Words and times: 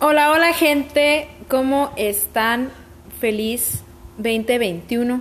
Hola, 0.00 0.30
hola 0.32 0.52
gente, 0.52 1.28
¿cómo 1.48 1.92
están? 1.96 2.70
Feliz 3.20 3.82
2021. 4.18 5.20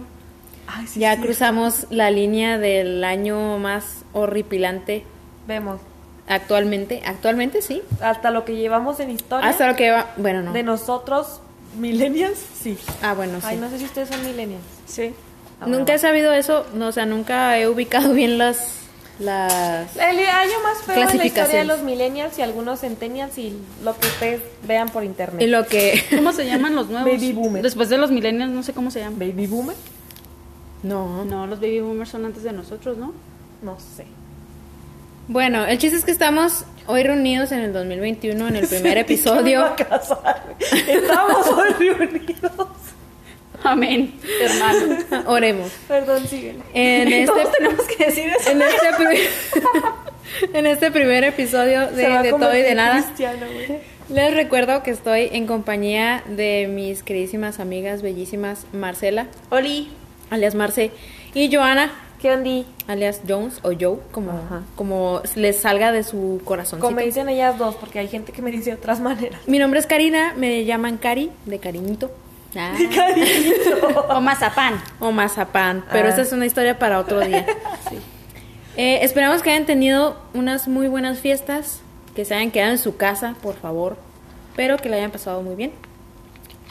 Ay, 0.68 0.88
sí, 0.88 1.00
ya 1.02 1.16
sí. 1.16 1.22
cruzamos 1.22 1.88
la 1.90 2.12
línea 2.12 2.58
del 2.58 3.04
año 3.04 3.58
más 3.58 4.06
horripilante 4.14 5.04
Vemos. 5.48 5.82
actualmente. 6.28 7.02
Actualmente 7.06 7.62
sí. 7.62 7.82
Hasta 8.02 8.32
lo 8.32 8.46
que 8.46 8.56
llevamos 8.56 9.00
en 9.00 9.10
historia 9.12 9.50
Hasta 9.50 9.68
lo 9.68 9.76
que 9.76 9.92
va. 9.92 10.14
Bueno, 10.18 10.42
no. 10.44 10.54
de 10.54 10.64
nosotros, 10.64 11.42
millennials, 11.78 12.38
sí. 12.62 12.78
Ah, 13.02 13.14
bueno, 13.14 13.42
sí. 13.42 13.48
Ay, 13.50 13.58
no 13.58 13.70
sé 13.70 13.80
si 13.80 13.86
ustedes 13.86 14.10
son 14.10 14.24
millennials. 14.24 14.64
Sí. 14.86 15.14
Ah, 15.60 15.66
Nunca 15.68 15.94
he 15.94 16.00
sabido 16.00 16.32
eso, 16.32 16.66
no, 16.74 16.88
o 16.88 16.92
sea, 16.94 17.06
nunca 17.06 17.58
he 17.60 17.68
ubicado 17.68 18.14
bien 18.14 18.38
las. 18.38 18.78
Las... 19.20 19.96
El 19.98 20.20
año 20.20 20.54
más 20.64 20.82
feo 20.84 20.96
de 20.96 21.02
la 21.02 21.04
historia 21.06 21.14
de 21.14 21.32
Clasificaciones. 21.32 21.68
los 21.68 21.82
millennials 21.82 22.38
y 22.40 22.42
algunos 22.42 22.80
centennials 22.80 23.38
y 23.38 23.54
lo 23.84 23.98
que 23.98 24.08
ustedes 24.08 24.42
vean 24.68 24.90
por 24.90 25.04
internet. 25.04 25.42
Y 25.42 25.48
lo 25.48 25.66
que. 25.66 26.04
¿Cómo 26.16 26.32
se 26.34 26.46
llaman 26.46 26.76
los 26.76 26.90
nuevos? 26.90 27.12
Baby 27.12 27.34
boomer. 27.34 27.62
Después 27.62 27.90
de 27.90 27.98
los 27.98 28.12
millennials, 28.12 28.52
no 28.52 28.64
sé 28.64 28.74
cómo 28.74 28.92
se 28.92 29.00
llaman. 29.00 29.20
Baby 29.20 29.48
boomer, 29.48 29.76
No. 30.84 31.26
No, 31.26 31.48
los 31.48 31.60
baby 31.60 31.82
boomers 31.82 32.10
son 32.10 32.26
antes 32.26 32.44
de 32.44 32.54
nosotros, 32.54 32.98
¿no? 32.98 33.14
no 33.62 33.78
sé. 33.80 34.06
Bueno, 35.28 35.66
el 35.66 35.78
chiste 35.78 35.98
es 35.98 36.06
que 36.06 36.12
estamos 36.12 36.64
hoy 36.88 37.04
reunidos 37.04 37.52
en 37.52 37.60
el 37.60 37.74
2021, 37.74 38.48
en 38.48 38.56
el 38.56 38.68
primer 38.70 38.98
episodio. 38.98 39.44
Me 39.44 39.52
iba 39.52 39.68
a 39.70 39.76
casar. 39.76 40.56
Estamos 40.88 41.48
hoy 41.48 41.74
reunidos. 41.74 42.68
Amén, 43.64 44.14
hermano. 44.42 45.30
Oremos. 45.30 45.72
Perdón, 45.88 46.28
síguele. 46.28 46.60
En 46.74 47.08
este, 47.14 47.26
Todos 47.26 47.52
tenemos 47.52 47.86
que 47.88 48.06
decir 48.06 48.30
eso. 48.40 48.52
en 48.52 48.62
este, 48.62 49.30
en 50.54 50.66
este 50.66 50.92
primer 50.92 51.24
episodio 51.24 51.88
de, 51.88 52.30
todo 52.30 52.56
y 52.56 52.62
de 52.62 52.76
nada, 52.76 53.04
les 54.10 54.34
recuerdo 54.34 54.82
que 54.84 54.92
estoy 54.92 55.30
en 55.32 55.46
compañía 55.46 56.24
de 56.28 56.68
mis 56.68 57.04
queridísimas 57.04 57.60
amigas 57.60 58.02
bellísimas 58.02 58.66
Marcela, 58.74 59.28
Oli. 59.50 59.90
alias 60.30 60.56
Marce, 60.56 60.92
y 61.34 61.54
Joana, 61.54 61.92
¿Qué 62.20 62.34
onda? 62.34 62.66
alias 62.88 63.22
Jones 63.28 63.60
o 63.64 63.72
Joe, 63.80 64.00
como, 64.12 64.32
Ajá. 64.32 64.64
como 64.76 65.22
les 65.36 65.58
salga 65.58 65.92
de 65.94 66.04
su 66.04 66.42
corazón. 66.44 66.80
Como 66.80 66.96
me 66.96 67.06
dicen 67.06 67.30
ellas 67.30 67.58
dos, 67.58 67.76
porque 67.76 68.00
hay 68.00 68.10
gente 68.10 68.34
que 68.34 68.42
me 68.42 68.52
dice 68.52 68.72
de 68.72 68.76
otras 68.76 69.00
maneras. 69.00 69.40
Mi 69.48 69.58
nombre 69.58 69.80
es 69.80 69.86
Karina, 69.86 70.34
me 70.36 70.66
llaman 70.66 70.98
Cari, 70.98 71.32
de 71.46 71.60
cariñito. 71.60 72.12
Ah. 72.56 72.74
O 74.10 74.22
mazapán. 74.22 74.82
o 75.00 75.12
mazapán, 75.12 75.84
pero 75.92 76.08
Ah. 76.08 76.12
esa 76.12 76.22
es 76.22 76.32
una 76.32 76.46
historia 76.46 76.78
para 76.80 77.00
otro 77.00 77.20
día. 77.20 77.46
Eh, 78.78 79.00
esperamos 79.04 79.42
que 79.44 79.50
hayan 79.52 79.66
tenido 79.66 80.18
unas 80.34 80.68
muy 80.68 80.88
buenas 80.88 81.20
fiestas, 81.20 81.82
que 82.16 82.26
se 82.26 82.34
hayan 82.36 82.52
quedado 82.52 82.72
en 82.72 82.78
su 82.78 82.96
casa, 82.98 83.36
por 83.42 83.56
favor, 83.56 83.98
pero 84.56 84.78
que 84.78 84.90
la 84.90 84.98
hayan 84.98 85.12
pasado 85.12 85.42
muy 85.42 85.56
bien. 85.56 85.72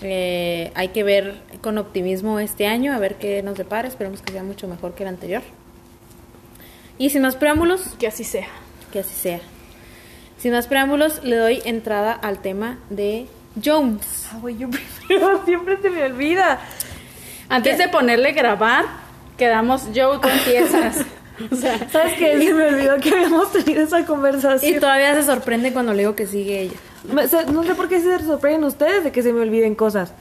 Eh, 0.00 0.70
hay 0.74 0.88
que 0.88 1.02
ver 1.02 1.40
con 1.60 1.76
optimismo 1.78 2.38
este 2.40 2.66
año, 2.66 2.92
a 2.94 2.98
ver 2.98 3.16
qué 3.16 3.42
nos 3.42 3.56
depara, 3.58 3.88
esperemos 3.88 4.22
que 4.22 4.32
sea 4.32 4.42
mucho 4.42 4.68
mejor 4.68 4.94
que 4.94 5.02
el 5.02 5.08
anterior. 5.08 5.42
Y 6.98 7.10
sin 7.10 7.22
más 7.22 7.36
preámbulos, 7.36 7.82
Que 7.98 8.06
así 8.08 8.24
sea. 8.24 8.46
que 8.92 9.00
así 9.00 9.14
sea. 9.14 9.40
Sin 10.38 10.52
más 10.52 10.66
preámbulos, 10.66 11.22
le 11.24 11.36
doy 11.36 11.60
entrada 11.64 12.12
al 12.12 12.38
tema 12.40 12.78
de 12.90 13.26
Jones. 13.62 14.28
Ah, 14.32 14.38
güey, 14.40 14.56
yo 14.58 14.68
primero 15.06 15.44
siempre 15.44 15.78
se 15.82 15.90
me 15.90 16.04
olvida. 16.04 16.60
Antes 17.48 17.78
de 17.78 17.88
ponerle 17.88 18.32
grabar, 18.32 18.84
quedamos 19.36 19.92
yo 19.92 20.20
con 20.20 20.30
piezas. 20.44 21.04
O 21.50 21.56
sea, 21.56 21.88
¿Sabes 21.92 22.14
qué? 22.18 22.38
Se 22.38 22.52
me 22.52 22.66
olvidó 22.68 22.96
que 22.98 23.10
habíamos 23.10 23.52
tenido 23.52 23.82
esa 23.82 24.00
Y 24.00 24.04
conversación. 24.04 24.80
todavía 24.80 25.14
se 25.14 25.22
sorprende 25.22 25.72
cuando 25.72 25.92
le 25.92 26.00
digo 26.00 26.14
que 26.14 26.26
sigue 26.26 26.60
ella. 26.62 26.76
No 27.52 27.62
sé 27.64 27.74
por 27.74 27.88
qué 27.88 28.00
se 28.00 28.18
sorprenden 28.24 28.64
ustedes 28.64 29.04
de 29.04 29.12
que 29.12 29.22
se 29.22 29.32
me 29.32 29.40
olviden 29.40 29.74
cosas. 29.74 30.12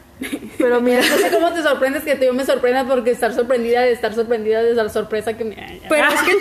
Pero 0.57 0.79
mira, 0.79 1.01
no 1.09 1.17
sé 1.17 1.29
cómo 1.31 1.51
te 1.51 1.61
sorprendes 1.61 2.03
que 2.03 2.17
yo 2.23 2.33
me 2.33 2.45
sorprenda 2.45 2.85
porque 2.85 3.11
estar 3.11 3.33
sorprendida 3.33 3.81
de 3.81 3.91
estar 3.91 4.13
sorprendida 4.13 4.63
de 4.63 4.73
la 4.73 4.89
sorpresa 4.89 5.35
que 5.35 5.43
me. 5.43 5.81
Pero 5.89 6.07
es 6.07 6.21
que 6.21 6.31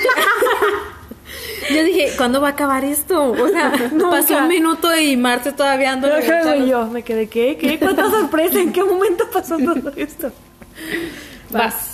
yo 1.75 1.85
dije, 1.85 2.13
¿cuándo 2.17 2.41
va 2.41 2.49
a 2.49 2.51
acabar 2.53 2.85
esto? 2.85 3.33
O 3.33 3.49
sea, 3.49 3.71
Nunca. 3.93 4.11
pasó 4.11 4.39
un 4.39 4.49
minuto 4.49 4.95
y 4.97 5.17
Marce 5.17 5.53
todavía 5.53 5.93
ando 5.93 6.09
güey, 6.09 6.67
yo 6.69 6.87
me 6.87 7.03
quedé, 7.03 7.29
¿qué? 7.29 7.57
¿Qué? 7.57 7.79
¿Cuánta 7.79 8.09
sorpresa? 8.11 8.61
¿En 8.61 8.73
qué 8.73 8.83
momento 8.85 9.25
pasó 9.33 9.57
todo 9.59 9.93
esto? 9.97 10.31
Vas. 11.51 11.93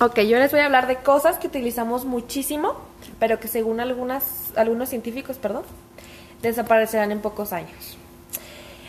Ok, 0.00 0.20
yo 0.20 0.38
les 0.38 0.50
voy 0.50 0.60
a 0.60 0.66
hablar 0.66 0.86
de 0.88 0.96
cosas 0.96 1.38
que 1.38 1.46
utilizamos 1.46 2.04
muchísimo, 2.04 2.74
pero 3.18 3.40
que 3.40 3.48
según 3.48 3.80
algunas, 3.80 4.24
algunos 4.56 4.90
científicos, 4.90 5.38
perdón, 5.38 5.62
desaparecerán 6.42 7.12
en 7.12 7.20
pocos 7.20 7.52
años. 7.54 7.96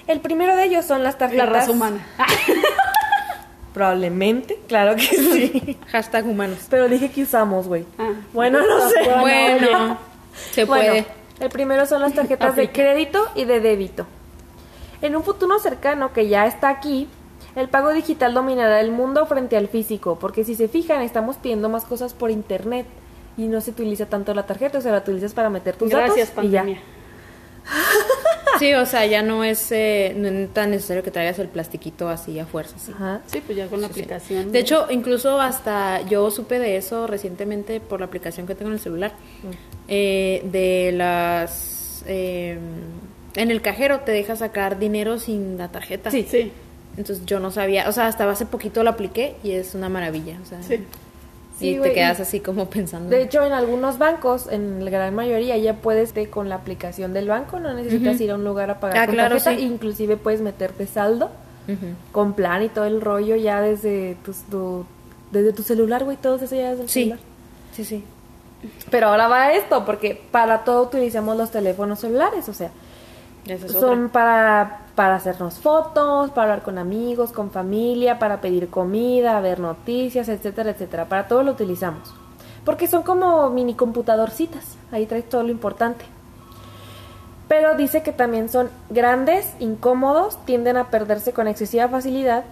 El 0.08 0.19
primero 0.22 0.56
de 0.56 0.66
ellos 0.66 0.86
son 0.86 1.04
las 1.04 1.14
La 1.14 1.19
tarjetas. 1.19 1.50
raza 1.50 1.72
humana. 1.72 2.06
Probablemente, 3.77 4.59
claro 4.67 4.95
que 4.95 5.01
sí. 5.03 5.77
Hashtag 5.89 6.25
humanos. 6.25 6.57
Pero 6.67 6.89
dije 6.89 7.11
que 7.11 7.21
usamos, 7.21 7.67
güey. 7.67 7.85
Ah. 7.99 8.09
Bueno, 8.33 8.59
no 8.65 8.89
sé. 8.89 8.95
Bueno, 9.19 9.97
se 10.51 10.65
Bueno, 10.65 10.83
puede. 10.93 11.05
el 11.39 11.49
primero 11.49 11.85
son 11.85 12.01
las 12.01 12.13
tarjetas 12.13 12.55
de 12.55 12.71
crédito 12.71 13.23
y 13.35 13.45
de 13.45 13.59
débito. 13.59 14.07
En 15.03 15.15
un 15.15 15.21
futuro 15.23 15.59
cercano 15.59 16.11
que 16.11 16.27
ya 16.27 16.47
está 16.47 16.69
aquí, 16.69 17.07
el 17.55 17.69
pago 17.69 17.93
digital 17.93 18.33
dominará 18.33 18.79
el 18.81 18.89
mundo 18.91 19.27
frente 19.27 19.55
al 19.57 19.67
físico, 19.67 20.17
porque 20.19 20.44
si 20.44 20.55
se 20.55 20.67
fijan, 20.67 21.03
estamos 21.03 21.35
pidiendo 21.38 21.69
más 21.69 21.83
cosas 21.85 22.15
por 22.15 22.31
internet 22.31 22.88
y 23.38 23.47
no 23.47 23.61
se 23.61 23.69
utiliza 23.69 24.07
tanto 24.07 24.33
la 24.33 24.47
tarjeta, 24.47 24.79
o 24.79 24.81
sea, 24.81 24.91
la 24.91 24.97
utilizas 24.97 25.33
para 25.33 25.51
meter 25.51 25.75
tus 25.75 25.91
Gracias, 25.91 26.29
datos 26.29 26.45
y 26.45 26.49
ya. 26.49 26.65
Sí, 28.59 28.73
o 28.73 28.85
sea, 28.88 29.05
ya 29.05 29.22
no 29.22 29.44
es, 29.44 29.72
eh, 29.72 30.13
no 30.17 30.28
es 30.29 30.51
tan 30.53 30.72
necesario 30.72 31.03
que 31.03 31.11
traigas 31.11 31.38
el 31.38 31.47
plastiquito 31.47 32.09
así 32.09 32.39
a 32.39 32.45
fuerza. 32.47 32.75
sí. 32.79 32.91
Ajá. 32.95 33.22
Sí, 33.28 33.41
pues 33.45 33.55
ya 33.57 33.67
con 33.67 33.81
la 33.81 33.88
Sí, 33.88 33.94
sí. 33.94 34.00
aplicación. 34.01 34.51
De 34.51 34.59
hecho, 34.59 34.88
incluso 34.89 35.39
hasta 35.39 36.01
yo 36.07 36.31
supe 36.31 36.57
de 36.57 36.77
eso 36.77 37.06
recientemente 37.06 37.79
por 37.79 38.00
la 38.00 38.07
aplicación 38.07 38.47
que 38.47 38.56
tengo 38.56 38.69
en 38.69 38.75
el 38.75 38.79
celular. 38.79 39.11
Eh, 39.88 40.41
de 40.51 40.91
las... 40.94 42.03
eh, 42.07 42.57
en 43.35 43.51
el 43.51 43.61
cajero 43.61 44.00
te 44.00 44.11
deja 44.11 44.35
sacar 44.35 44.79
dinero 44.79 45.19
sin 45.19 45.57
la 45.59 45.67
tarjeta. 45.67 46.09
Sí, 46.09 46.25
sí. 46.27 46.51
Entonces 46.97 47.23
yo 47.27 47.39
no 47.39 47.51
sabía, 47.51 47.88
o 47.88 47.91
sea, 47.91 48.07
hasta 48.07 48.27
hace 48.27 48.47
poquito 48.47 48.83
lo 48.83 48.89
apliqué 48.89 49.35
y 49.44 49.51
es 49.51 49.75
una 49.75 49.88
maravilla, 49.89 50.39
o 50.41 50.45
sea, 50.47 50.63
Sí. 50.63 50.83
Sí, 51.59 51.69
y 51.69 51.79
te 51.79 51.91
quedas 51.94 52.19
así 52.19 52.40
como 52.40 52.69
pensando. 52.69 53.09
De 53.09 53.22
hecho, 53.23 53.44
en 53.44 53.51
algunos 53.51 53.97
bancos, 53.97 54.47
en 54.51 54.85
la 54.85 54.91
gran 54.91 55.16
mayoría, 55.16 55.57
ya 55.57 55.73
puedes 55.75 56.13
de, 56.13 56.29
con 56.29 56.50
la 56.50 56.56
aplicación 56.56 57.13
del 57.13 57.28
banco, 57.28 57.59
no 57.59 57.73
necesitas 57.73 58.19
ir 58.22 58.29
a 58.31 58.35
un 58.35 58.44
lugar 58.44 58.69
a 58.69 58.79
pagar 58.79 58.97
Ah, 59.00 59.06
con 59.07 59.16
claro, 59.16 59.35
tarjeta, 59.38 59.59
sí. 59.59 59.66
inclusive 59.66 60.18
puedes 60.18 60.41
meterte 60.41 60.85
saldo 60.85 61.29
con 62.13 62.34
plan 62.34 62.63
y 62.63 62.69
todo 62.69 62.85
el 62.85 63.01
rollo 63.01 63.35
ya 63.35 63.59
desde 63.59 64.16
tu, 64.23 64.31
tu- 64.50 64.85
desde 65.31 65.51
tu 65.51 65.63
celular, 65.63 66.03
güey, 66.06 66.16
todo 66.16 66.35
eso 66.35 66.56
ya 66.56 66.69
desde 66.69 66.84
el 66.84 66.90
Sí, 66.90 67.00
celular. 67.01 67.19
sí, 67.74 67.84
sí. 67.84 68.03
Pero 68.89 69.07
ahora 69.09 69.28
va 69.28 69.51
esto, 69.53 69.84
porque 69.85 70.22
para 70.31 70.63
todo 70.63 70.84
utilizamos 70.84 71.35
los 71.38 71.51
teléfonos 71.51 72.00
celulares, 72.00 72.47
o 72.50 72.53
sea, 72.53 72.72
es 73.47 73.62
son 73.72 74.06
otra. 74.06 74.12
para, 74.13 74.79
para 74.97 75.13
hacernos 75.13 75.59
fotos, 75.59 76.31
para 76.31 76.53
hablar 76.53 76.63
con 76.66 76.80
amigos, 76.80 77.31
con 77.31 77.52
familia, 77.52 78.18
para 78.18 78.41
pedir 78.41 78.68
comida, 78.69 79.40
ver 79.41 79.59
noticias, 79.59 80.28
etcétera, 80.28 80.72
etcétera. 80.72 81.06
Para 81.06 81.28
todo 81.28 81.44
lo 81.44 81.52
utilizamos. 81.52 82.16
Porque 82.66 82.88
son 82.88 83.03
como 83.03 83.47
mini 83.52 83.75
computadorcitas, 83.75 84.75
ahí 84.91 85.06
traes 85.06 85.30
todo 85.30 85.44
lo 85.44 85.52
importante. 85.52 86.03
Pero 87.47 87.75
dice 87.75 88.02
que 88.02 88.12
también 88.12 88.50
son 88.50 88.72
grandes, 88.90 89.53
incómodos, 89.59 90.44
tienden 90.46 90.78
a 90.78 90.90
perderse 90.90 91.31
con 91.31 91.47
excesiva 91.47 91.88
facilidad, 91.88 92.44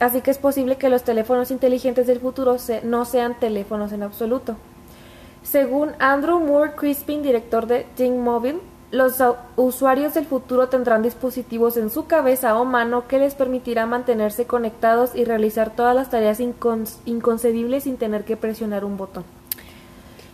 así 0.00 0.22
que 0.22 0.32
es 0.32 0.38
posible 0.38 0.74
que 0.78 0.88
los 0.90 1.04
teléfonos 1.04 1.52
inteligentes 1.52 2.08
del 2.08 2.18
futuro 2.18 2.58
se- 2.58 2.82
no 2.82 3.04
sean 3.04 3.38
teléfonos 3.38 3.92
en 3.92 4.02
absoluto. 4.02 4.56
Según 5.44 5.92
Andrew 6.00 6.40
Moore 6.40 6.72
Crispin, 6.74 7.22
director 7.22 7.68
de 7.68 7.86
Think 7.94 8.18
Mobile, 8.18 8.58
los 8.92 9.14
usuarios 9.56 10.14
del 10.14 10.26
futuro 10.26 10.68
tendrán 10.68 11.02
dispositivos 11.02 11.76
en 11.76 11.90
su 11.90 12.06
cabeza 12.06 12.56
o 12.58 12.64
mano 12.64 13.08
que 13.08 13.18
les 13.18 13.34
permitirá 13.34 13.86
mantenerse 13.86 14.46
conectados 14.46 15.10
y 15.14 15.24
realizar 15.24 15.74
todas 15.74 15.94
las 15.96 16.10
tareas 16.10 16.40
incon- 16.40 16.88
inconcebibles 17.06 17.84
sin 17.84 17.96
tener 17.96 18.24
que 18.24 18.36
presionar 18.36 18.84
un 18.84 18.96
botón. 18.96 19.24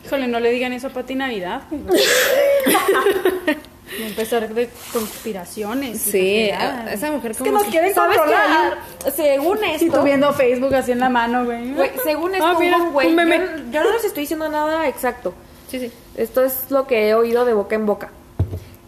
Híjole, 0.05 0.29
no 0.29 0.41
le 0.41 0.51
digan 0.51 0.73
eso 0.73 0.89
a 0.89 0.91
Pati 0.91 1.15
Navidad. 1.15 1.63
a 1.71 3.55
empezar 4.07 4.53
de 4.53 4.69
conspiraciones. 4.93 6.01
Sí, 6.01 6.51
esa 6.91 7.11
mujer 7.13 7.33
Es 7.33 7.39
que 7.39 7.45
como 7.45 7.57
nos 7.59 7.65
que- 7.65 7.71
quieren 7.71 7.95
¿Sabes 7.95 8.19
controlar. 8.19 8.79
Según 9.15 9.59
Y 9.59 9.79
tú 9.79 9.85
esto, 9.87 10.03
viendo 10.05 10.33
Facebook 10.33 10.75
así 10.75 10.93
en 10.93 11.01
la 11.01 11.09
mano, 11.09 11.45
güey. 11.45 11.73
güey, 11.75 11.91
según 12.05 12.35
esto, 12.35 12.47
Ah, 12.47 12.57
mira, 12.59 12.79
hubo 12.79 12.87
un 12.87 12.93
güey, 12.93 13.15
yo, 13.15 13.71
yo 13.71 13.85
no 13.85 13.93
les 13.93 14.05
estoy 14.05 14.23
diciendo 14.23 14.49
nada 14.49 14.89
exacto. 14.89 15.33
Sí, 15.71 15.79
sí. 15.79 15.93
Esto 16.17 16.43
es 16.43 16.71
lo 16.71 16.87
que 16.87 17.09
he 17.09 17.15
oído 17.15 17.45
de 17.45 17.53
boca 17.55 17.75
en 17.77 17.87
boca. 17.87 18.11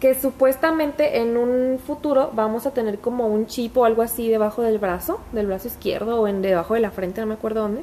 Que 0.00 0.14
supuestamente 0.14 1.18
en 1.18 1.36
un 1.36 1.78
futuro 1.78 2.30
vamos 2.34 2.66
a 2.66 2.70
tener 2.70 2.98
como 2.98 3.26
un 3.26 3.46
chip 3.46 3.76
o 3.76 3.84
algo 3.84 4.00
así 4.02 4.28
debajo 4.30 4.62
del 4.62 4.78
brazo, 4.78 5.20
del 5.32 5.46
brazo 5.46 5.68
izquierdo 5.68 6.20
o 6.20 6.26
en 6.26 6.40
debajo 6.40 6.72
de 6.74 6.80
la 6.80 6.90
frente, 6.90 7.20
no 7.20 7.26
me 7.26 7.34
acuerdo 7.34 7.60
dónde. 7.62 7.82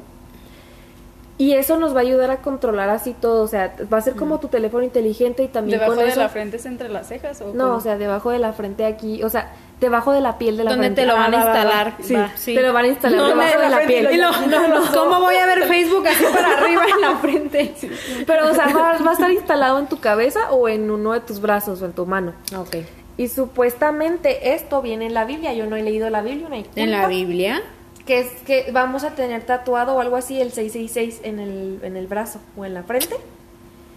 Y 1.40 1.52
eso 1.52 1.78
nos 1.78 1.94
va 1.94 1.98
a 1.98 2.02
ayudar 2.02 2.32
a 2.32 2.38
controlar 2.38 2.88
así 2.90 3.14
todo, 3.14 3.44
o 3.44 3.46
sea, 3.46 3.72
va 3.92 3.98
a 3.98 4.00
ser 4.00 4.16
como 4.16 4.40
tu 4.40 4.48
teléfono 4.48 4.82
inteligente 4.82 5.44
y 5.44 5.46
también 5.48 5.78
¿Debajo 5.78 5.94
con 5.94 6.04
de 6.04 6.10
eso- 6.10 6.18
la 6.20 6.28
frente 6.28 6.56
es 6.56 6.66
entre 6.66 6.88
las 6.88 7.06
cejas? 7.06 7.40
¿o 7.42 7.52
No, 7.54 7.66
cómo? 7.66 7.76
o 7.76 7.80
sea, 7.80 7.96
debajo 7.96 8.32
de 8.32 8.40
la 8.40 8.52
frente 8.52 8.84
aquí, 8.84 9.22
o 9.22 9.30
sea, 9.30 9.52
debajo 9.80 10.12
de 10.12 10.20
la 10.20 10.38
piel 10.38 10.56
de 10.56 10.64
la 10.64 10.70
¿Dónde 10.70 10.86
frente. 10.86 11.02
te 11.02 11.06
lo 11.06 11.14
van 11.14 11.34
a 11.34 11.40
Ah, 11.40 11.44
va, 11.44 11.46
va, 11.46 11.52
va. 11.52 11.58
instalar? 11.60 11.94
Sí, 12.00 12.14
Va, 12.14 12.30
sí. 12.36 12.54
te 12.54 12.62
lo 12.62 12.72
van 12.72 12.84
a 12.84 12.88
instalar 12.88 13.16
No, 13.18 13.26
debajo 13.28 13.58
me- 13.58 13.64
de 13.64 13.70
la 13.70 13.80
piel. 13.86 14.04
lo- 14.04 14.12
Y 14.12 14.16
lo- 14.16 14.30
No, 14.32 14.68
no, 14.80 14.92
¿Cómo 14.92 15.20
voy 15.20 15.36
a 15.36 15.46
ver 15.46 15.62
Facebook 15.68 16.06
así 16.08 16.24
para 16.32 16.58
arriba 16.58 16.82
en 16.94 17.00
la 17.00 17.16
frente? 17.18 17.74
Pero, 18.26 18.50
o 18.50 18.54
sea, 18.54 18.66
va, 18.66 18.98
va 18.98 19.10
a 19.10 19.12
estar 19.12 19.30
instalado 19.30 19.78
en 19.78 19.86
tu 19.86 19.98
cabeza 20.00 20.50
o 20.50 20.68
en 20.68 20.90
uno 20.90 21.12
de 21.12 21.20
tus 21.20 21.40
brazos 21.40 21.80
o 21.82 21.84
en 21.86 21.92
tu 21.92 22.06
mano. 22.06 22.32
Ok. 22.56 22.76
Y 23.16 23.28
supuestamente 23.28 24.54
esto 24.54 24.80
viene 24.82 25.06
en 25.06 25.14
la 25.14 25.24
Biblia. 25.24 25.52
Yo 25.52 25.66
no 25.66 25.76
he 25.76 25.82
leído 25.82 26.08
la 26.10 26.22
Biblia, 26.22 26.48
hay 26.52 26.66
En 26.76 26.90
la. 26.90 27.06
Biblia. 27.08 27.62
Que 28.06 28.20
es 28.20 28.30
que 28.46 28.70
vamos 28.72 29.04
a 29.04 29.10
tener 29.10 29.42
tatuado 29.42 29.94
o 29.96 30.00
algo 30.00 30.16
así 30.16 30.40
el 30.40 30.50
666 30.52 31.20
en 31.24 31.38
el, 31.40 31.78
en 31.82 31.96
el 31.96 32.06
brazo 32.06 32.40
o 32.56 32.64
en 32.64 32.74
la 32.74 32.82
frente. 32.84 33.16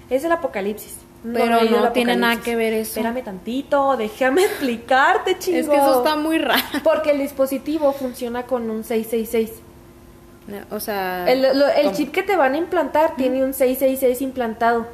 Es 0.10 0.24
el 0.26 0.32
Apocalipsis. 0.32 0.98
Pero 1.24 1.62
no 1.66 1.92
tiene 1.92 2.16
nada 2.18 2.42
que 2.42 2.56
ver 2.56 2.74
eso. 2.74 3.00
Espérame 3.00 3.24
tantito, 3.24 3.96
déjame 3.98 4.44
explicarte, 4.46 5.38
chingo. 5.38 5.58
Es 5.60 5.70
que 5.70 5.76
eso 5.76 5.98
está 6.00 6.16
muy 6.16 6.40
raro. 6.40 6.62
Porque 6.84 7.12
el 7.12 7.20
dispositivo 7.20 7.94
funciona 7.94 8.44
con 8.44 8.70
un 8.72 8.84
666. 8.84 9.60
O 10.72 10.80
sea. 10.80 11.32
El, 11.32 11.42
lo- 11.60 11.68
el 11.70 11.92
chip 11.94 12.12
que 12.12 12.24
te 12.24 12.36
van 12.36 12.56
a 12.56 12.58
implantar 12.58 13.16
tiene 13.16 13.44
un 13.44 13.54
666 13.54 14.22
implantado. 14.22 14.88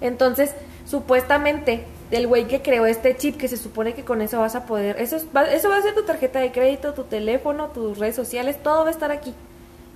Entonces, 0.00 0.54
supuestamente, 0.86 1.84
el 2.10 2.26
güey 2.26 2.46
que 2.48 2.60
creó 2.60 2.86
este 2.86 3.16
chip, 3.16 3.36
que 3.36 3.46
se 3.48 3.56
supone 3.56 3.94
que 3.94 4.04
con 4.04 4.20
eso 4.22 4.40
vas 4.40 4.54
a 4.56 4.66
poder. 4.66 4.96
Eso, 5.00 5.16
es- 5.16 5.26
va, 5.34 5.44
eso 5.44 5.68
va 5.68 5.76
a 5.76 5.82
ser 5.82 5.94
tu 5.94 6.02
tarjeta 6.02 6.40
de 6.40 6.50
crédito, 6.52 6.92
tu 6.94 7.04
teléfono, 7.04 7.68
tus 7.68 7.98
redes 7.98 8.16
sociales, 8.16 8.60
todo 8.62 8.82
va 8.82 8.88
a 8.88 8.92
estar 8.92 9.12
aquí. 9.12 9.32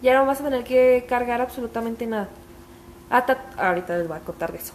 Ya 0.02 0.14
no 0.14 0.26
vas 0.26 0.40
a 0.40 0.44
tener 0.44 0.62
que 0.64 1.04
cargar 1.08 1.40
absolutamente 1.40 2.06
nada. 2.06 2.28
Hasta, 3.10 3.38
ahorita 3.56 3.98
les 3.98 4.06
voy 4.08 4.16
a 4.16 4.20
contar 4.20 4.52
de 4.52 4.58
eso. 4.58 4.72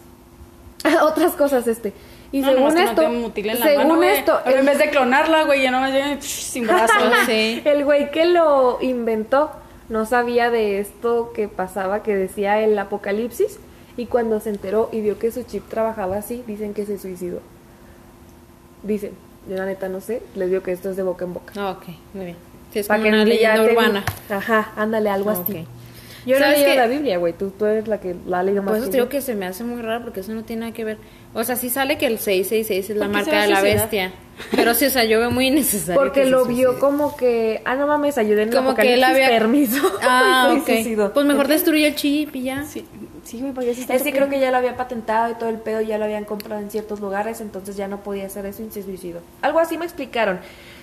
Otras 1.02 1.32
cosas, 1.32 1.66
este. 1.66 1.92
Y 2.32 2.40
No, 2.40 2.48
según 2.48 2.78
esto, 2.78 3.02
no 3.02 3.08
te 3.08 3.16
mutilen 3.16 3.58
la 3.58 3.66
según 3.66 3.82
mano, 3.88 3.96
güey. 3.96 4.10
esto, 4.10 4.32
Ahora, 4.32 4.60
en 4.60 4.66
vez 4.66 4.78
de 4.78 4.90
clonarla, 4.90 5.44
güey, 5.44 5.62
ya 5.62 5.70
no 5.70 5.80
me 5.80 6.22
sin 6.22 6.66
brazo. 6.66 6.94
Sí. 7.26 7.60
El 7.64 7.84
güey 7.84 8.10
que 8.12 8.26
lo 8.26 8.78
inventó 8.80 9.50
no 9.88 10.06
sabía 10.06 10.50
de 10.50 10.78
esto 10.78 11.32
que 11.34 11.48
pasaba, 11.48 12.02
que 12.02 12.14
decía 12.14 12.60
el 12.60 12.78
apocalipsis, 12.78 13.58
y 13.96 14.06
cuando 14.06 14.38
se 14.40 14.50
enteró 14.50 14.88
y 14.92 15.00
vio 15.00 15.18
que 15.18 15.32
su 15.32 15.42
chip 15.42 15.68
trabajaba 15.68 16.16
así, 16.16 16.44
dicen 16.46 16.72
que 16.72 16.86
se 16.86 16.98
suicidó. 16.98 17.40
Dicen, 18.84 19.12
yo 19.48 19.56
la 19.56 19.66
neta 19.66 19.88
no 19.88 20.00
sé, 20.00 20.22
les 20.36 20.48
digo 20.50 20.62
que 20.62 20.72
esto 20.72 20.90
es 20.90 20.96
de 20.96 21.02
boca 21.02 21.24
en 21.24 21.34
boca. 21.34 21.52
Ah, 21.56 21.70
ok, 21.72 21.88
muy 22.14 22.24
bien. 22.26 22.36
Sí, 22.72 22.78
es 22.78 22.86
como 22.86 23.02
que 23.02 23.08
una 23.08 23.18
ya 23.18 23.24
leyenda 23.24 23.62
urbana. 23.64 24.04
Ajá, 24.30 24.72
ándale, 24.76 25.10
algo 25.10 25.30
así. 25.30 25.66
Yo 26.26 26.32
no 26.38 26.44
he 26.44 26.48
¿Sabes 26.48 26.58
leído 26.58 26.70
qué? 26.72 26.76
la 26.78 26.86
Biblia, 26.86 27.18
güey, 27.18 27.32
tú, 27.32 27.50
tú 27.50 27.66
eres 27.66 27.88
la 27.88 27.98
que 28.00 28.14
la 28.26 28.40
ha 28.40 28.42
leído 28.42 28.62
más 28.62 28.70
Por 28.72 28.76
eso 28.78 28.86
que 28.86 28.90
te 28.92 28.96
digo 28.98 29.08
que 29.08 29.20
se 29.20 29.34
me 29.34 29.46
hace 29.46 29.64
muy 29.64 29.80
raro 29.80 30.02
porque 30.04 30.20
eso 30.20 30.32
no 30.32 30.42
tiene 30.44 30.60
nada 30.60 30.72
que 30.72 30.84
ver. 30.84 30.98
O 31.32 31.44
sea, 31.44 31.56
sí 31.56 31.70
sale 31.70 31.96
que 31.98 32.06
el 32.06 32.18
666 32.18 32.90
es 32.90 32.96
la 32.96 33.06
¿Por 33.06 33.16
qué 33.16 33.24
se 33.24 33.30
marca 33.30 33.42
de 33.42 33.48
la 33.50 33.60
suicidar? 33.60 33.80
bestia. 33.90 34.12
Pero 34.56 34.74
sí, 34.74 34.86
o 34.86 34.90
sea, 34.90 35.04
yo 35.04 35.18
veo 35.20 35.30
muy 35.30 35.46
innecesario. 35.48 36.00
Porque 36.00 36.20
que 36.20 36.26
se 36.26 36.30
lo 36.30 36.44
vio 36.46 36.78
como 36.78 37.16
que, 37.16 37.62
ah, 37.64 37.74
no 37.76 37.86
mames, 37.86 38.18
ayuden 38.18 38.44
en 38.44 38.48
el 38.50 38.54
Como 38.54 38.74
que 38.74 38.94
él 38.94 39.04
había. 39.04 39.28
permiso. 39.28 39.80
Ah, 40.02 40.54
ok. 40.58 40.66
suicidó. 40.66 41.12
Pues 41.12 41.26
mejor 41.26 41.46
destruye 41.48 41.86
el 41.86 41.94
chip 41.94 42.34
y 42.36 42.42
ya. 42.44 42.64
Sí, 42.64 42.84
sí, 43.24 43.42
así 43.70 43.80
está 43.82 43.94
Es 43.94 44.02
que 44.02 44.12
creo 44.12 44.28
que 44.28 44.40
ya 44.40 44.50
lo 44.50 44.56
había 44.56 44.76
patentado 44.76 45.30
y 45.30 45.34
todo 45.34 45.48
el 45.50 45.58
pedo 45.58 45.80
ya 45.82 45.98
lo 45.98 46.04
habían 46.04 46.24
comprado 46.24 46.60
en 46.60 46.70
ciertos 46.70 47.00
lugares, 47.00 47.40
entonces 47.40 47.76
ya 47.76 47.86
no 47.86 48.02
podía 48.02 48.26
hacer 48.26 48.46
eso 48.46 48.62
y 48.62 48.70
se 48.70 48.82
suicidó. 48.82 49.20
Algo 49.42 49.58
así 49.60 49.76
me 49.78 49.84
explicaron. 49.84 50.40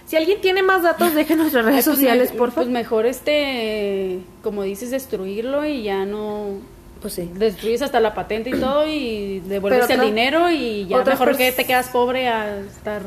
Si 0.08 0.16
alguien 0.16 0.42
tiene 0.42 0.64
más 0.64 0.82
datos, 0.84 1.14
dejen 1.14 1.38
nuestras 1.38 1.64
Ay, 1.66 1.72
redes 1.72 1.86
pues, 1.86 1.96
sociales, 1.98 2.32
me- 2.32 2.38
por 2.38 2.48
Pues 2.48 2.56
favor. 2.56 2.72
mejor 2.72 3.06
este, 3.06 4.20
como 4.42 4.64
dices, 4.64 4.90
destruirlo 4.90 5.66
y 5.66 5.84
ya 5.84 6.06
no... 6.06 6.54
Pues 7.02 7.14
sí. 7.14 7.30
Destruyes 7.36 7.84
hasta 7.84 8.00
la 8.00 8.16
patente 8.16 8.50
y 8.50 8.54
todo 8.60 8.88
y 8.88 9.40
devuelves 9.48 9.82
Pero 9.86 9.94
el 9.94 10.00
otra- 10.00 10.06
dinero 10.10 10.50
y 10.50 10.88
ya 10.88 11.04
mejor 11.04 11.38
que 11.38 11.52
te 11.52 11.66
quedas 11.66 11.90
pobre 11.90 12.28
a 12.28 12.58
estar... 12.62 13.04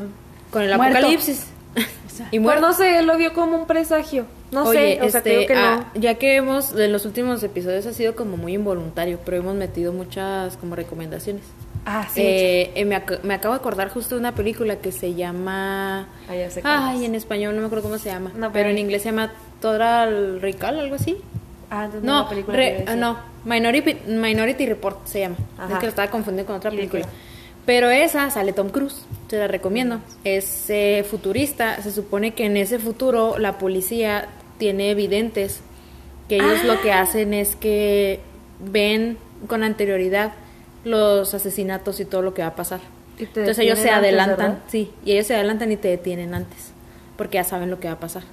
Con 0.51 0.61
el 0.61 0.75
muerto. 0.77 0.97
apocalipsis. 0.97 1.47
O 2.11 2.13
sea, 2.13 2.25
y 2.27 2.39
Pues 2.39 2.41
muerto. 2.41 2.67
no 2.67 2.73
sé, 2.73 2.99
él 2.99 3.07
lo 3.07 3.15
vio 3.15 3.31
como 3.33 3.55
un 3.55 3.65
presagio. 3.67 4.25
No 4.51 4.63
Oye, 4.65 4.97
sé, 4.99 5.05
o 5.05 5.09
sea, 5.09 5.21
digo 5.21 5.39
este, 5.41 5.47
que 5.47 5.53
no. 5.55 5.61
ah, 5.61 5.91
ya 5.95 6.15
que 6.15 6.35
hemos, 6.35 6.77
en 6.77 6.91
los 6.91 7.05
últimos 7.05 7.41
episodios 7.41 7.85
ha 7.85 7.93
sido 7.93 8.15
como 8.17 8.35
muy 8.35 8.53
involuntario, 8.53 9.17
pero 9.23 9.37
hemos 9.37 9.55
metido 9.55 9.93
muchas 9.93 10.57
como 10.57 10.75
recomendaciones. 10.75 11.43
Ah, 11.85 12.07
sí. 12.13 12.21
Eh, 12.21 12.71
eh, 12.75 12.85
me, 12.85 12.95
ac- 12.95 13.21
me 13.23 13.33
acabo 13.33 13.53
de 13.55 13.59
acordar 13.59 13.89
justo 13.89 14.15
de 14.15 14.19
una 14.21 14.33
película 14.35 14.75
que 14.77 14.91
se 14.91 15.13
llama... 15.15 16.07
Ah, 16.29 16.35
ya 16.35 16.49
sé 16.51 16.61
cuál 16.61 16.77
Ay, 16.79 17.05
en 17.05 17.15
español 17.15 17.55
no 17.55 17.61
me 17.61 17.65
acuerdo 17.67 17.83
cómo 17.83 17.97
se 17.97 18.09
llama. 18.09 18.29
No, 18.35 18.51
pero 18.51 18.53
pero- 18.53 18.69
en 18.69 18.77
inglés 18.77 19.01
se 19.01 19.09
llama 19.09 19.31
Total 19.59 20.39
Recall, 20.41 20.79
algo 20.79 20.95
así. 20.95 21.17
Ah, 21.71 21.87
No, 22.03 22.27
película 22.29 22.55
re- 22.57 22.85
ah, 22.87 22.95
no, 22.95 23.17
Minority, 23.45 23.95
Minority 24.07 24.65
Report 24.67 25.05
se 25.07 25.21
llama. 25.21 25.37
Ajá. 25.57 25.73
Es 25.73 25.79
que 25.79 25.85
lo 25.85 25.89
estaba 25.89 26.11
confundiendo 26.11 26.47
con 26.47 26.57
otra 26.57 26.69
película. 26.69 27.05
Pero 27.65 27.89
esa 27.89 28.29
sale 28.29 28.53
Tom 28.53 28.69
Cruise, 28.69 29.03
te 29.27 29.37
la 29.37 29.47
recomiendo. 29.47 30.01
Es 30.23 30.69
eh, 30.69 31.05
futurista, 31.09 31.81
se 31.81 31.91
supone 31.91 32.33
que 32.33 32.45
en 32.45 32.57
ese 32.57 32.77
futuro 32.79 33.37
la 33.39 33.57
policía 33.57 34.27
tiene 34.57 34.91
evidentes 34.91 35.61
que 36.27 36.35
ellos 36.37 36.63
lo 36.65 36.73
Ah. 36.73 36.79
que 36.83 36.91
hacen 36.91 37.33
es 37.33 37.55
que 37.55 38.19
ven 38.59 39.17
con 39.47 39.63
anterioridad 39.63 40.33
los 40.83 41.33
asesinatos 41.33 41.99
y 41.99 42.05
todo 42.05 42.21
lo 42.21 42.33
que 42.33 42.41
va 42.41 42.49
a 42.49 42.55
pasar. 42.55 42.79
Y 43.17 43.25
te 43.25 43.41
Entonces 43.41 43.59
ellos 43.59 43.79
se 43.79 43.89
antes, 43.89 44.09
adelantan, 44.09 44.63
sí, 44.67 44.91
y 45.05 45.11
ellos 45.11 45.27
se 45.27 45.35
adelantan 45.35 45.71
y 45.71 45.77
te 45.77 45.89
detienen 45.89 46.33
antes, 46.33 46.71
porque 47.17 47.35
ya 47.35 47.43
saben 47.43 47.69
lo 47.69 47.79
que 47.79 47.87
va 47.87 47.95
a 47.95 47.99
pasar. 47.99 48.23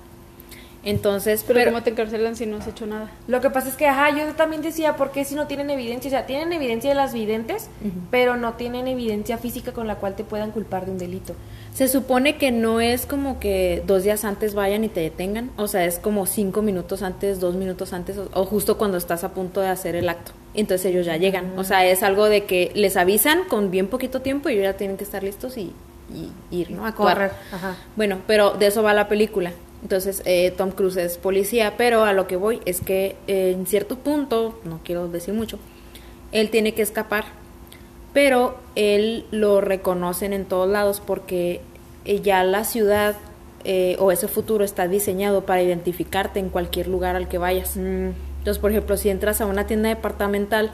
Entonces, 0.88 1.44
pero, 1.46 1.58
pero, 1.58 1.70
¿cómo 1.72 1.82
te 1.82 1.90
encarcelan 1.90 2.34
si 2.34 2.46
no 2.46 2.56
has 2.56 2.66
hecho 2.66 2.86
nada? 2.86 3.10
Lo 3.26 3.42
que 3.42 3.50
pasa 3.50 3.68
es 3.68 3.74
que, 3.74 3.86
ajá, 3.86 4.08
yo 4.16 4.32
también 4.36 4.62
decía, 4.62 4.96
¿por 4.96 5.10
qué 5.10 5.26
si 5.26 5.34
no 5.34 5.46
tienen 5.46 5.68
evidencia? 5.68 6.08
O 6.08 6.10
sea, 6.10 6.24
tienen 6.24 6.50
evidencia 6.50 6.88
de 6.88 6.96
las 6.96 7.12
videntes, 7.12 7.68
pero 8.10 8.38
no 8.38 8.54
tienen 8.54 8.88
evidencia 8.88 9.36
física 9.36 9.72
con 9.72 9.86
la 9.86 9.96
cual 9.96 10.16
te 10.16 10.24
puedan 10.24 10.50
culpar 10.50 10.86
de 10.86 10.92
un 10.92 10.98
delito. 10.98 11.34
Se 11.74 11.88
supone 11.88 12.38
que 12.38 12.52
no 12.52 12.80
es 12.80 13.04
como 13.04 13.38
que 13.38 13.82
dos 13.86 14.02
días 14.02 14.24
antes 14.24 14.54
vayan 14.54 14.82
y 14.82 14.88
te 14.88 15.00
detengan, 15.00 15.50
o 15.58 15.68
sea, 15.68 15.84
es 15.84 15.98
como 15.98 16.24
cinco 16.24 16.62
minutos 16.62 17.02
antes, 17.02 17.38
dos 17.38 17.54
minutos 17.54 17.92
antes, 17.92 18.16
o, 18.16 18.30
o 18.32 18.46
justo 18.46 18.78
cuando 18.78 18.96
estás 18.96 19.24
a 19.24 19.34
punto 19.34 19.60
de 19.60 19.68
hacer 19.68 19.94
el 19.94 20.08
acto. 20.08 20.32
Entonces 20.54 20.86
ellos 20.86 21.04
ya 21.04 21.18
llegan, 21.18 21.52
o 21.58 21.64
sea, 21.64 21.84
es 21.84 22.02
algo 22.02 22.30
de 22.30 22.44
que 22.44 22.72
les 22.74 22.96
avisan 22.96 23.44
con 23.44 23.70
bien 23.70 23.88
poquito 23.88 24.22
tiempo 24.22 24.48
y 24.48 24.54
ellos 24.54 24.64
ya 24.64 24.72
tienen 24.78 24.96
que 24.96 25.04
estar 25.04 25.22
listos 25.22 25.58
y, 25.58 25.74
y 26.12 26.32
ir, 26.50 26.70
¿no? 26.70 26.86
A. 26.86 26.94
Correr, 26.94 27.30
ajá. 27.52 27.76
Bueno, 27.94 28.20
pero 28.26 28.52
de 28.52 28.68
eso 28.68 28.82
va 28.82 28.94
la 28.94 29.06
película. 29.06 29.52
Entonces, 29.82 30.22
eh, 30.24 30.52
Tom 30.56 30.70
Cruise 30.72 30.96
es 30.96 31.18
policía, 31.18 31.74
pero 31.76 32.04
a 32.04 32.12
lo 32.12 32.26
que 32.26 32.36
voy 32.36 32.60
es 32.64 32.80
que 32.80 33.16
eh, 33.26 33.52
en 33.52 33.66
cierto 33.66 33.96
punto, 33.96 34.58
no 34.64 34.80
quiero 34.84 35.08
decir 35.08 35.34
mucho, 35.34 35.58
él 36.32 36.50
tiene 36.50 36.74
que 36.74 36.82
escapar, 36.82 37.24
pero 38.12 38.58
él 38.74 39.26
lo 39.30 39.60
reconocen 39.60 40.32
en 40.32 40.44
todos 40.44 40.68
lados 40.68 41.00
porque 41.04 41.60
eh, 42.04 42.20
ya 42.20 42.42
la 42.44 42.64
ciudad 42.64 43.16
eh, 43.64 43.96
o 43.98 44.12
ese 44.12 44.28
futuro 44.28 44.64
está 44.64 44.88
diseñado 44.88 45.44
para 45.44 45.62
identificarte 45.62 46.40
en 46.40 46.48
cualquier 46.48 46.88
lugar 46.88 47.16
al 47.16 47.28
que 47.28 47.38
vayas. 47.38 47.76
Entonces, 47.76 48.58
por 48.58 48.70
ejemplo, 48.70 48.96
si 48.96 49.10
entras 49.10 49.40
a 49.40 49.46
una 49.46 49.66
tienda 49.66 49.88
departamental, 49.88 50.70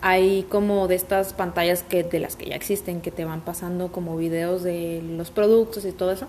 hay 0.00 0.44
como 0.48 0.88
de 0.88 0.94
estas 0.94 1.34
pantallas 1.34 1.82
que 1.82 2.02
de 2.02 2.18
las 2.20 2.36
que 2.36 2.46
ya 2.46 2.56
existen 2.56 3.02
que 3.02 3.10
te 3.10 3.24
van 3.24 3.42
pasando 3.42 3.92
como 3.92 4.16
videos 4.16 4.62
de 4.62 5.02
los 5.02 5.30
productos 5.30 5.84
y 5.84 5.92
todo 5.92 6.12
eso. 6.12 6.26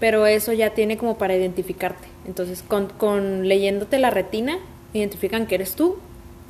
Pero 0.00 0.26
eso 0.26 0.52
ya 0.52 0.70
tiene 0.70 0.96
como 0.96 1.18
para 1.18 1.36
identificarte. 1.36 2.06
Entonces, 2.26 2.62
con, 2.62 2.86
con 2.88 3.48
leyéndote 3.48 3.98
la 3.98 4.10
retina, 4.10 4.58
identifican 4.92 5.46
que 5.46 5.56
eres 5.56 5.74
tú, 5.74 5.96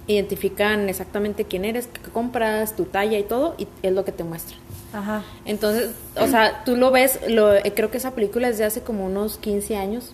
identifican 0.07 0.89
exactamente 0.89 1.45
quién 1.45 1.65
eres, 1.65 1.87
qué 1.87 2.11
compras, 2.11 2.77
tu 2.77 2.85
talla 2.85 3.19
y 3.19 3.23
todo, 3.23 3.55
y 3.59 3.69
es 3.83 3.93
lo 3.93 4.05
que 4.05 4.13
te 4.13 4.25
muestran. 4.25 4.59
Ajá. 4.93 5.23
Entonces, 5.45 5.91
o 6.17 6.27
sea, 6.27 6.65
tú 6.65 6.77
lo 6.77 6.91
ves, 6.91 7.21
lo, 7.29 7.55
eh, 7.55 7.73
creo 7.75 7.91
que 7.91 7.99
esa 7.99 8.15
película 8.15 8.49
es 8.49 8.59
de 8.59 8.65
hace 8.65 8.81
como 8.81 9.07
unos 9.07 9.39
15 9.39 9.77
años, 9.77 10.13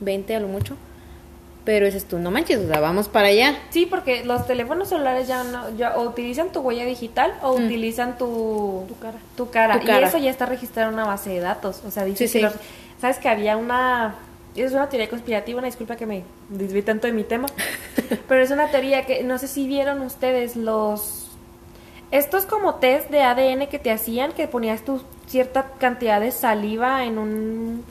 20 0.00 0.34
a 0.34 0.40
lo 0.40 0.48
mucho, 0.48 0.76
pero 1.64 1.86
dices 1.86 2.04
tú, 2.04 2.18
no 2.18 2.30
manches, 2.30 2.58
o 2.60 2.68
sea, 2.68 2.80
vamos 2.80 3.08
para 3.08 3.28
allá. 3.28 3.56
Sí, 3.70 3.86
porque 3.86 4.24
los 4.24 4.46
teléfonos 4.46 4.88
celulares 4.88 5.26
ya 5.28 5.44
no, 5.44 5.74
ya 5.76 5.96
o 5.96 6.02
utilizan 6.02 6.50
tu 6.52 6.60
huella 6.60 6.84
digital 6.84 7.32
o 7.42 7.58
Mm. 7.58 7.64
utilizan 7.64 8.18
tu, 8.18 8.84
Tu 8.88 8.98
cara. 8.98 9.18
Tu 9.36 9.50
cara. 9.50 9.80
Tu 9.80 9.86
cara. 9.86 10.00
Y 10.00 10.04
eso 10.04 10.18
ya 10.18 10.30
está 10.30 10.46
registrado 10.46 10.88
en 10.90 10.94
una 10.94 11.06
base 11.06 11.30
de 11.30 11.40
datos. 11.40 11.82
O 11.86 11.90
sea, 11.90 12.04
dice 12.04 12.28
Sí, 12.28 12.32
que 12.34 12.38
sí. 12.38 12.40
los- 12.44 12.54
sabes 13.00 13.18
que 13.18 13.28
había 13.28 13.56
una 13.56 14.14
es 14.56 14.72
una 14.72 14.88
teoría 14.88 15.08
conspirativa, 15.10 15.58
una 15.58 15.66
disculpa 15.66 15.96
que 15.96 16.06
me 16.06 16.22
desvié 16.48 16.82
tanto 16.82 17.08
de 17.08 17.12
mi 17.12 17.24
tema, 17.24 17.46
pero 18.28 18.40
es 18.42 18.50
una 18.52 18.68
teoría 18.70 19.04
que 19.04 19.24
no 19.24 19.36
sé 19.38 19.48
si 19.48 19.66
vieron 19.66 20.00
ustedes 20.02 20.54
los 20.54 21.22
estos 22.12 22.46
como 22.46 22.76
test 22.76 23.10
de 23.10 23.22
ADN 23.22 23.66
que 23.68 23.80
te 23.80 23.90
hacían 23.90 24.30
que 24.32 24.46
ponías 24.46 24.82
tu 24.82 25.02
cierta 25.26 25.70
cantidad 25.78 26.20
de 26.20 26.30
saliva 26.30 27.04
en 27.04 27.18
un 27.18 27.84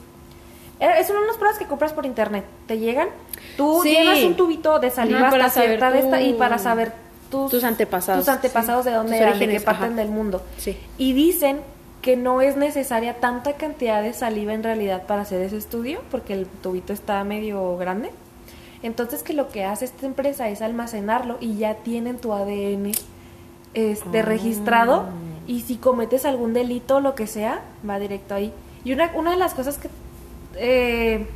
era- 0.84 0.98
es 0.98 1.10
unas 1.10 1.36
pruebas 1.36 1.58
que 1.58 1.66
compras 1.66 1.92
por 1.92 2.06
internet. 2.06 2.44
Te 2.66 2.78
llegan, 2.78 3.08
tú 3.56 3.80
Sí. 3.82 3.90
llenas 3.90 4.18
un 4.24 4.34
tubito 4.36 4.78
de 4.78 4.90
saliva 4.90 5.30
para 5.30 5.46
hasta 5.46 5.62
cierta 5.62 5.90
de 5.90 6.00
esta 6.00 6.20
y 6.20 6.34
para 6.34 6.58
saber 6.58 6.92
tus, 7.30 7.50
Tus 7.50 7.64
antepasados. 7.64 8.24
tus 8.24 8.28
antepasados 8.32 8.84
de 8.84 8.92
dónde 8.92 9.18
eran, 9.18 9.38
de 9.38 9.48
qué 9.48 9.60
parten 9.60 9.86
ajá. 9.92 9.96
del 9.96 10.08
mundo. 10.08 10.42
Sí. 10.58 10.78
Y 10.98 11.12
dicen 11.14 11.60
que 12.02 12.16
no 12.16 12.40
es 12.42 12.56
necesaria 12.56 13.14
tanta 13.14 13.54
cantidad 13.54 14.02
de 14.02 14.12
saliva 14.12 14.52
en 14.52 14.62
realidad 14.62 15.04
para 15.06 15.22
hacer 15.22 15.40
ese 15.40 15.56
estudio, 15.56 16.00
porque 16.10 16.34
el 16.34 16.46
tubito 16.46 16.92
está 16.92 17.24
medio 17.24 17.76
grande. 17.78 18.10
Entonces 18.82 19.22
que 19.22 19.32
lo 19.32 19.48
que 19.48 19.64
hace 19.64 19.86
esta 19.86 20.04
empresa 20.04 20.48
es 20.50 20.60
almacenarlo 20.60 21.38
y 21.40 21.56
ya 21.56 21.76
tienen 21.76 22.18
tu 22.18 22.34
ADN 22.34 22.92
este, 23.72 24.18
Ah. 24.20 24.22
registrado 24.22 25.06
y 25.46 25.60
si 25.62 25.76
cometes 25.76 26.24
algún 26.26 26.52
delito 26.52 26.96
o 26.96 27.00
lo 27.00 27.14
que 27.14 27.26
sea, 27.26 27.60
va 27.88 27.98
directo 27.98 28.34
ahí. 28.34 28.52
Y 28.84 28.92
una, 28.92 29.10
una 29.14 29.30
de 29.32 29.36
las 29.38 29.54
cosas 29.54 29.78
que... 29.78 29.88
eh, 30.58 31.26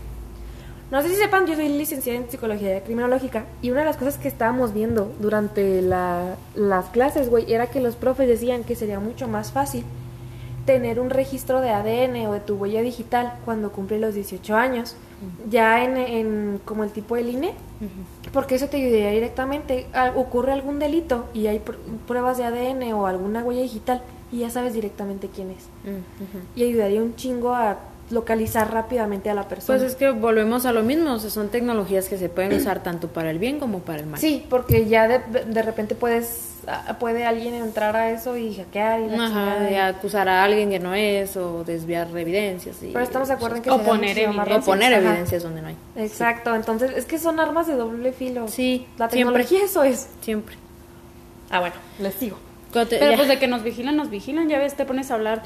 no 0.90 1.02
sé 1.02 1.08
si 1.10 1.16
sepan, 1.16 1.46
yo 1.46 1.54
soy 1.54 1.68
licenciada 1.68 2.18
en 2.18 2.30
psicología 2.30 2.82
criminológica 2.82 3.44
y 3.60 3.70
una 3.70 3.80
de 3.80 3.86
las 3.86 3.96
cosas 3.98 4.16
que 4.16 4.28
estábamos 4.28 4.72
viendo 4.72 5.12
durante 5.20 5.82
la- 5.82 6.36
las 6.54 6.86
clases, 6.86 7.28
güey, 7.28 7.52
era 7.52 7.66
que 7.66 7.80
los 7.80 7.94
profes 7.96 8.26
decían 8.28 8.64
que 8.64 8.74
sería 8.74 8.98
mucho 9.00 9.28
más 9.28 9.52
fácil 9.52 9.84
tener 10.64 11.00
un 11.00 11.10
registro 11.10 11.60
de 11.60 11.70
ADN 11.70 12.26
o 12.26 12.32
de 12.32 12.40
tu 12.40 12.54
huella 12.56 12.80
digital 12.82 13.34
cuando 13.44 13.70
cumple 13.72 13.98
los 13.98 14.14
18 14.14 14.54
años, 14.56 14.96
ya 15.50 15.82
en, 15.84 15.96
en 15.96 16.60
como 16.64 16.84
el 16.84 16.90
tipo 16.90 17.16
del 17.16 17.30
INE, 17.30 17.52
porque 18.32 18.54
eso 18.54 18.68
te 18.68 18.76
ayudaría 18.76 19.10
directamente. 19.10 19.86
Al- 19.92 20.16
ocurre 20.16 20.52
algún 20.52 20.78
delito 20.78 21.26
y 21.34 21.46
hay 21.48 21.58
pr- 21.58 21.76
pruebas 22.06 22.36
de 22.38 22.44
ADN 22.44 22.92
o 22.94 23.06
alguna 23.06 23.42
huella 23.42 23.62
digital 23.62 24.02
y 24.30 24.38
ya 24.40 24.50
sabes 24.50 24.74
directamente 24.74 25.28
quién 25.34 25.50
es. 25.50 25.64
Y 26.54 26.64
ayudaría 26.64 27.02
un 27.02 27.16
chingo 27.16 27.54
a 27.54 27.78
localizar 28.10 28.72
rápidamente 28.72 29.28
a 29.30 29.34
la 29.34 29.48
persona. 29.48 29.78
Pues 29.78 29.90
es 29.90 29.96
que 29.96 30.10
volvemos 30.10 30.64
a 30.66 30.72
lo 30.72 30.82
mismo, 30.82 31.12
o 31.12 31.18
sea, 31.18 31.30
son 31.30 31.48
tecnologías 31.48 32.08
que 32.08 32.16
se 32.16 32.28
pueden 32.28 32.54
usar 32.54 32.82
tanto 32.82 33.08
para 33.08 33.30
el 33.30 33.38
bien 33.38 33.58
como 33.60 33.80
para 33.80 34.00
el 34.00 34.06
mal. 34.06 34.18
Sí, 34.20 34.44
porque 34.48 34.86
ya 34.86 35.06
de, 35.08 35.18
de 35.44 35.62
repente 35.62 35.94
puedes 35.94 36.54
puede 36.98 37.24
alguien 37.24 37.54
entrar 37.54 37.96
a 37.96 38.10
eso 38.10 38.36
y 38.36 38.54
hackear 38.54 39.00
y 39.00 39.14
Ajá, 39.14 39.58
de 39.60 39.78
acusar 39.78 40.28
a 40.28 40.44
alguien 40.44 40.68
que 40.68 40.78
no 40.78 40.94
es 40.94 41.34
o 41.38 41.64
desviar 41.64 42.08
evidencias. 42.14 42.82
Y, 42.82 42.88
Pero 42.92 43.02
estamos 43.04 43.28
de 43.28 43.34
acuerdo 43.34 43.56
en 43.56 43.62
que 43.62 43.70
O 43.70 43.78
poner 43.78 44.28
más 44.28 44.48
o 44.50 44.60
poner 44.60 44.92
Ajá. 44.92 45.02
evidencias 45.08 45.42
donde 45.42 45.62
no 45.62 45.68
hay. 45.68 45.76
Exacto, 45.96 46.54
entonces 46.54 46.90
es 46.94 47.06
que 47.06 47.18
son 47.18 47.40
armas 47.40 47.66
de 47.68 47.74
doble 47.74 48.12
filo. 48.12 48.48
Sí, 48.48 48.86
la 48.98 49.08
siempre. 49.08 49.44
tecnología 49.44 49.64
eso 49.64 49.82
es. 49.82 50.08
Siempre. 50.20 50.56
Ah, 51.50 51.60
bueno, 51.60 51.76
les 52.00 52.12
sigo. 52.14 52.36
Pero 52.72 52.86
ya- 52.90 53.16
pues 53.16 53.28
de 53.28 53.38
que 53.38 53.48
nos 53.48 53.62
vigilan, 53.62 53.96
nos 53.96 54.10
vigilan. 54.10 54.48
Ya 54.50 54.58
ves, 54.58 54.74
te 54.74 54.84
pones 54.84 55.10
a 55.10 55.14
hablar. 55.14 55.42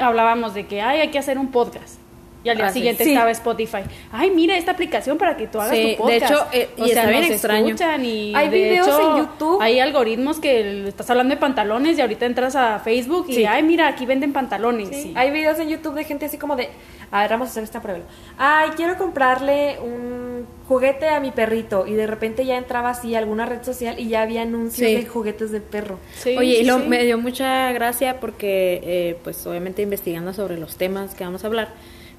Hablábamos 0.00 0.54
de 0.54 0.66
que 0.66 0.82
ay, 0.82 0.98
hay 1.00 1.10
que 1.12 1.20
hacer 1.20 1.38
un 1.38 1.52
podcast. 1.52 1.98
Y 2.44 2.50
al 2.50 2.56
día 2.58 2.66
Ah, 2.66 2.72
siguiente 2.72 3.04
Sí. 3.04 3.12
estaba 3.12 3.30
Spotify. 3.30 3.78
Ay, 4.12 4.30
mira 4.30 4.56
esta 4.56 4.72
aplicación 4.72 5.16
para 5.18 5.36
que 5.36 5.46
tú 5.46 5.60
hagas 5.60 5.74
Sí, 5.74 5.82
tu 5.96 6.06
de 6.06 6.20
podcast. 6.20 6.30
hecho, 6.30 6.46
eh, 6.52 6.68
y 6.76 6.90
está 6.90 7.06
bien 7.06 7.24
extraño. 7.24 7.66
escuchan 7.68 8.04
y 8.04 8.34
Hay 8.36 8.50
de 8.50 8.56
videos 8.56 8.86
hecho, 8.86 9.10
en 9.16 9.16
YouTube. 9.24 9.62
Hay 9.62 9.80
algoritmos 9.80 10.38
que 10.40 10.86
estás 10.88 11.08
hablando 11.10 11.34
de 11.34 11.40
pantalones 11.40 11.96
y 11.98 12.02
ahorita 12.02 12.26
entras 12.26 12.54
a 12.54 12.78
Facebook 12.80 13.26
y 13.30 13.34
Sí. 13.36 13.44
ay, 13.46 13.62
mira, 13.62 13.88
aquí 13.88 14.04
venden 14.06 14.32
pantalones. 14.34 15.06
Hay 15.14 15.30
videos 15.30 15.58
en 15.58 15.70
YouTube 15.70 15.94
de 15.94 16.04
gente 16.04 16.26
así 16.26 16.36
como 16.36 16.54
de, 16.54 16.68
a 17.10 17.22
ver, 17.22 17.30
vamos 17.30 17.48
a 17.48 17.50
hacer 17.52 17.64
esta 17.64 17.80
prueba. 17.80 18.00
Ay, 18.36 18.70
quiero 18.76 18.98
comprarle 18.98 19.78
un 19.82 20.46
juguete 20.68 21.08
a 21.08 21.20
mi 21.20 21.30
perrito 21.30 21.86
y 21.86 21.92
de 21.94 22.06
repente 22.06 22.44
ya 22.44 22.56
entraba 22.58 22.90
así 22.90 23.14
a 23.14 23.18
alguna 23.18 23.46
red 23.46 23.62
social 23.62 23.98
y 23.98 24.08
ya 24.08 24.20
había 24.22 24.42
anuncios 24.42 24.90
de 24.90 25.06
juguetes 25.06 25.50
de 25.50 25.60
perro. 25.60 25.98
Oye, 26.26 26.60
y 26.60 26.64
lo- 26.64 26.78
me 26.78 27.04
dio 27.04 27.16
mucha 27.18 27.72
gracia 27.72 28.20
porque, 28.20 28.80
eh, 28.84 29.16
pues 29.24 29.46
obviamente 29.46 29.80
investigando 29.82 30.34
sobre 30.34 30.58
los 30.58 30.76
temas 30.76 31.14
que 31.14 31.24
vamos 31.24 31.44
a 31.44 31.46
hablar, 31.46 31.68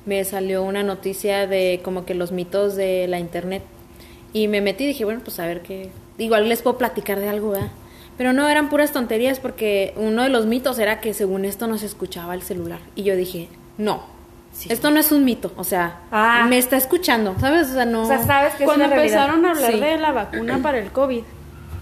me 0.06 0.24
salió 0.24 0.64
una 0.64 0.84
noticia 0.84 1.48
de 1.48 1.82
como 1.84 2.06
que 2.06 2.14
los 2.14 2.32
mitos 2.32 2.76
de 2.76 3.08
la 3.08 3.20
internet. 3.20 3.64
Y 4.34 4.48
me 4.48 4.62
metí 4.62 4.84
y 4.84 4.88
dije, 4.88 5.06
bueno, 5.06 5.22
pues 5.24 5.40
a 5.40 5.48
ver 5.48 5.62
qué. 5.62 5.90
Igual 6.18 6.48
les 6.50 6.62
puedo 6.62 6.78
platicar 6.78 7.20
de 7.20 7.30
algo, 7.30 7.52
¿verdad? 7.52 7.70
Pero 8.18 8.32
no, 8.34 8.48
eran 8.48 8.70
puras 8.70 8.92
tonterías 8.92 9.40
porque 9.40 9.94
uno 9.98 10.24
de 10.24 10.30
los 10.30 10.46
mitos 10.46 10.80
era 10.80 11.00
que 11.02 11.14
según 11.14 11.44
esto 11.46 11.68
no 11.68 11.78
se 11.78 11.86
escuchaba 11.86 12.34
el 12.34 12.42
celular. 12.42 12.80
Y 12.96 13.04
yo 13.04 13.16
dije, 13.16 13.50
no, 13.78 14.04
esto 14.70 14.92
no 14.92 15.00
es 15.00 15.12
un 15.12 15.26
mito. 15.26 15.52
O 15.58 15.64
sea, 15.66 16.00
Ah. 16.12 16.46
me 16.50 16.58
está 16.58 16.78
escuchando, 16.78 17.36
¿sabes? 17.40 17.70
O 17.72 17.74
sea, 17.74 17.86
no. 17.86 18.04
O 18.04 18.08
sea, 18.08 18.24
sabes 18.26 18.54
que 18.56 18.64
Cuando 18.66 18.86
es 18.86 18.88
una 18.92 18.96
realidad. 18.96 19.24
empezaron 19.26 19.46
a 19.46 19.52
hablar 19.52 19.72
Sí. 19.74 19.80
de 19.80 19.98
la 19.98 20.12
vacuna 20.14 20.60
para 20.62 20.78
el 20.80 20.92
COVID, 20.92 21.24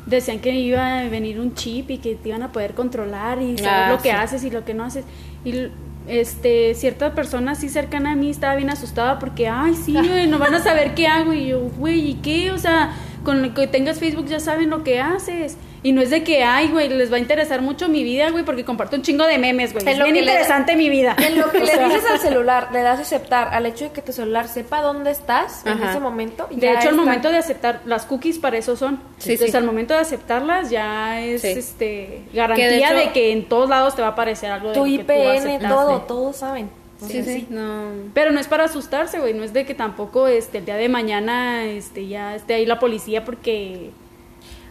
decían 0.08 0.40
que 0.40 0.52
iba 0.52 1.00
a 1.00 1.08
venir 1.10 1.40
un 1.40 1.54
chip 1.54 1.92
y 1.92 1.98
que 2.00 2.16
te 2.16 2.30
iban 2.30 2.42
a 2.44 2.52
poder 2.52 2.74
controlar 2.74 3.42
y 3.42 3.58
saber 3.58 3.72
Ah, 3.86 3.90
lo 3.92 3.98
que 3.98 4.10
sí. 4.10 4.16
haces 4.16 4.44
y 4.44 4.50
lo 4.50 4.66
que 4.66 4.74
no 4.74 4.84
haces. 4.86 5.06
Y 5.46 5.68
este 6.08 6.74
cierta 6.76 7.14
persona 7.14 7.54
así 7.54 7.70
cercana 7.70 8.12
a 8.12 8.16
mí 8.16 8.30
estaba 8.30 8.56
bien 8.56 8.70
asustada 8.70 9.20
porque, 9.20 9.48
ay, 9.48 9.76
sí, 9.76 9.94
güey, 10.08 10.28
no 10.28 10.40
van 10.40 10.56
a 10.56 10.60
saber 10.60 10.94
qué 10.96 11.08
hago. 11.08 11.34
Y 11.34 11.48
yo, 11.48 11.60
güey, 11.78 12.12
¿y 12.12 12.14
qué? 12.16 12.52
O 12.52 12.58
sea, 12.58 12.94
con 13.24 13.42
lo 13.42 13.54
que 13.54 13.68
tengas 13.68 14.00
Facebook 14.00 14.28
ya 14.28 14.40
saben 14.40 14.70
lo 14.70 14.84
que 14.84 15.00
haces. 15.00 15.58
Y 15.84 15.92
no 15.92 16.02
es 16.02 16.10
de 16.12 16.24
que, 16.24 16.44
ay, 16.46 16.70
güey, 16.70 16.88
les 16.88 17.12
va 17.12 17.18
a 17.18 17.20
interesar 17.20 17.62
mucho 17.62 17.90
mi 17.90 18.04
vida, 18.06 18.30
güey, 18.32 18.46
porque 18.46 18.64
comparto 18.64 18.96
un 18.96 19.02
chingo 19.02 19.26
de 19.26 19.38
memes, 19.38 19.74
güey. 19.74 19.86
Es 19.88 19.98
lo 19.98 20.06
bien 20.06 20.16
que 20.16 20.22
le- 20.22 20.32
interesante 20.32 20.78
mi 20.78 20.90
vida. 20.90 21.14
En 21.20 21.38
lo 21.38 21.52
que 21.52 21.58
O 21.62 21.66
le 21.66 21.72
dices 21.86 22.06
al 22.10 22.20
celular, 22.20 22.70
le 22.72 22.82
das 22.82 23.00
a 23.00 23.02
aceptar 23.02 23.50
al 23.54 23.66
hecho 23.66 23.84
de 23.86 23.92
que 23.92 24.02
tu 24.02 24.14
celular 24.14 24.48
sepa 24.48 24.82
dónde 24.82 25.12
estás 25.12 25.66
en 25.66 25.84
ese 25.84 26.00
momento. 26.00 26.48
De 26.52 26.72
hecho, 26.72 26.88
al 26.90 26.96
momento 26.96 27.30
de 27.30 27.38
aceptar 27.38 27.82
las 27.86 28.06
cookies 28.06 28.40
para 28.40 28.58
eso 28.58 28.78
son. 28.78 28.96
Sí, 29.18 29.32
Entonces, 29.34 29.52
sí. 29.52 29.58
al 29.58 29.66
momento 29.66 29.94
de 29.94 30.00
aceptarlas 30.00 30.70
ya 30.70 31.22
es 31.22 31.42
Sí. 31.42 31.48
este 31.50 32.22
garantía 32.34 32.90
Que 32.90 32.96
de 32.96 33.12
que 33.12 33.32
en 33.34 33.44
todos 33.50 33.68
lados 33.70 33.94
te 33.96 34.02
va 34.02 34.08
a 34.08 34.12
aparecer 34.12 34.52
algo 34.52 34.70
de 34.70 34.74
tu 34.76 34.80
lo 34.80 34.86
que 34.86 35.04
tú 35.04 35.12
IPN, 35.12 35.68
todo, 35.68 36.02
todos 36.04 36.38
saben. 36.38 36.70
Sí, 37.06 37.22
sí, 37.24 37.48
no. 37.50 37.90
Pero 38.14 38.32
no 38.32 38.40
es 38.40 38.48
para 38.48 38.64
asustarse, 38.64 39.20
güey, 39.20 39.34
no 39.34 39.44
es 39.44 39.52
de 39.52 39.66
que 39.66 39.74
tampoco 39.76 40.28
este 40.30 40.60
el 40.60 40.66
día 40.66 40.76
de 40.78 40.88
mañana 40.88 41.66
este 41.66 42.08
ya 42.08 42.34
esté 42.36 42.54
ahí 42.54 42.66
la 42.66 42.80
policía 42.80 43.26
porque 43.26 43.90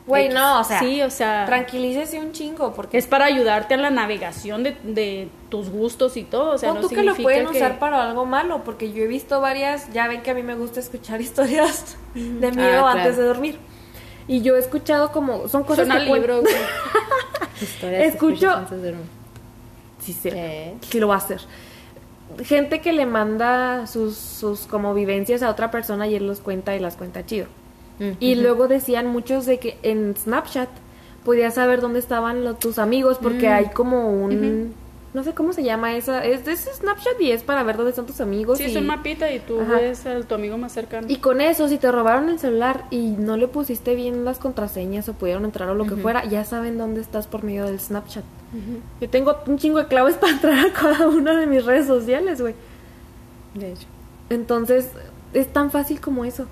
Güey, 0.07 0.31
no, 0.31 0.61
o 0.61 0.65
sea, 0.65 0.81
Sí, 0.81 1.01
o 1.03 1.11
sea, 1.11 1.45
tranquilícese 1.47 2.19
un 2.19 2.33
chingo 2.33 2.73
porque 2.75 2.99
es 2.99 3.07
para 3.07 3.27
ayudarte 3.27 3.75
a 3.75 3.77
la 3.77 3.91
navegación 3.91 4.65
de, 4.65 4.77
de 4.83 5.29
tus 5.49 5.71
gustos 5.71 6.17
y 6.17 6.25
todo, 6.25 6.55
o 6.55 6.59
sea, 6.59 6.73
no 6.75 6.81
tú 6.81 6.89
que 6.89 7.05
lo 7.05 7.15
pueden 7.15 7.47
que- 7.47 7.57
usar 7.59 7.79
para 7.79 8.03
algo 8.11 8.27
malo, 8.27 8.63
porque 8.65 8.93
yo 8.93 9.05
he 9.05 9.07
visto 9.07 9.41
varias, 9.41 9.93
ya 9.93 10.09
ven 10.09 10.23
que 10.23 10.33
a 10.33 10.35
mí 10.35 10.43
me 10.43 10.57
gusta 10.57 10.81
escuchar 10.81 11.21
historias 11.27 11.97
de 12.15 12.51
miedo 12.51 12.85
Ah, 12.87 12.93
antes 12.93 13.15
claro. 13.15 13.23
de 13.23 13.25
dormir. 13.29 13.59
Y 14.27 14.43
yo 14.43 14.57
he 14.57 14.59
escuchado 14.59 15.13
como, 15.13 15.47
son 15.49 15.63
cosas 15.63 15.87
Suena 15.87 16.05
que 16.05 16.13
libro. 16.13 16.43
Historias 17.61 18.15
Escucho- 18.15 18.51
antes 18.57 18.83
de 18.83 18.89
dormir. 18.91 19.07
Sí, 20.01 20.13
sí, 20.13 20.31
Eh. 20.33 20.75
sí 20.81 20.99
lo 20.99 21.07
va 21.09 21.15
a 21.15 21.19
hacer. 21.19 21.41
Gente 22.45 22.81
que 22.81 22.93
le 22.93 23.07
manda 23.07 23.87
sus, 23.87 24.17
sus 24.17 24.61
como 24.67 24.95
vivencias 24.95 25.43
a 25.43 25.51
otra 25.51 25.71
persona 25.71 26.07
y 26.09 26.15
él 26.17 26.27
los 26.27 26.41
cuenta 26.41 26.75
y 26.75 26.81
las 26.81 26.97
cuenta 26.97 27.25
chido. 27.27 27.47
Y 28.21 28.35
luego 28.37 28.67
decían 28.69 29.07
muchos 29.07 29.47
de 29.47 29.59
que 29.59 29.79
en 29.83 30.17
Snapchat 30.17 30.69
podías 31.25 31.55
saber 31.55 31.81
dónde 31.81 32.01
estaban 32.01 32.43
los- 32.45 32.59
tus 32.59 32.79
amigos 32.79 33.19
porque 33.23 33.49
Mm. 33.49 33.53
hay 33.53 33.67
como 33.67 34.11
un... 34.11 34.75
No 35.15 35.23
sé 35.23 35.35
cómo 35.35 35.53
se 35.53 35.63
llama 35.63 35.95
esa. 35.95 36.25
Es, 36.25 36.49
es 36.49 36.61
Snapchat 36.79 37.21
y 37.21 37.33
es 37.33 37.43
para 37.43 37.63
ver 37.65 37.77
dónde 37.77 37.91
están 37.91 38.07
tus 38.07 38.23
amigos. 38.23 38.57
Sí, 38.57 38.65
y... 38.65 38.67
es 38.71 38.77
un 38.77 38.87
mapita 38.87 39.31
y 39.31 39.41
tú 39.41 39.61
Ajá. 39.61 39.75
ves 39.75 40.07
a 40.07 40.19
tu 40.23 40.35
amigo 40.35 40.57
más 40.57 40.73
cercano. 40.73 41.07
Y 41.11 41.17
con 41.17 41.43
eso, 41.43 41.69
si 41.69 41.77
te 41.77 41.93
robaron 41.93 42.31
el 42.31 42.39
celular 42.39 42.85
y 42.91 43.11
no 43.11 43.37
le 43.37 43.47
pusiste 43.47 43.95
bien 43.95 44.25
las 44.25 44.39
contraseñas 44.39 45.11
o 45.11 45.13
pudieron 45.13 45.45
entrar 45.45 45.69
o 45.69 45.75
lo 45.75 45.85
que 45.85 45.97
fuera, 45.97 46.25
ya 46.25 46.45
saben 46.47 46.79
dónde 46.79 47.03
estás 47.03 47.27
por 47.27 47.45
medio 47.45 47.67
del 47.67 47.79
Snapchat. 47.79 48.25
Yo 49.03 49.09
tengo 49.11 49.37
un 49.47 49.59
chingo 49.59 49.79
de 49.79 49.87
claves 49.87 50.15
para 50.21 50.33
entrar 50.33 50.59
a 50.67 50.73
cada 50.73 51.07
una 51.09 51.37
de 51.39 51.47
mis 51.47 51.63
redes 51.67 51.87
sociales, 51.87 52.41
güey. 52.41 52.55
De 53.55 53.73
hecho. 53.73 53.87
Entonces, 54.31 54.89
es 55.35 55.53
tan 55.53 55.71
fácil 55.71 56.01
como 56.01 56.25
eso. 56.25 56.47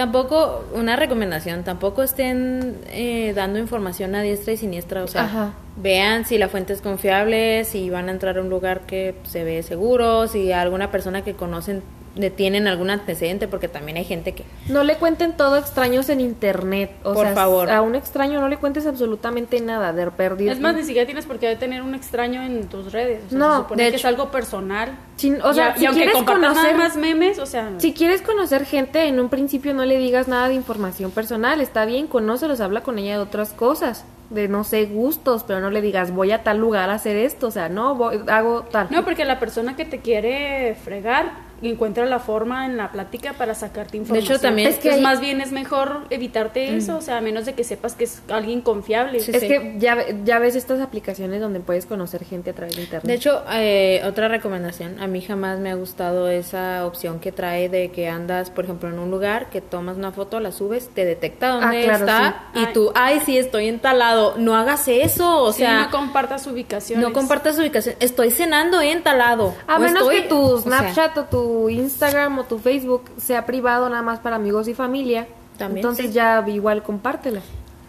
Tampoco, 0.00 0.64
una 0.72 0.96
recomendación, 0.96 1.62
tampoco 1.62 2.02
estén 2.02 2.74
eh, 2.86 3.34
dando 3.36 3.58
información 3.58 4.14
a 4.14 4.22
diestra 4.22 4.54
y 4.54 4.56
siniestra, 4.56 5.04
o 5.04 5.06
sea, 5.06 5.24
Ajá. 5.24 5.52
vean 5.76 6.24
si 6.24 6.38
la 6.38 6.48
fuente 6.48 6.72
es 6.72 6.80
confiable, 6.80 7.66
si 7.66 7.90
van 7.90 8.08
a 8.08 8.12
entrar 8.12 8.38
a 8.38 8.40
un 8.40 8.48
lugar 8.48 8.80
que 8.86 9.14
se 9.24 9.44
ve 9.44 9.62
seguro, 9.62 10.26
si 10.26 10.52
alguna 10.52 10.90
persona 10.90 11.22
que 11.22 11.34
conocen 11.34 11.82
tienen 12.28 12.66
algún 12.68 12.90
antecedente, 12.90 13.48
porque 13.48 13.68
también 13.68 13.96
hay 13.96 14.04
gente 14.04 14.32
que... 14.34 14.44
No 14.68 14.84
le 14.84 14.96
cuenten 14.96 15.34
todo 15.36 15.54
a 15.54 15.58
extraños 15.60 16.10
en 16.10 16.20
internet. 16.20 16.90
O 17.04 17.14
Por 17.14 17.24
sea, 17.24 17.34
favor. 17.34 17.70
a 17.70 17.80
un 17.80 17.94
extraño 17.94 18.40
no 18.40 18.48
le 18.48 18.58
cuentes 18.58 18.84
absolutamente 18.86 19.60
nada 19.60 19.94
de 19.94 20.10
perdido. 20.10 20.52
Es 20.52 20.60
más, 20.60 20.74
ni 20.74 20.82
siquiera 20.82 21.06
tienes 21.06 21.24
por 21.24 21.38
qué 21.38 21.54
tener 21.56 21.80
un 21.82 21.94
extraño 21.94 22.42
en 22.42 22.66
tus 22.68 22.92
redes. 22.92 23.22
O 23.26 23.30
sea, 23.30 23.38
No, 23.38 23.50
se 23.56 23.62
supone 23.62 23.84
de 23.84 23.90
que 23.90 23.96
hecho. 23.96 24.08
es 24.08 24.12
algo 24.12 24.30
personal. 24.30 24.90
Sin- 25.16 25.40
o 25.40 25.54
sea, 25.54 25.74
y, 25.76 25.78
si 25.78 25.84
y 25.84 25.86
aunque 25.86 26.02
quieres 26.04 26.22
conocer- 26.24 26.54
nada 26.72 26.76
más 26.76 26.96
memes, 26.96 27.38
o 27.38 27.46
sea, 27.46 27.70
Si 27.78 27.94
quieres 27.94 28.20
conocer 28.22 28.64
gente, 28.66 29.04
en 29.06 29.20
un 29.20 29.28
principio 29.28 29.72
no 29.72 29.84
le 29.84 29.96
digas 29.98 30.26
nada 30.28 30.48
de 30.48 30.54
información 30.54 31.12
personal. 31.12 31.60
Está 31.60 31.84
bien, 31.84 32.08
conócelos, 32.08 32.60
habla 32.60 32.82
con 32.82 32.98
ella 32.98 33.12
de 33.12 33.22
otras 33.22 33.50
cosas. 33.52 34.04
De, 34.30 34.46
no 34.46 34.62
sé, 34.62 34.84
gustos, 34.86 35.42
pero 35.44 35.60
no 35.60 35.70
le 35.70 35.82
digas, 35.82 36.12
voy 36.12 36.30
a 36.30 36.44
tal 36.44 36.58
lugar 36.58 36.88
a 36.90 36.94
hacer 36.94 37.16
esto. 37.16 37.48
O 37.48 37.50
sea, 37.50 37.68
no, 37.68 37.96
voy, 37.96 38.20
hago 38.28 38.62
tal. 38.62 38.86
no, 38.90 39.04
porque 39.04 39.24
la 39.24 39.38
persona 39.40 39.74
que 39.76 39.84
te 39.84 39.98
quiere 39.98 40.76
fregar 40.84 41.32
encuentra 41.68 42.06
la 42.06 42.18
forma 42.18 42.64
en 42.66 42.76
la 42.76 42.90
plática 42.90 43.34
para 43.34 43.54
sacarte 43.54 43.96
información. 43.96 44.40
también- 44.40 44.68
es 44.68 44.78
que 44.78 44.92
hay- 44.92 45.00
más 45.02 45.20
bien 45.20 45.40
es 45.40 45.52
mejor 45.52 46.04
evitarte 46.10 46.76
eso, 46.76 46.96
o 46.96 47.00
sea, 47.02 47.18
a 47.18 47.20
menos 47.20 47.44
de 47.46 47.52
que 47.54 47.64
sepas 47.64 47.94
que 47.94 48.04
es 48.04 48.22
alguien 48.28 48.60
confiable. 48.62 49.20
Sí, 49.20 49.30
es 49.34 49.40
sí. 49.40 49.48
que 49.48 49.74
ya, 49.78 49.98
ya 50.24 50.38
ves 50.38 50.56
estas 50.56 50.80
aplicaciones 50.80 51.40
donde 51.40 51.60
puedes 51.60 51.86
conocer 51.86 52.24
gente 52.24 52.50
a 52.50 52.54
través 52.54 52.76
de 52.76 52.82
internet. 52.82 53.06
De 53.06 53.14
hecho, 53.14 53.42
eh, 53.52 54.00
otra 54.06 54.28
recomendación, 54.28 54.98
a 55.00 55.06
mí 55.06 55.20
jamás 55.20 55.58
me 55.58 55.70
ha 55.70 55.74
gustado 55.74 56.28
esa 56.28 56.86
opción 56.86 57.20
que 57.20 57.32
trae 57.32 57.68
de 57.68 57.90
que 57.90 58.08
andas, 58.08 58.50
por 58.50 58.64
ejemplo, 58.64 58.88
en 58.88 58.98
un 58.98 59.10
lugar, 59.10 59.50
que 59.50 59.60
tomas 59.60 59.96
una 59.96 60.12
foto, 60.12 60.40
la 60.40 60.52
subes, 60.52 60.88
te 60.88 61.04
detecta 61.04 61.48
dónde 61.50 61.82
Ah, 61.82 61.84
claro, 61.84 62.04
está 62.06 62.44
sí. 62.54 62.60
y 62.60 62.64
Ay. 62.66 62.72
tú, 62.72 62.92
ay, 62.94 63.20
sí, 63.26 63.36
estoy 63.38 63.68
entalado, 63.68 64.34
no 64.38 64.54
hagas 64.56 64.88
eso, 64.88 65.42
o 65.42 65.52
Sí, 65.52 65.58
sea... 65.60 65.82
no 65.84 65.90
compartas 65.90 66.46
ubicaciones. 66.46 67.06
No 67.06 67.12
compartas 67.12 67.58
ubicación. 67.58 67.96
Estoy 68.00 68.30
cenando 68.30 68.80
en 68.80 69.02
talado. 69.02 69.54
A 69.66 69.78
menos 69.78 70.02
estoy- 70.02 70.22
que 70.22 70.28
tu 70.28 70.40
o 70.40 70.58
sea, 70.60 70.78
Snapchat 70.78 71.18
o 71.18 71.24
tu 71.24 71.49
Instagram 71.68 72.38
o 72.38 72.44
tu 72.44 72.58
Facebook 72.58 73.02
sea 73.18 73.46
privado 73.46 73.88
nada 73.88 74.02
más 74.02 74.20
para 74.20 74.36
amigos 74.36 74.68
y 74.68 74.74
familia, 74.74 75.26
También, 75.58 75.78
entonces 75.84 76.06
sí. 76.06 76.12
ya 76.12 76.44
igual 76.48 76.82
compártela. 76.82 77.40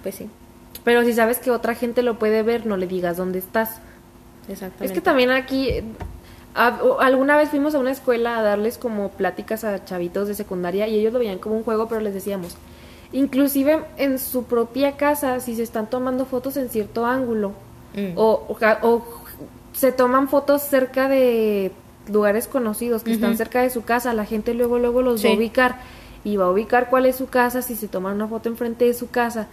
pues 0.04 0.16
sí, 0.16 0.30
Pero 0.84 1.04
si 1.04 1.14
sabes 1.14 1.38
que 1.40 1.52
otra 1.52 1.76
gente 1.76 2.02
lo 2.02 2.18
puede 2.18 2.42
ver, 2.44 2.66
no 2.66 2.76
le 2.78 2.88
digas 2.88 3.18
dónde 3.18 3.40
estás. 3.40 3.78
exactamente. 4.50 4.86
Es 4.86 4.92
que 4.92 5.02
también 5.02 5.30
aquí, 5.32 5.70
a- 6.56 6.80
alguna 7.00 7.38
vez 7.38 7.50
fuimos 7.50 7.76
a 7.76 7.80
una 7.80 7.92
escuela 7.92 8.38
a 8.40 8.42
darles 8.42 8.78
como 8.78 9.10
pláticas 9.10 9.64
a 9.64 9.86
chavitos 9.86 10.28
de 10.28 10.34
secundaria 10.34 10.88
y 10.88 10.96
ellos 11.00 11.14
lo 11.14 11.20
veían 11.20 11.38
como 11.40 11.56
un 11.56 11.64
juego, 11.64 11.88
pero 11.88 12.02
les 12.02 12.14
decíamos, 12.14 12.56
inclusive 13.14 13.84
en 13.98 14.18
su 14.20 14.44
propia 14.46 14.98
casa, 14.98 15.40
si 15.40 15.56
se 15.56 15.64
están 15.64 15.90
tomando 15.90 16.26
fotos 16.26 16.58
en 16.58 16.70
cierto 16.70 17.06
ángulo 17.06 17.54
Mm. 17.94 18.14
o, 18.16 18.46
o 18.84 19.06
se 19.74 19.92
toman 19.92 20.30
fotos 20.30 20.62
cerca 20.62 21.10
de 21.10 21.74
lugares 22.12 22.48
conocidos 22.48 23.04
que 23.04 23.14
están 23.14 23.38
cerca 23.38 23.62
de 23.62 23.70
su 23.70 23.84
casa, 23.84 24.14
la 24.14 24.26
gente 24.26 24.54
luego 24.54 24.80
luego 24.80 25.02
los 25.02 25.24
va 25.26 25.30
a 25.30 25.34
ubicar 25.34 25.80
y 26.24 26.38
va 26.38 26.46
a 26.46 26.52
ubicar 26.52 26.90
cuál 26.90 27.06
es 27.06 27.16
su 27.16 27.28
casa 27.28 27.62
si 27.62 27.76
se 27.76 27.88
toman 27.88 28.16
una 28.16 28.28
foto 28.28 28.50
enfrente 28.50 28.86
de 28.86 28.94
su 28.94 29.10
casa. 29.10 29.48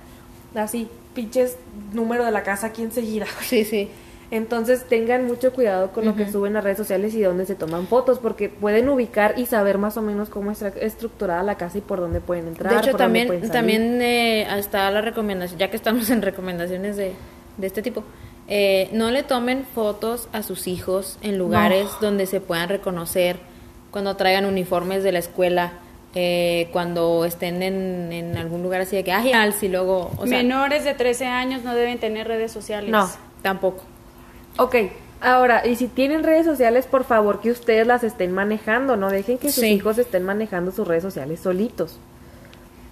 Así, 0.55 0.88
pinches 1.15 1.57
número 1.93 2.25
de 2.25 2.31
la 2.31 2.43
casa 2.43 2.69
aquí 2.69 2.83
enseguida. 2.83 3.27
Sí, 3.43 3.65
sí. 3.65 3.88
Entonces 4.31 4.85
tengan 4.85 5.27
mucho 5.27 5.55
cuidado 5.55 5.91
con 5.91 6.05
lo 6.05 6.15
que 6.15 6.31
suben 6.31 6.55
a 6.55 6.61
redes 6.61 6.77
sociales 6.77 7.15
y 7.15 7.23
dónde 7.23 7.47
se 7.47 7.55
toman 7.55 7.87
fotos, 7.87 8.19
porque 8.19 8.50
pueden 8.50 8.91
ubicar 8.91 9.38
y 9.38 9.47
saber 9.47 9.79
más 9.79 9.97
o 9.97 10.03
menos 10.03 10.29
cómo 10.29 10.50
está 10.50 10.69
estructurada 10.69 11.43
la 11.43 11.55
casa 11.55 11.79
y 11.79 11.81
por 11.81 11.99
dónde 11.99 12.21
pueden 12.21 12.47
entrar. 12.49 12.75
De 12.75 12.79
hecho, 12.79 12.91
por 12.91 13.00
dónde 13.00 13.05
también, 13.05 13.27
pueden 13.27 13.43
salir. 13.49 13.53
también 13.53 14.03
eh, 14.03 14.59
está 14.59 14.91
la 14.91 15.00
recomendación, 15.00 15.59
ya 15.59 15.71
que 15.71 15.77
estamos 15.77 16.11
en 16.11 16.21
recomendaciones 16.21 16.99
de, 16.99 17.15
de 17.57 17.67
este 17.67 17.81
tipo, 17.81 18.05
eh, 18.49 18.88
no 18.93 19.11
le 19.11 19.23
tomen 19.23 19.64
fotos 19.75 20.28
a 20.33 20.43
sus 20.43 20.67
hijos 20.67 21.19
en 21.23 21.37
lugares 21.38 21.88
donde 22.00 22.26
se 22.26 22.40
puedan 22.40 22.69
reconocer, 22.69 23.37
cuando 23.90 24.17
traigan 24.17 24.45
uniformes 24.47 25.02
de 25.02 25.12
la 25.12 25.19
escuela, 25.19 25.73
eh, 26.14 26.69
cuando 26.73 27.25
estén 27.26 27.62
en, 27.62 28.12
en 28.12 28.37
algún 28.38 28.62
lugar 28.62 28.81
así 28.81 28.97
de 28.97 29.05
que, 29.05 29.12
ay, 29.12 29.33
alci", 29.33 29.67
y 29.67 29.69
luego, 29.69 30.11
o 30.17 30.26
sea, 30.26 30.38
Menores 30.38 30.85
de 30.85 30.95
13 30.95 31.26
años 31.26 31.62
no 31.64 31.75
deben 31.75 31.99
tener 31.99 32.26
redes 32.26 32.50
sociales. 32.52 32.90
No. 32.90 33.09
tampoco. 33.43 33.85
Ok, 34.57 34.75
ahora, 35.21 35.67
y 35.67 35.76
si 35.76 35.87
tienen 35.87 36.25
redes 36.25 36.45
sociales, 36.47 36.87
por 36.87 37.05
favor 37.05 37.40
que 37.40 37.50
ustedes 37.50 37.87
las 37.87 38.02
estén 38.02 38.33
manejando, 38.33 38.97
no 38.97 39.11
dejen 39.11 39.38
que 39.38 39.52
sus 39.52 39.62
Sí. 39.62 39.69
hijos 39.75 39.99
estén 39.99 40.25
manejando 40.25 40.73
sus 40.73 40.88
redes 40.88 41.02
sociales 41.05 41.40
solitos. 41.40 41.99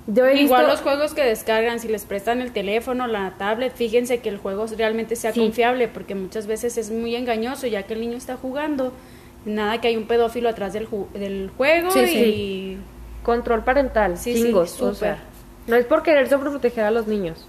Yo 0.07 0.25
he 0.27 0.41
Igual 0.41 0.63
visto- 0.67 0.73
los 0.73 0.81
juegos 0.83 1.15
que 1.15 1.25
descargan, 1.25 1.81
si 1.81 1.89
les 1.89 2.05
prestan 2.05 2.41
el 2.41 2.53
teléfono, 2.53 3.07
la 3.09 3.35
tablet, 3.39 3.75
fíjense 3.75 4.21
que 4.21 4.29
el 4.29 4.39
juego 4.39 4.67
realmente 4.79 5.17
sea 5.17 5.33
Sí. 5.33 5.41
confiable, 5.41 5.89
porque 5.89 6.15
muchas 6.15 6.47
veces 6.47 6.79
es 6.79 6.91
muy 6.91 7.17
engañoso, 7.17 7.67
ya 7.67 7.83
que 7.85 7.95
el 7.95 8.01
niño 8.01 8.17
está 8.17 8.37
jugando. 8.37 8.93
Nada 9.45 9.81
que 9.81 9.89
hay 9.89 9.97
un 9.97 10.07
pedófilo 10.07 10.49
atrás 10.49 10.73
del, 10.73 10.89
ju- 10.89 11.11
del 11.13 11.51
juego 11.57 11.91
Sí, 11.91 12.01
y 12.01 12.05
sí. 12.05 12.79
control 13.25 13.65
parental, 13.65 14.17
Sí, 14.17 14.35
sí, 14.35 14.43
chingos, 14.45 14.75
o 14.75 14.93
súper. 14.95 14.95
sea, 14.97 15.19
no 15.67 15.75
es 15.77 15.85
por 15.87 16.03
querer 16.05 16.29
sobreproteger 16.29 16.85
a 16.85 16.91
los 16.91 17.07
niños. 17.07 17.45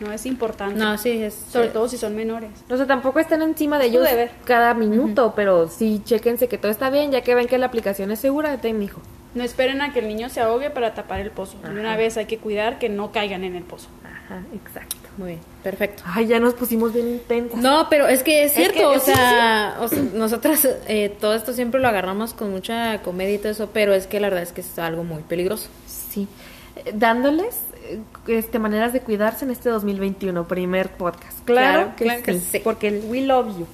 no 0.00 0.12
es 0.12 0.26
importante. 0.26 0.76
No, 0.78 0.96
sí, 0.96 1.10
es... 1.10 1.34
Sobre 1.34 1.66
eh, 1.66 1.70
todo 1.70 1.88
si 1.88 1.96
son 1.98 2.14
menores. 2.14 2.50
O 2.70 2.76
sea, 2.76 2.86
tampoco 2.86 3.18
estén 3.18 3.42
encima 3.42 3.80
de 3.80 3.86
ellos 3.86 4.04
deber. 4.08 4.30
cada 4.44 4.72
minuto, 4.72 5.32
pero 5.34 5.66
sí 5.68 6.00
chéquense 6.04 6.46
que 6.46 6.56
todo 6.56 6.70
está 6.70 6.88
bien, 6.88 7.10
ya 7.10 7.22
que 7.22 7.34
ven 7.34 7.48
que 7.48 7.58
la 7.58 7.66
aplicación 7.66 8.12
es 8.12 8.20
segura, 8.20 8.56
ten 8.60 8.80
hijo. 8.80 9.00
No 9.38 9.44
esperen 9.44 9.80
a 9.80 9.92
que 9.92 10.00
el 10.00 10.08
niño 10.08 10.28
se 10.28 10.40
ahogue 10.40 10.70
para 10.70 10.94
tapar 10.94 11.20
el 11.20 11.30
pozo. 11.30 11.56
De 11.62 11.70
una 11.70 11.90
Ajá. 11.90 11.96
vez 11.96 12.16
hay 12.16 12.26
que 12.26 12.38
cuidar 12.38 12.78
que 12.78 12.88
no 12.88 13.12
caigan 13.12 13.44
en 13.44 13.54
el 13.56 13.62
pozo. 13.62 13.88
Ajá, 14.04 14.42
exacto. 14.54 14.96
Muy 15.16 15.28
bien, 15.30 15.40
perfecto. 15.64 16.02
Ay, 16.06 16.26
ya 16.26 16.38
nos 16.38 16.54
pusimos 16.54 16.92
bien 16.92 17.08
intensas. 17.08 17.60
No, 17.60 17.88
pero 17.90 18.06
es 18.06 18.22
que 18.22 18.44
es 18.44 18.52
cierto, 18.52 18.78
que- 18.78 18.84
o, 18.86 19.00
sí, 19.00 19.12
sea, 19.12 19.76
o 19.80 19.88
sea, 19.88 20.00
nosotras 20.14 20.68
eh, 20.86 21.12
todo 21.20 21.34
esto 21.34 21.52
siempre 21.52 21.80
lo 21.80 21.88
agarramos 21.88 22.34
con 22.34 22.50
mucha 22.52 23.00
comedia 23.02 23.34
y 23.34 23.38
todo 23.38 23.50
eso, 23.50 23.70
pero 23.72 23.94
es 23.94 24.06
que 24.06 24.20
la 24.20 24.28
verdad 24.28 24.44
es 24.44 24.52
que 24.52 24.60
es 24.60 24.78
algo 24.78 25.02
muy 25.04 25.22
peligroso. 25.22 25.68
Sí. 25.86 26.28
Eh, 26.76 26.92
Dándoles 26.94 27.56
eh, 27.84 27.98
este, 28.28 28.58
maneras 28.60 28.92
de 28.92 29.00
cuidarse 29.00 29.44
en 29.44 29.50
este 29.50 29.70
2021, 29.70 30.46
primer 30.46 30.90
podcast. 30.90 31.38
Claro, 31.44 31.78
Claro, 31.78 31.96
que, 31.96 32.04
claro 32.04 32.18
sí, 32.20 32.24
que 32.24 32.38
sí. 32.40 32.60
porque 32.62 32.88
el 32.88 33.04
we 33.08 33.22
love 33.22 33.58
you. 33.58 33.66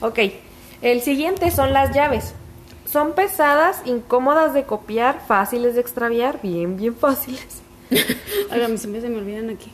Ok, 0.00 0.18
el 0.80 1.00
siguiente 1.02 1.50
son 1.50 1.72
las 1.74 1.94
llaves. 1.94 2.34
Son 2.90 3.12
pesadas, 3.14 3.80
incómodas 3.86 4.52
de 4.54 4.64
copiar, 4.64 5.20
fáciles 5.26 5.74
de 5.74 5.80
extraviar, 5.80 6.40
bien, 6.42 6.76
bien 6.76 6.94
fáciles. 6.94 7.62
Ay, 8.50 8.62
a 8.62 8.68
mí 8.68 8.78
siempre 8.78 9.00
se 9.00 9.08
me 9.08 9.18
olvidan 9.18 9.50
aquí. 9.50 9.70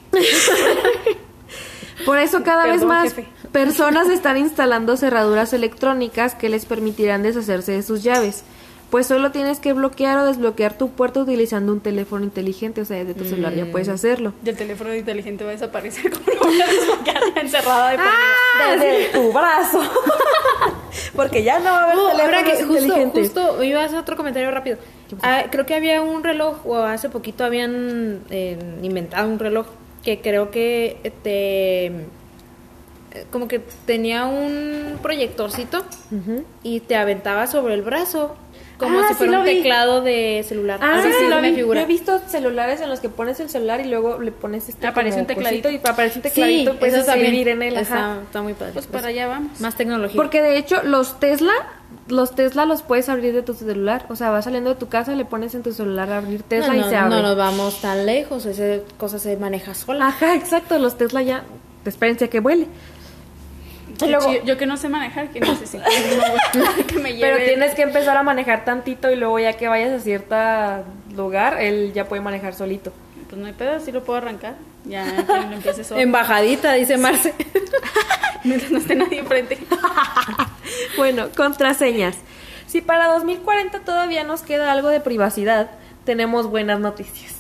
Por 2.07 2.19
eso 2.19 2.43
cada 2.45 2.67
vez 2.67 2.85
más 2.85 3.13
jefe. 3.15 3.29
personas 3.53 4.09
están 4.09 4.37
instalando 4.37 4.97
cerraduras 4.97 5.53
electrónicas 5.53 6.35
que 6.35 6.49
les 6.49 6.65
permitirán 6.65 7.23
deshacerse 7.23 7.73
de 7.73 7.83
sus 7.83 8.03
llaves. 8.03 8.45
Pues 8.91 9.07
solo 9.07 9.33
tienes 9.33 9.59
que 9.61 9.73
bloquear 9.75 10.17
o 10.19 10.25
desbloquear 10.25 10.79
tu 10.79 10.91
puerta 10.93 11.21
utilizando 11.21 11.73
un 11.73 11.81
teléfono 11.81 12.25
inteligente, 12.25 12.81
o 12.81 12.85
sea, 12.87 12.97
desde 12.99 13.13
tu 13.15 13.25
celular 13.25 13.55
ya 13.55 13.67
Mm. 13.67 13.71
puedes 13.71 13.89
hacerlo. 13.89 14.33
Y 14.45 14.49
el 14.49 14.57
teléfono 14.57 14.95
inteligente 14.95 15.45
va 15.45 15.51
a 15.51 15.53
desaparecer 15.53 16.11
como 16.11 16.25
lo 16.35 16.41
voy 16.47 16.61
a 16.63 16.67
desbloquear 16.67 17.23
ya 17.35 17.41
encerrada 17.43 17.91
de 17.91 17.97
por 17.99 18.07
Ah. 18.07 18.71
Desde 18.77 19.05
tu 19.13 19.33
brazo. 19.33 19.83
Porque 21.15 21.43
ya 21.43 21.59
no 21.59 21.65
va 21.67 21.81
a 21.81 21.85
haber 21.85 21.97
Oh, 21.99 22.09
ahora 22.11 22.45
que 22.45 22.51
justo, 22.57 22.73
inteligentes. 22.75 23.23
justo 23.33 23.63
iba 23.65 23.83
a 23.83 23.85
hacer 23.85 23.99
otro 23.99 24.17
comentario 24.17 24.51
rápido. 24.51 24.79
Ah, 25.23 25.45
creo 25.51 25.65
que 25.67 25.75
había 25.75 26.03
un 26.03 26.23
reloj, 26.25 26.65
o 26.67 26.77
hace 26.77 27.09
poquito 27.09 27.45
habían 27.45 28.21
eh, 28.31 28.59
inventado 28.83 29.29
un 29.29 29.39
reloj 29.39 29.67
que 30.03 30.21
creo 30.21 30.51
que 30.51 30.99
te. 31.23 31.87
eh, 31.87 33.25
como 33.31 33.49
que 33.49 33.61
tenía 33.87 34.27
un 34.27 34.99
proyectorcito 35.03 35.85
y 36.63 36.81
te 36.81 36.95
aventaba 36.97 37.47
sobre 37.47 37.75
el 37.75 37.83
brazo. 37.83 38.37
Como 38.79 39.01
Ah, 39.01 39.03
si 39.09 39.15
sí 39.15 39.15
fuera 39.19 39.41
un 39.41 39.45
vi. 39.45 39.57
teclado 39.57 40.01
de 40.03 40.45
celular. 40.49 40.79
Ah, 40.83 41.01
sí, 41.03 41.11
se 41.13 41.29
lo 41.29 41.41
me 41.43 41.51
vi. 41.51 41.57
figura. 41.57 41.81
Yo 41.81 41.85
he 41.85 41.89
visto 41.89 42.21
celulares 42.29 42.81
en 42.81 42.89
los 42.89 43.01
que 43.01 43.09
pones 43.09 43.41
el 43.41 43.51
celular 43.51 43.81
y 43.81 43.89
luego 43.89 44.19
le 44.21 44.31
pones 44.31 44.69
este 44.69 44.87
Aparece 44.87 45.21
un 45.21 45.27
tecladito. 45.27 45.69
y 45.69 45.77
aparece 45.83 46.19
un 46.19 46.23
tecladito 46.23 46.75
y 46.75 46.77
puedes 46.77 46.95
escribir 46.95 47.49
en 47.49 47.63
él. 47.63 47.77
ajá. 47.77 47.83
Está, 47.83 48.19
está 48.23 48.43
muy 48.43 48.55
padre. 48.55 48.73
Pues 48.75 48.87
para 48.87 49.09
allá 49.09 49.27
vamos. 49.27 49.61
Más 49.61 49.75
tecnología. 49.77 50.17
Porque 50.17 50.41
de 50.43 50.57
hecho 50.59 50.83
los 50.85 51.19
Tesla, 51.19 51.53
los 52.07 52.35
Tesla 52.37 52.67
los 52.67 52.83
puedes 52.83 53.09
abrir 53.09 53.35
de 53.35 53.43
tu 53.43 53.55
celular. 53.55 54.07
O 54.11 54.15
sea, 54.17 54.31
vas 54.31 54.45
saliendo 54.45 54.71
de 54.71 54.77
tu 54.77 54.89
casa, 54.89 55.13
le 55.17 55.25
pones 55.25 55.55
en 55.57 55.63
tu 55.65 55.73
celular 55.73 56.11
a 56.13 56.19
abrir 56.19 56.43
Tesla 56.45 56.75
no, 56.75 56.87
y 56.87 56.89
se 56.89 56.95
abre. 56.97 57.17
no 57.17 57.23
nos 57.23 57.37
vamos 57.37 57.81
tan 57.81 58.07
lejos. 58.07 58.47
Esa 58.47 58.83
cosa 58.97 59.19
se 59.19 59.37
maneja 59.37 59.75
sola. 59.75 60.07
Ajá, 60.07 60.35
exacto, 60.37 60.79
los 60.79 60.97
Tesla 60.97 61.23
ya, 61.23 61.43
espérense 61.85 62.27
a 62.27 62.29
que 62.29 62.39
vuele. 62.41 62.67
Luego- 64.07 64.45
yo 64.45 64.57
que 64.57 64.67
no 64.67 64.77
sé 64.77 64.89
manejar, 64.89 65.29
que 65.31 65.41
necesito 65.41 65.83
que 66.87 66.99
me 66.99 67.15
lleve. 67.15 67.21
Pero 67.33 67.45
tienes 67.45 67.75
que 67.75 67.83
empezar 67.83 68.17
a 68.17 68.23
manejar 68.23 68.65
tantito 68.65 69.11
y 69.11 69.17
luego 69.17 69.39
ya 69.39 69.55
que 69.55 69.67
vayas 69.69 69.93
a 69.93 70.01
cierto 70.01 70.37
lugar, 71.15 71.61
él 71.61 71.93
ya 71.95 72.07
puede 72.07 72.23
manejar 72.23 72.55
solito. 72.55 72.93
Pues 73.29 73.41
no 73.41 73.47
hay 73.47 73.53
pedo, 73.53 73.79
sí 73.81 73.93
lo 73.93 74.05
puedo 74.05 74.19
arrancar. 74.19 74.55
Ya 74.85 75.05
lo 75.29 75.53
empiece 75.57 75.85
solo. 75.85 76.01
Embajadita, 76.03 76.73
dice 76.75 76.97
Marce. 76.97 77.35
Mientras 78.45 78.71
no 78.71 78.79
esté 78.79 78.95
nadie 78.95 79.19
enfrente. 79.19 79.59
Bueno, 80.97 81.29
contraseñas. 81.37 82.17
Si 82.67 82.81
para 82.81 83.09
2040 83.09 83.81
todavía 83.81 84.25
nos 84.25 84.43
queda 84.43 84.71
algo 84.73 84.89
de 84.89 85.01
privacidad, 85.01 85.71
tenemos 86.05 86.47
buenas 86.49 86.81
noticias. 86.81 87.35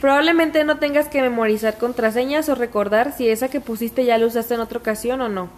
Probablemente 0.00 0.64
no 0.64 0.78
tengas 0.78 1.08
que 1.08 1.20
memorizar 1.20 1.76
contraseñas 1.76 2.48
o 2.48 2.54
recordar 2.54 3.12
si 3.16 3.28
esa 3.28 3.48
que 3.48 3.60
pusiste 3.60 4.04
ya 4.04 4.16
la 4.18 4.26
usaste 4.26 4.54
en 4.54 4.60
otra 4.60 4.78
ocasión 4.78 5.20
o 5.20 5.28
no. 5.28 5.50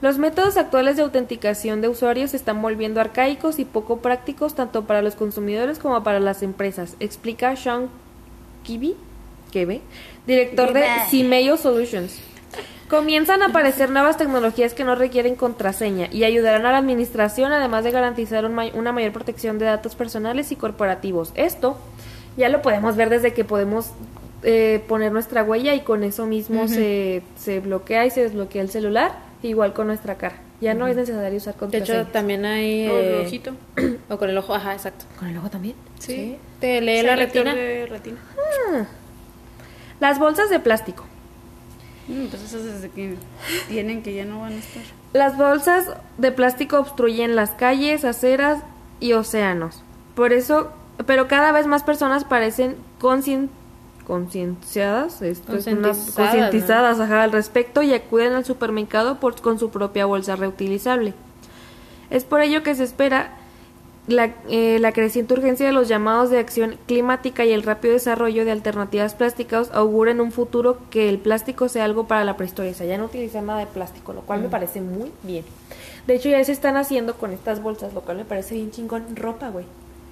Los 0.00 0.16
métodos 0.18 0.56
actuales 0.56 0.96
de 0.96 1.02
autenticación 1.02 1.80
de 1.80 1.88
usuarios 1.88 2.30
se 2.30 2.36
están 2.36 2.62
volviendo 2.62 3.00
arcaicos 3.00 3.58
y 3.58 3.64
poco 3.64 3.98
prácticos 3.98 4.54
tanto 4.54 4.84
para 4.84 5.02
los 5.02 5.16
consumidores 5.16 5.78
como 5.80 6.02
para 6.04 6.20
las 6.20 6.42
empresas, 6.42 6.94
explica 7.00 7.56
Sean 7.56 7.88
Kibi, 8.62 8.94
Kebe, 9.50 9.80
director 10.26 10.72
de 10.72 10.84
Cimeyo 11.10 11.56
Solutions. 11.56 12.20
Comienzan 12.88 13.42
a 13.42 13.46
aparecer 13.46 13.90
nuevas 13.90 14.16
tecnologías 14.16 14.72
que 14.72 14.84
no 14.84 14.94
requieren 14.94 15.34
contraseña 15.34 16.08
y 16.10 16.24
ayudarán 16.24 16.64
a 16.64 16.72
la 16.72 16.78
administración 16.78 17.52
además 17.52 17.84
de 17.84 17.90
garantizar 17.90 18.46
un 18.46 18.54
may- 18.54 18.72
una 18.74 18.92
mayor 18.92 19.12
protección 19.12 19.58
de 19.58 19.66
datos 19.66 19.94
personales 19.94 20.52
y 20.52 20.56
corporativos. 20.56 21.32
Esto 21.34 21.76
ya 22.36 22.48
lo 22.48 22.62
podemos 22.62 22.96
ver 22.96 23.10
desde 23.10 23.34
que 23.34 23.44
podemos 23.44 23.90
eh, 24.42 24.82
poner 24.88 25.12
nuestra 25.12 25.42
huella 25.42 25.74
y 25.74 25.80
con 25.80 26.02
eso 26.04 26.24
mismo 26.24 26.68
se, 26.68 27.22
se 27.36 27.60
bloquea 27.60 28.06
y 28.06 28.10
se 28.10 28.22
desbloquea 28.22 28.62
el 28.62 28.70
celular, 28.70 29.12
igual 29.42 29.72
con 29.72 29.86
nuestra 29.86 30.16
cara. 30.16 30.36
Ya 30.60 30.74
no 30.74 30.86
es 30.88 30.96
necesario 30.96 31.36
usar 31.38 31.54
De 31.54 31.60
contraseña. 31.60 32.00
hecho, 32.02 32.10
también 32.10 32.44
hay. 32.44 32.88
O 32.88 32.98
el 32.98 33.04
eh, 33.06 33.22
ojito. 33.26 33.52
O 34.08 34.18
con 34.18 34.28
el 34.30 34.38
ojo, 34.38 34.54
ajá, 34.54 34.72
exacto. 34.74 35.04
¿Con 35.18 35.28
el 35.28 35.36
ojo 35.38 35.50
también? 35.50 35.76
Sí. 36.00 36.36
Te 36.60 36.80
lee 36.80 37.00
Sí, 37.00 37.06
la 37.06 37.16
retina. 37.16 37.54
de 37.54 37.86
retina. 37.86 38.16
Las 40.00 40.18
bolsas 40.18 40.50
de 40.50 40.60
plástico. 40.60 41.04
Mm, 42.08 42.26
Pues 42.26 42.42
esas 42.42 42.64
desde 42.64 42.88
que 42.90 43.16
tienen 43.68 44.02
que 44.02 44.14
ya 44.14 44.24
no 44.24 44.40
van 44.40 44.52
a 44.54 44.56
estar. 44.58 44.82
Las 45.12 45.36
bolsas 45.36 45.86
de 46.18 46.32
plástico 46.32 46.78
obstruyen 46.78 47.36
las 47.36 47.50
calles, 47.50 48.04
aceras 48.04 48.62
y 49.00 49.12
océanos. 49.12 49.82
Por 50.14 50.32
eso, 50.32 50.72
pero 51.06 51.28
cada 51.28 51.52
vez 51.52 51.66
más 51.66 51.82
personas 51.82 52.24
parecen 52.24 52.76
conscien- 53.00 53.48
concienciadas, 54.08 55.20
Concientizadas, 56.16 56.98
ajá, 56.98 57.22
al 57.22 57.30
respecto 57.30 57.82
y 57.82 57.94
acuden 57.94 58.32
al 58.32 58.44
supermercado 58.44 59.20
por- 59.20 59.40
con 59.40 59.60
su 59.60 59.70
propia 59.70 60.06
bolsa 60.06 60.34
reutilizable. 60.34 61.14
Es 62.10 62.24
por 62.24 62.40
ello 62.40 62.62
que 62.64 62.74
se 62.74 62.82
espera 62.84 63.34
la, 64.08 64.32
eh, 64.48 64.78
la 64.80 64.92
creciente 64.92 65.34
urgencia 65.34 65.66
de 65.66 65.72
los 65.72 65.86
llamados 65.86 66.30
de 66.30 66.38
acción 66.38 66.76
climática 66.86 67.44
y 67.44 67.52
el 67.52 67.62
rápido 67.62 67.92
desarrollo 67.92 68.46
de 68.46 68.50
alternativas 68.52 69.14
plásticas 69.14 69.70
auguran 69.72 70.16
en 70.16 70.20
un 70.22 70.32
futuro 70.32 70.78
que 70.88 71.10
el 71.10 71.18
plástico 71.18 71.68
sea 71.68 71.84
algo 71.84 72.06
para 72.08 72.24
la 72.24 72.36
prehistoria, 72.38 72.70
o 72.70 72.74
sea, 72.74 72.86
ya 72.86 72.96
no 72.96 73.04
utilizar 73.04 73.42
nada 73.42 73.60
de 73.60 73.66
plástico, 73.66 74.14
lo 74.14 74.22
cual 74.22 74.40
me 74.40 74.48
parece 74.48 74.80
muy 74.80 75.12
bien. 75.22 75.44
De 76.06 76.14
hecho, 76.14 76.30
ya 76.30 76.42
se 76.42 76.52
están 76.52 76.78
haciendo 76.78 77.16
con 77.16 77.32
estas 77.32 77.62
bolsas, 77.62 77.92
lo 77.92 78.00
cual 78.00 78.16
me 78.16 78.24
parece 78.24 78.54
bien 78.54 78.70
chingón. 78.70 79.14
Ropa, 79.14 79.50
güey. 79.50 79.66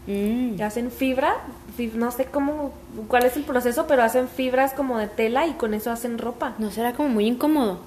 Mm. 0.06 0.60
Hacen 0.62 0.90
fibra, 0.90 1.34
fib- 1.76 1.94
no 1.94 2.10
sé 2.10 2.26
cómo, 2.26 2.72
cuál 3.08 3.24
es 3.24 3.36
el 3.36 3.42
proceso, 3.42 3.86
pero 3.86 4.02
hacen 4.02 4.28
fibras 4.28 4.72
como 4.72 4.98
de 4.98 5.08
tela 5.08 5.46
y 5.46 5.52
con 5.54 5.74
eso 5.74 5.90
hacen 5.90 6.18
ropa. 6.18 6.54
No 6.58 6.70
será 6.70 6.92
como 6.92 7.08
muy 7.08 7.26
incómodo. 7.26 7.78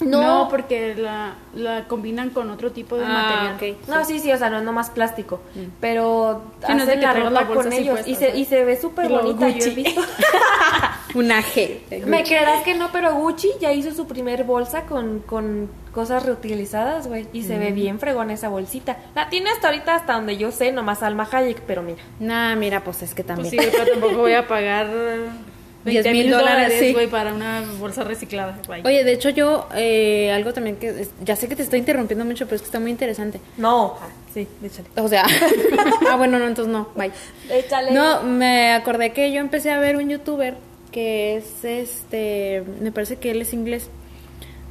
No, 0.00 0.48
porque 0.50 0.94
la, 0.96 1.34
la 1.54 1.84
combinan 1.86 2.30
con 2.30 2.50
otro 2.50 2.72
tipo 2.72 2.96
de 2.96 3.04
Ah, 3.06 3.08
material. 3.56 3.76
No, 3.86 4.04
sí, 4.04 4.18
sí, 4.18 4.32
o 4.32 4.36
sea, 4.36 4.50
no 4.50 4.58
es 4.58 4.64
nomás 4.64 4.90
plástico, 4.90 5.40
pero 5.80 6.42
Sí, 6.66 6.74
no 6.74 6.82
hacen 6.82 6.98
que 6.98 7.06
la 7.06 7.12
ropa 7.14 7.46
con 7.46 7.72
ellos 7.72 8.00
y, 8.04 8.16
se, 8.16 8.36
y 8.36 8.44
se 8.44 8.64
ve 8.64 8.78
súper 8.78 9.08
bonita, 9.08 9.48
yo 9.48 9.64
he 9.66 9.70
visto. 9.70 10.00
Una 11.14 11.42
G. 11.42 11.78
Me 12.06 12.22
creerás 12.24 12.64
que 12.64 12.74
no, 12.74 12.90
pero 12.92 13.14
Gucci 13.14 13.48
ya 13.60 13.72
hizo 13.72 13.92
su 13.94 14.06
primer 14.06 14.44
bolsa 14.44 14.82
con, 14.82 15.20
con 15.20 15.70
cosas 15.92 16.24
reutilizadas, 16.26 17.06
güey, 17.06 17.26
y 17.32 17.42
se 17.44 17.56
ve 17.58 17.70
Mm. 17.70 17.74
bien 17.74 17.98
fregón 18.00 18.30
esa 18.30 18.48
bolsita. 18.48 18.96
La 19.14 19.28
tiene 19.28 19.50
hasta 19.50 19.68
ahorita, 19.68 19.94
hasta 19.94 20.14
donde 20.14 20.36
yo 20.36 20.50
sé, 20.50 20.72
nomás 20.72 21.02
Alma 21.04 21.28
Hayek, 21.30 21.60
pero 21.62 21.82
mira. 21.82 22.02
Nah, 22.18 22.56
mira, 22.56 22.82
pues 22.82 23.02
es 23.02 23.14
que 23.14 23.22
Pues 23.22 23.36
también. 23.36 23.50
sí, 23.62 23.68
pero 23.70 23.92
tampoco 23.92 24.16
voy 24.16 24.32
a 24.32 24.48
pagar 24.48 24.88
10 25.84 26.02
20 26.04 26.10
mil 26.12 26.30
dólares, 26.30 26.74
sí. 26.80 26.92
güey, 26.92 27.06
para 27.06 27.32
una 27.32 27.62
bolsa 27.78 28.02
reciclada. 28.04 28.58
Bye. 28.66 28.82
Oye, 28.84 29.04
de 29.04 29.12
hecho 29.12 29.28
yo, 29.28 29.68
eh, 29.76 30.32
algo 30.32 30.52
también 30.52 30.76
que, 30.76 30.88
es- 30.88 31.10
ya 31.22 31.36
sé 31.36 31.46
que 31.46 31.54
te 31.54 31.62
estoy 31.62 31.78
interrumpiendo 31.78 32.24
mucho, 32.24 32.46
pero 32.46 32.56
es 32.56 32.62
que 32.62 32.66
está 32.66 32.80
muy 32.80 32.90
interesante. 32.90 33.38
No, 33.58 33.98
ah, 34.00 34.08
sí, 34.32 34.48
échale. 34.64 34.88
O 34.96 35.06
sea, 35.08 35.24
ah, 36.10 36.16
bueno, 36.16 36.38
no, 36.40 36.46
entonces 36.48 36.72
no, 36.72 36.88
bye. 36.96 37.12
Échale. 37.50 37.92
No, 37.92 38.22
me 38.22 38.72
acordé 38.72 39.12
que 39.12 39.30
yo 39.30 39.40
empecé 39.40 39.70
a 39.70 39.78
ver 39.78 39.96
un 39.96 40.08
youtuber 40.08 40.56
que 40.94 41.34
es 41.36 41.64
este, 41.64 42.62
me 42.80 42.92
parece 42.92 43.16
que 43.16 43.32
él 43.32 43.42
es 43.42 43.52
inglés, 43.52 43.90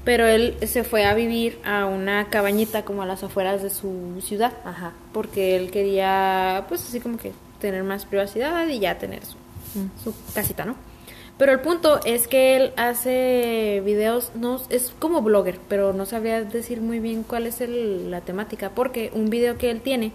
pero 0.05 0.25
él 0.25 0.55
se 0.65 0.85
fue 0.85 1.03
a 1.05 1.13
vivir 1.13 1.59
a 1.65 1.85
una 1.85 2.29
cabañita 2.29 2.85
como 2.85 3.01
a 3.01 3.05
las 3.05 3.23
afueras 3.23 3.61
de 3.61 3.69
su 3.69 4.21
ciudad, 4.21 4.53
Ajá. 4.63 4.93
porque 5.11 5.57
él 5.57 5.69
quería, 5.69 6.63
pues 6.69 6.81
así 6.87 7.01
como 7.01 7.17
que 7.17 7.33
tener 7.59 7.83
más 7.83 8.05
privacidad 8.05 8.65
y 8.69 8.79
ya 8.79 8.97
tener 8.97 9.19
su, 9.25 9.35
su 10.01 10.13
casita, 10.33 10.63
¿no? 10.63 10.75
Pero 11.37 11.51
el 11.51 11.59
punto 11.59 11.99
es 12.05 12.27
que 12.29 12.55
él 12.55 12.71
hace 12.77 13.81
videos, 13.83 14.31
no 14.35 14.61
es 14.69 14.93
como 14.99 15.21
blogger, 15.21 15.59
pero 15.67 15.91
no 15.91 16.05
sabría 16.05 16.41
decir 16.43 16.79
muy 16.79 16.99
bien 16.99 17.23
cuál 17.23 17.47
es 17.47 17.59
el- 17.59 18.09
la 18.11 18.21
temática, 18.21 18.69
porque 18.73 19.11
un 19.13 19.29
video 19.29 19.57
que 19.57 19.71
él 19.71 19.81
tiene 19.81 20.13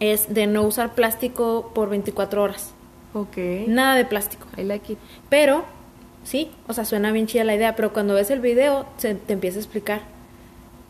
es 0.00 0.32
de 0.32 0.46
no 0.46 0.62
usar 0.62 0.94
plástico 0.94 1.72
por 1.74 1.88
24 1.90 2.42
horas. 2.42 2.72
Ok. 3.14 3.36
Nada 3.66 3.96
de 3.96 4.04
plástico. 4.04 4.46
I 4.56 4.62
like 4.64 4.92
it. 4.92 4.98
Pero, 5.28 5.64
sí, 6.24 6.50
o 6.66 6.72
sea, 6.72 6.84
suena 6.84 7.10
bien 7.12 7.26
chida 7.26 7.44
la 7.44 7.54
idea, 7.54 7.74
pero 7.76 7.92
cuando 7.92 8.14
ves 8.14 8.30
el 8.30 8.40
video 8.40 8.86
se 8.98 9.14
te 9.14 9.32
empieza 9.32 9.58
a 9.58 9.60
explicar 9.62 10.00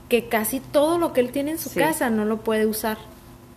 que 0.09 0.27
casi 0.29 0.61
todo 0.61 0.99
lo 0.99 1.13
que 1.13 1.21
él 1.21 1.31
tiene 1.31 1.53
en 1.53 1.59
su 1.59 1.69
Sí. 1.69 1.79
casa 1.81 2.09
no 2.11 2.25
lo 2.25 2.39
puede 2.39 2.67
usar 2.67 2.97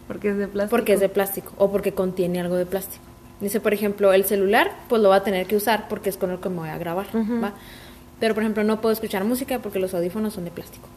Porque 0.08 0.30
es 0.32 0.38
de 0.38 0.48
plástico. 0.48 0.70
porque 0.78 0.94
es 0.94 1.00
de 1.00 1.10
plástico 1.10 1.54
o 1.58 1.72
porque 1.72 1.94
contiene 1.94 2.40
algo 2.42 2.56
de 2.56 2.66
plástico. 2.66 3.04
Dice, 3.40 3.60
por 3.60 3.74
ejemplo, 3.74 4.14
el 4.14 4.26
celular, 4.26 4.72
pues 4.90 5.02
lo 5.02 5.10
va 5.10 5.16
a 5.18 5.24
tener 5.24 5.48
que 5.48 5.56
usar 5.56 5.88
porque 5.88 6.10
es 6.10 6.18
con 6.18 6.30
el 6.30 6.40
que 6.40 6.50
me 6.50 6.58
voy 6.58 6.70
a 6.70 6.78
grabar, 6.78 7.08
¿va? 7.16 7.54
Pero, 8.20 8.36
por 8.36 8.44
ejemplo, 8.44 8.64
no 8.64 8.82
puedo 8.82 8.94
escuchar 8.94 9.24
música 9.24 9.58
porque 9.60 9.80
los 9.80 9.96
audífonos 9.96 10.34
son 10.34 10.44
de 10.46 10.52
plástico. 10.52 10.88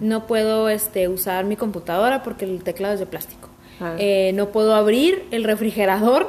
No 0.00 0.26
puedo 0.26 0.68
este, 0.68 1.06
usar 1.08 1.44
mi 1.44 1.54
computadora 1.54 2.24
porque 2.24 2.44
el 2.44 2.64
teclado 2.64 2.94
es 2.94 2.98
de 3.00 3.06
plástico. 3.06 3.48
Ah. 3.80 3.94
Eh, 3.98 4.32
no 4.34 4.48
puedo 4.48 4.74
abrir 4.74 5.24
el 5.30 5.44
refrigerador 5.44 6.28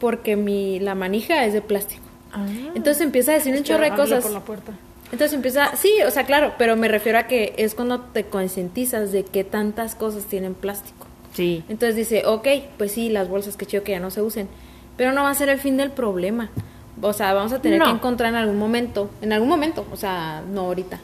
porque 0.00 0.34
mi, 0.36 0.80
la 0.80 0.94
manija 0.96 1.44
es 1.44 1.52
de 1.52 1.62
plástico. 1.62 2.02
Ah. 2.32 2.44
Entonces 2.74 3.02
empieza 3.02 3.32
a 3.32 3.34
decir 3.34 3.54
un 3.56 3.62
chorro 3.62 3.84
de 3.84 3.90
cosas. 3.94 4.22
por 4.22 4.32
la 4.32 4.40
puerta. 4.40 4.72
Entonces 5.12 5.32
empieza, 5.34 5.74
sí, 5.76 5.92
o 6.06 6.10
sea, 6.10 6.24
claro, 6.24 6.54
pero 6.58 6.76
me 6.76 6.86
refiero 6.88 7.18
a 7.18 7.24
que 7.24 7.52
es 7.56 7.74
cuando 7.74 8.00
te 8.00 8.24
concientizas 8.24 9.10
de 9.12 9.24
que 9.24 9.42
tantas 9.44 9.94
cosas 9.96 10.24
tienen 10.24 10.54
plástico. 10.54 11.06
Sí. 11.34 11.64
Entonces 11.68 11.96
dice, 11.96 12.22
ok, 12.26 12.46
pues 12.78 12.92
sí, 12.92 13.08
las 13.08 13.28
bolsas 13.28 13.56
que 13.56 13.66
chido 13.66 13.82
que 13.82 13.92
ya 13.92 14.00
no 14.00 14.10
se 14.10 14.22
usen, 14.22 14.48
pero 14.96 15.12
no 15.12 15.22
va 15.24 15.30
a 15.30 15.34
ser 15.34 15.48
el 15.48 15.58
fin 15.58 15.76
del 15.76 15.90
problema. 15.90 16.50
O 17.02 17.12
sea, 17.12 17.32
vamos 17.32 17.52
a 17.52 17.60
tener 17.60 17.78
No. 17.78 17.86
que 17.86 17.90
encontrar 17.92 18.30
en 18.30 18.36
algún 18.36 18.58
momento, 18.58 19.10
en 19.22 19.32
algún 19.32 19.48
momento, 19.48 19.86
o 19.92 19.96
sea, 19.96 20.42
no 20.48 20.62
ahorita. 20.62 21.00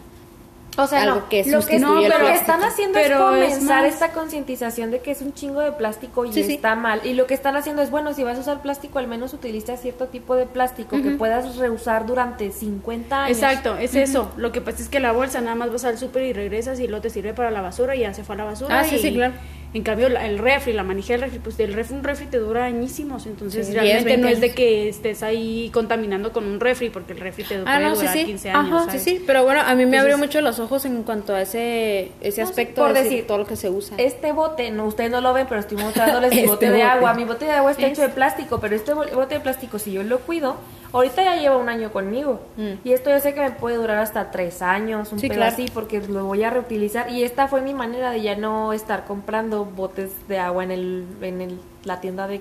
O 0.79 0.87
sea, 0.87 1.03
Algo 1.03 1.17
no, 1.21 1.29
que 1.31 1.45
lo 1.47 1.65
que, 1.65 1.79
no, 1.79 1.95
pero 2.03 2.19
lo 2.19 2.29
están 2.29 2.63
haciendo 2.63 2.99
Pero 3.01 3.35
es 3.37 3.43
es 3.45 3.55
comenzar 3.55 3.83
más- 3.85 3.93
esta 3.95 4.13
concientización 4.13 4.91
de 4.91 5.01
que 5.01 5.11
es 5.13 5.23
un 5.23 5.33
chingo 5.33 5.61
de 5.61 5.73
plástico 5.73 6.25
y 6.27 6.33
Sí, 6.33 6.45
sí. 6.45 6.55
está 6.57 6.75
mal. 6.75 7.01
Y 7.05 7.15
lo 7.15 7.27
que 7.27 7.35
están 7.35 7.57
haciendo 7.57 7.81
es, 7.83 7.91
bueno, 7.91 8.13
si 8.13 8.25
vas 8.25 8.37
a 8.37 8.41
usar 8.43 8.61
plástico, 8.61 8.99
al 8.99 9.07
menos 9.09 9.33
utiliza 9.33 9.77
cierto 9.77 10.07
tipo 10.09 10.35
de 10.37 10.45
plástico 10.47 11.01
que 11.03 11.13
puedas 11.13 11.57
reusar 11.57 12.05
durante 12.07 12.51
50 12.53 13.25
años. 13.25 13.39
Exacto, 13.39 13.77
es 13.79 13.95
eso. 13.95 14.31
Lo 14.37 14.53
que 14.53 14.61
pasa 14.61 14.83
es 14.83 14.89
que 14.89 15.01
la 15.01 15.13
bolsa 15.13 15.41
nada 15.41 15.55
más 15.57 15.73
vas 15.73 15.85
al 15.85 15.97
súper 15.99 16.25
y 16.25 16.33
regresas 16.33 16.79
y 16.81 16.87
luego 16.89 17.03
te 17.03 17.11
sirve 17.11 17.33
para 17.33 17.51
la 17.51 17.63
basura 17.63 17.97
y 17.97 18.01
ya 18.01 18.13
se 18.13 18.23
fue 18.25 18.35
a 18.35 18.39
la 18.39 18.45
basura. 18.45 18.81
Ah, 18.81 18.85
sí, 18.85 18.99
sí, 18.99 19.15
claro. 19.15 19.35
En 19.75 19.83
cambio, 19.83 20.09
la- 20.09 20.27
el 20.27 20.39
refri, 20.39 20.73
la 20.73 20.83
manija 20.85 21.13
del 21.15 21.23
refri, 21.23 21.39
pues 21.39 21.61
el 21.61 21.75
refri, 21.75 21.97
un 21.97 22.05
refri 22.05 22.27
te 22.27 22.39
dura 22.39 22.65
añísimos. 22.65 23.27
Entonces, 23.27 23.67
Sí, 23.67 23.73
realmente 23.75 24.09
10, 24.09 24.19
no 24.21 24.29
es 24.29 24.41
20 24.41 24.49
de 24.49 24.55
que 24.55 24.89
estés 24.89 25.23
ahí 25.23 25.71
contaminando 25.75 26.33
con 26.33 26.45
un 26.47 26.61
refri, 26.61 26.89
porque 26.89 27.13
el 27.13 27.21
refri 27.21 27.45
te 27.45 27.57
Ah, 27.57 27.63
puede 27.65 27.81
no, 27.81 27.95
sí, 27.95 28.01
durar 28.01 28.13
sí. 28.15 28.25
15 28.25 28.51
años. 28.51 28.65
Ajá, 28.73 28.79
sí, 28.81 28.87
¿sabes? 28.87 29.03
sí. 29.03 29.25
Pero 29.27 29.45
bueno, 29.45 29.61
a 29.61 29.71
mí 29.71 29.77
me 29.77 29.83
Entonces- 29.83 30.01
abrió 30.01 30.19
mucho 30.19 30.41
los 30.41 30.59
ojos 30.61 30.85
en 30.87 31.03
cuanto 31.03 31.35
a 31.35 31.43
ese, 31.43 32.11
ese 32.23 32.43
No, 32.43 32.49
aspecto 32.49 32.81
por 32.83 32.93
de 32.95 33.01
decir, 33.01 33.11
decir, 33.11 33.27
todo 33.27 33.39
lo 33.39 33.47
que 33.47 33.57
se 33.57 33.69
usa. 33.69 33.97
Este 33.99 34.33
bote, 34.33 34.71
no, 34.71 34.87
ustedes 34.87 35.11
no 35.11 35.21
lo 35.21 35.35
ven, 35.35 35.47
pero 35.49 35.61
estoy 35.61 35.77
mostrándoles 35.77 36.31
mi 36.33 36.37
Este 36.39 36.49
bote 36.49 36.71
de 36.71 36.83
agua. 36.83 37.13
Mi 37.15 37.25
bote 37.25 37.45
de 37.45 37.51
agua 37.53 37.71
está 37.73 37.87
hecho 37.87 38.03
de 38.03 38.09
plástico, 38.09 38.61
pero 38.61 38.75
este 38.77 38.95
bote 38.95 39.35
de 39.35 39.41
plástico, 39.41 39.79
si 39.79 39.93
yo 39.93 40.03
lo 40.03 40.21
cuido, 40.21 40.57
ahorita 40.97 41.23
ya 41.25 41.37
lleva 41.37 41.57
un 41.57 41.69
año 41.69 41.93
conmigo. 41.93 42.41
Mm. 42.57 42.73
Y 42.85 42.93
esto 42.93 43.11
yo 43.11 43.21
sé 43.21 43.35
que 43.35 43.41
me 43.41 43.51
puede 43.53 43.77
durar 43.77 43.99
hasta 43.99 44.31
tres 44.31 44.63
años, 44.63 45.13
un 45.13 45.19
Sí, 45.19 45.29
pedo 45.29 45.39
claro. 45.39 45.53
así, 45.53 45.67
porque 45.73 46.01
lo 46.01 46.25
voy 46.27 46.43
a 46.45 46.51
reutilizar. 46.51 47.11
Y 47.11 47.23
esta 47.23 47.49
fue 47.49 47.61
mi 47.63 47.75
manera 47.75 48.11
de 48.11 48.23
ya 48.23 48.37
no 48.37 48.73
estar 48.73 49.05
comprando 49.05 49.65
botes 49.65 50.11
de 50.29 50.39
agua 50.39 50.65
en 50.65 50.71
el 50.71 51.07
en 51.23 51.41
el, 51.41 51.61
la 51.85 52.01
tienda 52.01 52.27
de, 52.27 52.41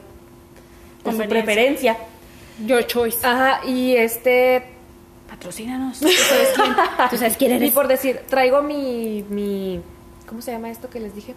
de 1.03 1.11
su 1.11 1.17
preferencia. 1.29 1.97
Your 2.65 2.85
choice. 2.87 3.19
Ajá, 3.25 3.65
y 3.65 3.95
este 3.95 4.63
Patrocínanos. 5.29 5.99
¿tú 5.99 6.07
sabes 6.07 6.49
quién? 6.55 6.75
Tú 7.09 7.17
sabes 7.17 7.37
quién 7.37 7.51
Y 7.51 7.55
eres. 7.55 7.73
por 7.73 7.87
decir, 7.87 8.21
traigo 8.29 8.61
mi, 8.61 9.25
mi. 9.29 9.81
¿Cómo 10.29 10.41
se 10.41 10.51
llama 10.51 10.69
esto 10.69 10.89
que 10.89 10.99
les 10.99 11.13
dije? 11.15 11.35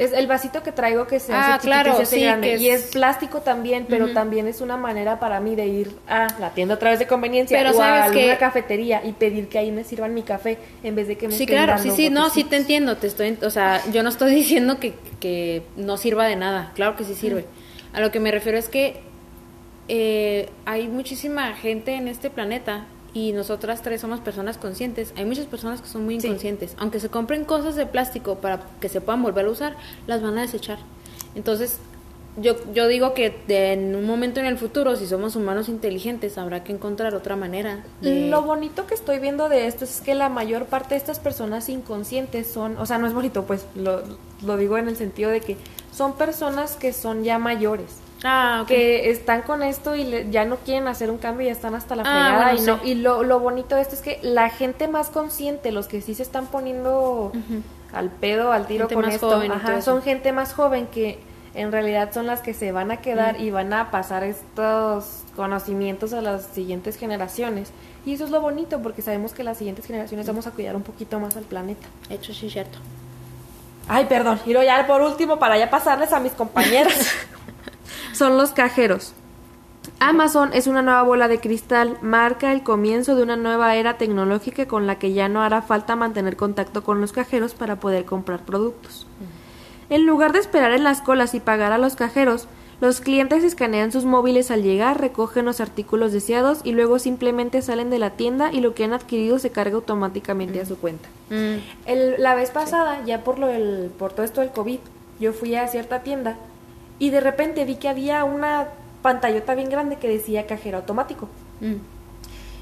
Es 0.00 0.12
el 0.14 0.26
vasito 0.26 0.62
que 0.62 0.72
traigo 0.72 1.06
que 1.06 1.20
se 1.20 1.34
Ah, 1.34 1.56
hace 1.56 1.66
claro, 1.68 1.92
y 1.92 1.96
se 1.96 2.02
hace 2.02 2.16
sí, 2.16 2.22
grande. 2.24 2.46
que 2.48 2.54
es- 2.54 2.60
Y 2.62 2.70
es 2.70 2.82
plástico 2.86 3.40
también, 3.42 3.84
pero 3.86 4.12
también 4.14 4.46
es 4.46 4.62
una 4.62 4.78
manera 4.78 5.20
para 5.20 5.40
mí 5.40 5.54
de 5.56 5.66
ir 5.66 5.94
a 6.08 6.26
la 6.40 6.50
tienda 6.54 6.76
a 6.76 6.78
través 6.78 6.98
de 6.98 7.06
conveniencia 7.06 7.58
Pero 7.58 7.70
o 7.72 7.74
¿sabes 7.74 8.00
a 8.00 8.04
alguna 8.06 8.38
cafetería 8.38 9.02
y 9.04 9.12
pedir 9.12 9.48
que 9.48 9.58
ahí 9.58 9.70
me 9.70 9.84
sirvan 9.84 10.14
mi 10.14 10.22
café 10.22 10.56
en 10.82 10.94
vez 10.94 11.06
de 11.06 11.16
que 11.18 11.28
me 11.28 11.34
Sí, 11.34 11.44
claro, 11.44 11.76
sí, 11.76 11.88
dando 11.88 11.96
sí, 11.96 12.08
no, 12.10 12.30
sí 12.30 12.44
te 12.44 12.56
entiendo, 12.56 12.96
te 12.96 13.08
estoy, 13.08 13.36
o 13.42 13.50
sea, 13.50 13.82
yo 13.92 14.02
no 14.02 14.08
estoy 14.08 14.34
diciendo 14.34 14.80
que, 14.80 14.94
que 15.20 15.62
no 15.76 15.98
sirva 15.98 16.24
de 16.26 16.36
nada, 16.36 16.72
claro 16.74 16.96
que 16.96 17.04
sí 17.04 17.14
sirve. 17.14 17.44
A 17.92 18.00
lo 18.00 18.10
que 18.10 18.20
me 18.20 18.30
refiero 18.30 18.56
es 18.56 18.70
que 18.70 19.00
eh, 19.88 20.48
hay 20.64 20.88
muchísima 20.88 21.52
gente 21.54 21.94
en 21.94 22.08
este 22.08 22.30
planeta 22.30 22.86
y 23.14 23.32
nosotras 23.32 23.82
tres 23.82 24.00
somos 24.00 24.20
personas 24.20 24.56
conscientes. 24.58 25.12
Hay 25.16 25.24
muchas 25.24 25.46
personas 25.46 25.80
que 25.80 25.88
son 25.88 26.04
muy 26.04 26.20
Sí. 26.20 26.26
inconscientes. 26.28 26.74
Aunque 26.78 27.00
se 27.00 27.08
compren 27.08 27.44
cosas 27.44 27.74
de 27.76 27.86
plástico 27.86 28.36
para 28.36 28.60
que 28.80 28.88
se 28.88 29.00
puedan 29.00 29.22
volver 29.22 29.46
a 29.46 29.50
usar, 29.50 29.76
las 30.06 30.22
van 30.22 30.38
a 30.38 30.42
desechar. 30.42 30.78
Entonces, 31.34 31.78
yo, 32.36 32.54
yo 32.72 32.86
digo 32.86 33.12
que 33.12 33.36
de- 33.48 33.72
en 33.72 33.96
un 33.96 34.06
momento 34.06 34.38
en 34.38 34.46
el 34.46 34.56
futuro, 34.56 34.94
si 34.94 35.06
somos 35.06 35.34
humanos 35.34 35.68
inteligentes, 35.68 36.38
habrá 36.38 36.62
que 36.62 36.72
encontrar 36.72 37.14
otra 37.16 37.34
manera. 37.34 37.84
De... 38.00 38.28
Lo 38.30 38.42
bonito 38.42 38.86
que 38.86 38.94
estoy 38.94 39.18
viendo 39.18 39.48
de 39.48 39.66
esto 39.66 39.84
es 39.84 40.00
que 40.00 40.14
la 40.14 40.28
mayor 40.28 40.66
parte 40.66 40.90
de 40.90 40.98
estas 40.98 41.18
personas 41.18 41.68
inconscientes 41.68 42.46
son, 42.46 42.78
o 42.78 42.86
sea, 42.86 42.98
no 42.98 43.08
es 43.08 43.12
bonito, 43.12 43.44
pues 43.44 43.66
lo, 43.74 44.02
lo 44.46 44.56
digo 44.56 44.78
en 44.78 44.88
el 44.88 44.96
sentido 44.96 45.30
de 45.30 45.40
que 45.40 45.56
son 45.92 46.12
personas 46.16 46.76
que 46.76 46.92
son 46.92 47.24
ya 47.24 47.38
mayores. 47.40 47.96
Ah, 48.22 48.64
que 48.68 49.10
están 49.10 49.42
con 49.42 49.62
esto 49.62 49.96
y 49.96 50.04
le- 50.04 50.30
ya 50.30 50.44
no 50.44 50.56
quieren 50.56 50.88
hacer 50.88 51.10
un 51.10 51.16
cambio 51.16 51.44
y 51.44 51.46
ya 51.46 51.52
están 51.52 51.74
hasta 51.74 51.96
la 51.96 52.02
Ah, 52.02 52.06
fregada 52.06 52.52
bueno, 52.52 52.62
y 52.62 52.66
no 52.66 52.78
sí. 52.82 52.88
y 52.90 52.94
lo, 52.96 53.22
lo 53.22 53.40
bonito 53.40 53.76
de 53.76 53.82
esto 53.82 53.94
es 53.94 54.02
que 54.02 54.18
la 54.22 54.50
gente 54.50 54.88
más 54.88 55.08
consciente 55.08 55.72
los 55.72 55.86
que 55.88 56.02
sí 56.02 56.14
se 56.14 56.22
están 56.22 56.46
poniendo 56.46 57.32
al 57.94 58.10
pedo 58.10 58.52
al 58.52 58.66
tiro 58.66 58.88
Gente 58.88 58.94
con 58.94 59.10
esto 59.10 59.40
ajá, 59.50 59.80
son 59.80 60.02
gente 60.02 60.32
más 60.32 60.52
joven 60.52 60.86
que 60.88 61.18
en 61.54 61.72
realidad 61.72 62.10
son 62.12 62.26
las 62.26 62.40
que 62.42 62.52
se 62.54 62.72
van 62.72 62.90
a 62.90 62.98
quedar 62.98 63.40
y 63.40 63.50
van 63.50 63.72
a 63.72 63.90
pasar 63.90 64.22
estos 64.22 65.22
conocimientos 65.34 66.12
a 66.12 66.20
las 66.20 66.44
siguientes 66.44 66.96
generaciones 66.96 67.72
y 68.04 68.12
eso 68.14 68.24
es 68.24 68.30
lo 68.30 68.40
bonito 68.42 68.80
porque 68.82 69.00
sabemos 69.02 69.32
que 69.32 69.44
las 69.44 69.56
siguientes 69.56 69.86
generaciones 69.86 70.26
vamos 70.26 70.46
a 70.46 70.50
cuidar 70.50 70.76
un 70.76 70.82
poquito 70.82 71.18
más 71.20 71.36
al 71.38 71.44
planeta 71.44 71.88
Hecho, 72.10 72.34
sí, 72.34 72.50
cierto. 72.50 72.78
Ay, 73.88 74.04
perdón. 74.04 74.38
Luego 74.46 74.62
ya 74.62 74.86
por 74.86 75.00
último, 75.00 75.38
para 75.40 75.58
ya 75.58 75.68
pasarles 75.68 76.12
a 76.12 76.20
mis 76.20 76.30
compañeros, 76.32 76.92
son 78.12 78.36
los 78.36 78.50
cajeros. 78.52 79.14
Amazon 79.98 80.50
es 80.52 80.66
una 80.66 80.82
nueva 80.82 81.02
bola 81.02 81.28
de 81.28 81.40
cristal, 81.40 81.96
marca 82.02 82.52
el 82.52 82.62
comienzo 82.62 83.16
de 83.16 83.22
una 83.22 83.36
nueva 83.36 83.76
era 83.76 83.96
tecnológica 83.98 84.66
con 84.66 84.86
la 84.86 84.98
que 84.98 85.12
ya 85.12 85.28
no 85.28 85.42
hará 85.42 85.62
falta 85.62 85.96
mantener 85.96 86.36
contacto 86.36 86.82
con 86.82 87.00
los 87.00 87.12
cajeros 87.12 87.54
para 87.54 87.76
poder 87.76 88.04
comprar 88.04 88.40
productos. 88.40 89.06
En 89.88 90.06
lugar 90.06 90.32
de 90.32 90.38
esperar 90.38 90.72
en 90.72 90.84
las 90.84 91.00
colas 91.02 91.34
y 91.34 91.40
pagar 91.40 91.72
a 91.72 91.78
los 91.78 91.96
cajeros, 91.96 92.46
Los 92.80 93.02
clientes 93.02 93.44
escanean 93.44 93.92
sus 93.92 94.06
móviles 94.06 94.50
al 94.50 94.62
llegar, 94.62 94.98
recogen 94.98 95.44
los 95.44 95.60
artículos 95.60 96.12
deseados 96.12 96.60
y 96.64 96.72
luego 96.72 96.98
simplemente 96.98 97.60
salen 97.60 97.90
de 97.90 97.98
la 97.98 98.12
tienda 98.12 98.50
y 98.54 98.62
lo 98.62 98.72
que 98.74 98.84
han 98.84 98.94
adquirido 98.94 99.38
se 99.38 99.50
carga 99.50 99.74
automáticamente 99.76 100.62
a 100.62 100.64
su 100.64 100.78
cuenta. 100.78 101.06
Mm, 101.28 101.56
El- 101.84 102.14
la 102.22 102.34
vez 102.34 102.50
pasada, 102.50 103.04
ya 103.04 103.22
por 103.22 103.38
lo 103.38 103.48
del, 103.48 103.90
por 103.98 104.14
todo 104.14 104.24
esto 104.24 104.40
del 104.40 104.48
COVID, 104.52 104.78
yo 105.20 105.34
fui 105.34 105.54
a 105.56 105.68
cierta 105.68 106.02
tienda 106.02 106.38
y 107.00 107.10
de 107.10 107.18
repente 107.18 107.64
vi 107.64 107.74
que 107.74 107.88
había 107.88 108.22
una 108.22 108.68
pantallota 109.02 109.56
bien 109.56 109.70
grande 109.70 109.96
que 109.96 110.08
decía 110.08 110.46
cajero 110.46 110.76
automático. 110.78 111.28
mm. 111.60 111.74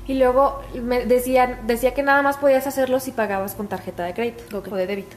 Y 0.06 0.14
luego 0.14 0.62
me 0.82 1.04
decían, 1.04 1.66
decía 1.66 1.92
que 1.92 2.02
nada 2.02 2.22
más 2.22 2.38
podías 2.38 2.66
hacerlo 2.66 2.98
si 2.98 3.12
pagabas 3.12 3.54
con 3.54 3.68
tarjeta 3.68 4.04
de 4.06 4.14
crédito 4.14 4.42
o 4.56 4.74
de 4.74 4.86
débito. 4.86 5.16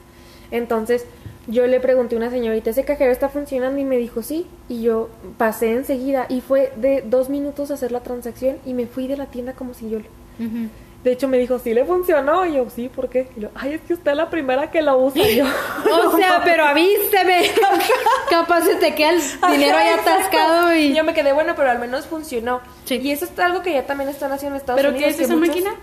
Entonces, 0.50 1.06
yo 1.46 1.66
le 1.66 1.80
pregunté 1.80 2.14
a 2.14 2.18
una 2.18 2.28
señorita, 2.28 2.68
¿ese 2.68 2.84
cajero 2.84 3.10
está 3.10 3.30
funcionando? 3.30 3.80
Y 3.80 3.84
me 3.84 3.96
dijo, 3.96 4.22
sí. 4.22 4.46
Y 4.68 4.82
yo 4.82 5.08
pasé 5.38 5.72
enseguida 5.72 6.26
y 6.28 6.42
fue 6.42 6.74
de 6.76 7.00
dos 7.00 7.30
minutos 7.30 7.70
hacer 7.70 7.90
la 7.90 8.00
transacción 8.00 8.58
y 8.66 8.74
me 8.74 8.86
fui 8.86 9.06
de 9.06 9.16
la 9.16 9.26
tienda 9.26 9.54
como 9.54 9.72
si 9.72 9.88
yo... 9.88 9.98
Ujú. 9.98 10.68
De 11.04 11.10
hecho, 11.12 11.26
me 11.26 11.36
dijo, 11.38 11.58
¿sí 11.58 11.74
le 11.74 11.84
funcionó? 11.84 12.46
Y 12.46 12.54
yo, 12.54 12.66
sí, 12.70 12.88
¿por 12.88 13.08
qué? 13.08 13.28
Y 13.36 13.40
yo, 13.40 13.48
ay, 13.56 13.74
es 13.74 13.80
que 13.80 13.94
usted 13.94 14.12
es 14.12 14.16
la 14.16 14.30
primera 14.30 14.70
que 14.70 14.82
lo 14.82 14.96
usa. 14.98 15.28
Y 15.28 15.36
yo, 15.36 15.44
O 16.06 16.16
sea, 16.16 16.40
pero 16.44 16.64
avíseme. 16.64 17.50
Capaz 18.30 18.62
se 18.62 18.76
te 18.76 18.94
queda 18.94 19.10
el 19.10 19.20
dinero 19.50 19.76
ahí 19.78 19.88
atascado 19.88 20.74
y... 20.74 20.94
yo 20.94 21.02
me 21.04 21.12
quedé, 21.12 21.32
bueno, 21.32 21.54
pero 21.56 21.70
al 21.70 21.78
menos 21.80 22.06
funcionó. 22.06 22.60
Sí. 22.84 23.00
Y 23.02 23.10
eso 23.10 23.24
es 23.24 23.36
algo 23.40 23.62
que 23.62 23.72
ya 23.72 23.84
también 23.84 24.08
están 24.10 24.30
haciendo 24.32 24.56
en 24.56 24.60
Estados 24.60 24.80
¿Pero 24.80 24.94
Unidos. 24.94 25.08
qué 25.16 25.22
es 25.22 25.28
esa 25.28 25.34
muchos- 25.36 25.48
máquina? 25.48 25.74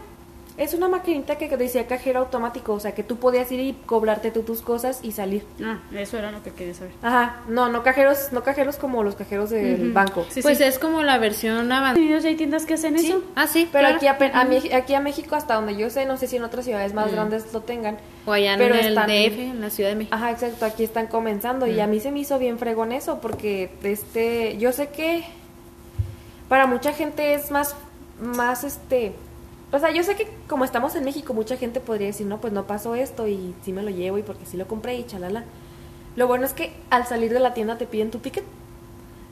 Es 0.60 0.74
una 0.74 0.90
maquinita 0.90 1.38
que 1.38 1.56
decía 1.56 1.88
cajero 1.88 2.20
automático, 2.20 2.74
o 2.74 2.80
sea, 2.82 2.94
que 2.94 3.02
tú 3.02 3.16
podías 3.18 3.50
ir 3.52 3.62
y 3.62 3.74
cobrarte 3.86 4.30
tú 4.30 4.44
tus 4.44 4.62
cosas 4.62 5.00
y 5.02 5.14
salir. 5.14 5.46
Ah, 5.64 5.80
eso 5.96 6.18
era 6.18 6.32
lo 6.32 6.44
que 6.44 6.52
quería 6.52 6.74
saber. 6.74 6.92
Ajá, 7.02 7.38
no, 7.48 7.70
no 7.70 7.82
cajeros, 7.82 8.34
no 8.34 8.44
cajeros 8.44 8.76
como 8.76 9.02
los 9.02 9.16
cajeros 9.16 9.50
del 9.50 9.94
banco. 9.94 10.26
Sí, 10.30 10.42
pues 10.42 10.58
sí. 10.58 10.66
es 10.66 10.78
como 10.78 11.02
la 11.02 11.18
versión 11.18 11.66
¿En 11.68 11.72
avanzada. 11.72 12.28
Hay 12.28 12.36
tiendas 12.36 12.66
que 12.66 12.74
hacen 12.74 13.00
Sí. 13.00 13.08
eso? 13.08 13.24
Ah, 13.36 13.48
sí, 13.48 13.70
Pero 13.72 13.88
claro. 13.88 13.96
aquí, 13.96 14.08
a, 14.08 14.74
a 14.74 14.78
aquí 14.78 14.94
a 14.96 15.00
México, 15.00 15.36
hasta 15.36 15.56
donde 15.56 15.78
yo 15.78 15.90
sé, 15.90 16.06
no 16.06 16.18
sé 16.18 16.28
si 16.28 16.36
en 16.36 16.44
otras 16.44 16.66
ciudades 16.66 16.94
más 16.94 17.10
grandes 17.12 17.54
lo 17.54 17.62
tengan. 17.62 17.98
O 18.26 18.34
allá 18.34 18.54
en 18.54 18.60
pero 18.60 18.76
el 18.76 18.88
están- 18.88 19.08
DF, 19.08 19.40
en 19.40 19.62
la 19.62 19.70
Ciudad 19.70 19.90
de 19.92 19.96
México. 19.96 20.16
Ajá, 20.16 20.32
exacto, 20.32 20.66
aquí 20.66 20.84
están 20.84 21.08
comenzando 21.08 21.68
y 21.68 21.80
a 21.80 21.88
mí 21.88 22.02
se 22.02 22.12
me 22.12 22.20
hizo 22.20 22.38
bien 22.38 22.60
fregón 22.60 22.92
eso 22.92 23.20
porque 23.22 23.72
este, 23.84 24.58
yo 24.58 24.74
sé 24.74 24.90
que 24.90 25.24
para 26.50 26.68
mucha 26.68 26.92
gente 26.94 27.34
es 27.34 27.50
más, 27.50 27.76
más 28.22 28.64
este, 28.64 29.14
o 29.72 29.80
sea, 29.80 29.92
yo 29.92 30.04
sé 30.04 30.16
que 30.16 30.28
como 30.48 30.66
estamos 30.66 30.96
en 30.96 31.04
México 31.06 31.34
mucha 31.34 31.58
gente 31.58 31.80
podría 31.80 32.08
decir, 32.08 32.26
no, 32.28 32.40
pues 32.42 32.54
no 32.54 32.66
pasó 32.66 32.96
esto 32.96 33.28
y 33.28 33.54
sí 33.64 33.72
me 33.74 33.84
lo 33.84 33.90
llevo 33.92 34.18
y 34.18 34.24
porque 34.24 34.46
sí 34.46 34.58
lo 34.58 34.68
compré 34.68 34.96
y 34.98 35.06
chalala. 35.06 35.44
Lo 36.16 36.28
bueno 36.28 36.46
es 36.46 36.54
que 36.54 36.74
al 36.90 37.06
salir 37.06 37.32
de 37.34 37.40
la 37.40 37.54
tienda 37.54 37.78
te 37.78 37.86
piden 37.86 38.10
tu 38.12 38.18
ticket. 38.20 38.44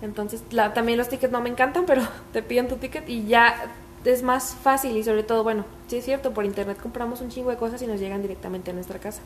Entonces, 0.02 0.44
la- 0.52 0.74
también 0.74 0.98
los 1.00 1.10
tickets 1.10 1.32
no 1.34 1.42
me 1.42 1.50
encantan, 1.50 1.86
pero 1.88 2.02
te 2.34 2.44
piden 2.44 2.68
tu 2.68 2.76
ticket 2.76 3.10
y 3.10 3.26
ya 3.26 3.72
es 4.06 4.22
más 4.24 4.56
fácil 4.56 4.96
y 4.96 5.04
sobre 5.04 5.24
todo, 5.24 5.44
bueno, 5.44 5.66
sí 5.88 5.98
es 5.98 6.06
cierto, 6.06 6.32
por 6.34 6.46
internet 6.46 6.78
compramos 6.82 7.20
un 7.22 7.30
chingo 7.30 7.50
de 7.50 7.58
cosas 7.58 7.82
y 7.82 7.88
nos 7.88 8.00
llegan 8.00 8.22
directamente 8.22 8.72
a 8.72 8.74
nuestra 8.74 9.00
casa. 9.00 9.22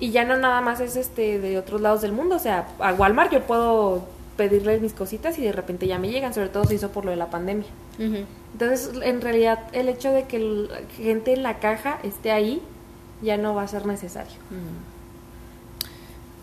Y 0.00 0.10
ya 0.10 0.24
no 0.24 0.36
nada 0.36 0.60
más 0.60 0.80
es 0.80 0.96
este 0.96 1.38
de 1.38 1.56
otros 1.58 1.80
lados 1.80 2.02
del 2.02 2.12
mundo, 2.12 2.36
o 2.36 2.38
sea, 2.38 2.68
a 2.78 2.92
Walmart 2.92 3.32
yo 3.32 3.42
puedo 3.42 4.02
pedirle 4.38 4.78
mis 4.78 4.94
cositas 4.94 5.38
y 5.38 5.42
de 5.42 5.52
repente 5.52 5.86
ya 5.86 5.98
me 5.98 6.08
llegan, 6.08 6.32
sobre 6.32 6.48
todo 6.48 6.64
se 6.64 6.76
hizo 6.76 6.90
por 6.90 7.04
lo 7.04 7.10
de 7.10 7.16
la 7.18 7.28
pandemia. 7.28 7.66
Entonces, 7.98 8.92
en 9.02 9.20
realidad 9.20 9.58
el 9.72 9.90
hecho 9.90 10.10
de 10.12 10.22
que 10.22 10.38
la 10.38 10.78
gente 10.96 11.34
en 11.34 11.42
la 11.42 11.58
caja 11.58 11.98
esté 12.04 12.30
ahí 12.30 12.62
ya 13.20 13.36
no 13.36 13.54
va 13.54 13.62
a 13.64 13.68
ser 13.68 13.84
necesario. 13.84 14.36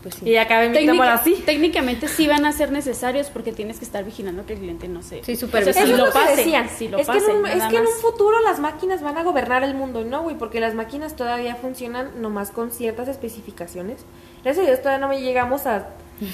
Pues 0.03 0.15
sí. 0.15 0.29
Y 0.29 0.35
acabé 0.37 0.69
mi 0.69 0.75
Técnica- 0.75 1.13
así. 1.13 1.41
Técnicamente 1.45 2.07
sí 2.07 2.27
van 2.27 2.45
a 2.45 2.51
ser 2.51 2.71
necesarios 2.71 3.31
porque 3.31 3.53
tienes 3.53 3.79
que 3.79 3.85
estar 3.85 4.03
vigilando 4.03 4.45
que 4.45 4.53
el 4.53 4.59
cliente 4.59 4.87
no 4.87 5.01
se... 5.01 5.23
Sí, 5.23 5.33
o 5.33 5.47
sea, 5.47 5.73
si 5.73 5.93
lo 5.93 6.11
pase, 6.11 6.43
si 6.77 6.87
lo 6.89 6.99
es 6.99 7.07
que, 7.07 7.17
en 7.17 7.37
un, 7.37 7.47
es 7.47 7.63
que 7.63 7.77
en 7.77 7.87
un 7.87 7.93
futuro 8.01 8.39
las 8.41 8.59
máquinas 8.59 9.01
van 9.01 9.17
a 9.17 9.23
gobernar 9.23 9.63
el 9.63 9.73
mundo, 9.73 10.03
¿no, 10.03 10.21
güey? 10.21 10.37
Porque 10.37 10.59
las 10.59 10.75
máquinas 10.75 11.15
todavía 11.15 11.55
funcionan 11.55 12.21
nomás 12.21 12.51
con 12.51 12.69
ciertas 12.69 13.07
especificaciones. 13.07 14.05
Gracias 14.43 14.65
a 14.65 14.67
Dios 14.69 14.81
todavía 14.81 14.99
no 14.99 15.07
me 15.11 15.21
llegamos 15.21 15.65
a, 15.65 15.87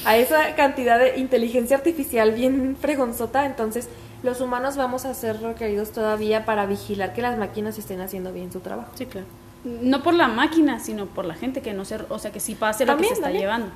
a 0.05 0.17
esa 0.17 0.55
cantidad 0.55 0.99
de 0.99 1.17
inteligencia 1.17 1.77
artificial 1.77 2.31
bien 2.31 2.77
fregonzota. 2.79 3.45
Entonces, 3.45 3.89
los 4.23 4.41
humanos 4.41 4.77
vamos 4.77 5.05
a 5.05 5.13
ser 5.13 5.41
requeridos 5.41 5.91
todavía 5.91 6.45
para 6.45 6.65
vigilar 6.65 7.13
que 7.13 7.21
las 7.21 7.37
máquinas 7.37 7.77
estén 7.77 8.01
haciendo 8.01 8.31
bien 8.31 8.51
su 8.51 8.59
trabajo. 8.59 8.91
Sí, 8.95 9.05
claro. 9.05 9.27
No 9.63 10.01
por 10.01 10.13
la 10.13 10.27
máquina, 10.27 10.79
sino 10.79 11.05
por 11.05 11.25
la 11.25 11.35
gente 11.35 11.61
que 11.61 11.73
no 11.73 11.85
se... 11.85 11.99
O 12.09 12.19
sea, 12.19 12.31
que 12.31 12.39
sí 12.39 12.55
pase 12.55 12.85
lo 12.85 12.97
que 12.97 13.05
se 13.05 13.13
está 13.13 13.31
llevando. 13.31 13.67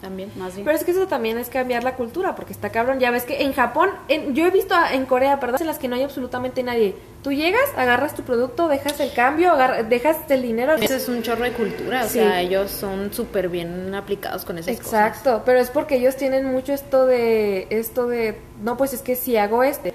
También. 0.00 0.30
Más 0.36 0.54
bien. 0.54 0.64
Pero 0.64 0.78
es 0.78 0.82
que 0.84 0.92
eso 0.92 1.06
también 1.08 1.36
es 1.36 1.50
cambiar 1.50 1.84
la 1.84 1.94
cultura, 1.94 2.34
porque 2.34 2.52
está 2.54 2.70
cabrón. 2.70 3.00
Ya 3.00 3.10
ves 3.10 3.24
que 3.24 3.42
en 3.42 3.52
Japón, 3.52 3.90
en- 4.08 4.34
yo 4.34 4.46
he 4.46 4.50
visto 4.50 4.74
a- 4.74 4.94
en 4.94 5.04
Corea, 5.04 5.38
perdón, 5.40 5.58
en 5.60 5.66
las 5.66 5.78
que 5.78 5.88
no 5.88 5.96
hay 5.96 6.02
absolutamente 6.02 6.62
nadie. 6.62 6.96
Tú 7.22 7.32
llegas, 7.32 7.60
agarras 7.76 8.14
tu 8.14 8.22
producto, 8.22 8.68
dejas 8.68 8.98
el 9.00 9.12
cambio, 9.12 9.52
agarra- 9.52 9.82
dejas 9.82 10.16
el 10.30 10.40
dinero. 10.40 10.72
Ese 10.74 10.96
es 10.96 11.08
un 11.10 11.20
chorro 11.22 11.44
de 11.44 11.52
cultura, 11.52 12.04
o 12.04 12.08
sea, 12.08 12.40
ellos 12.40 12.70
son 12.70 13.12
súper 13.12 13.50
bien 13.50 13.94
aplicados 13.94 14.46
con 14.46 14.56
esas 14.56 14.74
cosas. 14.78 14.86
Exacto, 15.08 15.42
pero 15.44 15.60
es 15.60 15.68
porque 15.68 15.96
ellos 15.96 16.16
tienen 16.16 16.46
mucho 16.46 16.72
esto 16.72 17.04
de, 17.04 17.66
esto 17.68 18.06
de, 18.06 18.38
no, 18.62 18.78
pues 18.78 18.94
es 18.94 19.02
que 19.02 19.16
si 19.16 19.36
hago 19.36 19.62
este, 19.64 19.92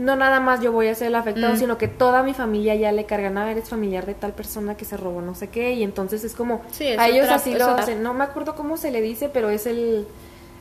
no 0.00 0.16
nada 0.16 0.40
más 0.40 0.60
yo 0.60 0.72
voy 0.72 0.88
a 0.88 0.94
ser 0.94 1.08
el 1.08 1.14
afectado, 1.14 1.52
Mm. 1.54 1.58
sino 1.58 1.78
que 1.78 1.86
toda 1.88 2.22
mi 2.22 2.32
familia 2.34 2.74
ya 2.74 2.90
le 2.90 3.04
cargan, 3.04 3.36
a 3.38 3.50
eres 3.50 3.68
familiar 3.68 4.06
de 4.06 4.14
tal 4.14 4.32
persona 4.32 4.74
que 4.76 4.84
se 4.84 4.96
robó 4.96 5.20
no 5.20 5.34
sé 5.34 5.48
qué, 5.48 5.74
y 5.74 5.82
entonces 5.82 6.24
es 6.24 6.34
como, 6.34 6.62
Sí, 6.72 6.86
es 6.86 6.98
a 6.98 7.08
ellos 7.08 7.28
así 7.28 7.52
es 7.52 7.58
lo 7.58 7.66
otra- 7.70 7.82
hacen, 7.82 8.02
no 8.02 8.14
me 8.14 8.24
acuerdo 8.24 8.54
cómo 8.54 8.76
se 8.76 8.90
le 8.90 9.00
dice, 9.02 9.28
pero 9.28 9.50
es 9.50 9.66
el, 9.66 10.06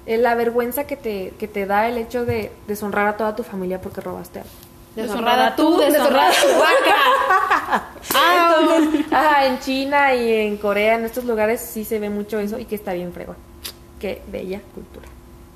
el- 0.06 0.24
la 0.24 0.36
vergüenza 0.36 0.84
que 0.86 0.96
te, 0.98 1.34
que 1.40 1.48
te 1.48 1.66
da 1.66 1.88
el 1.88 1.98
hecho 1.98 2.26
de 2.26 2.52
deshonrar 2.68 3.08
a 3.08 3.18
toda 3.18 3.36
tu 3.36 3.44
familia 3.44 3.80
porque 3.82 4.02
robaste 4.02 4.40
algo. 4.40 4.52
Deshonrada 4.96 5.56
tú, 5.56 5.78
deshonrada 5.78 6.32
tu 6.32 6.48
vaca. 6.60 7.86
Entonces, 8.60 9.06
ajá, 9.14 9.46
en 9.46 9.60
China 9.60 10.14
y 10.16 10.34
en 10.34 10.58
Corea, 10.58 10.96
en 10.96 11.06
estos 11.06 11.24
lugares 11.26 11.62
sí 11.62 11.86
se 11.86 12.00
ve 12.00 12.10
mucho 12.10 12.40
eso 12.40 12.58
y 12.60 12.66
que 12.66 12.76
está 12.76 12.94
bien 12.94 13.14
fregón. 13.14 13.38
Qué 14.00 14.22
bella 14.32 14.62
cultura. 14.74 15.08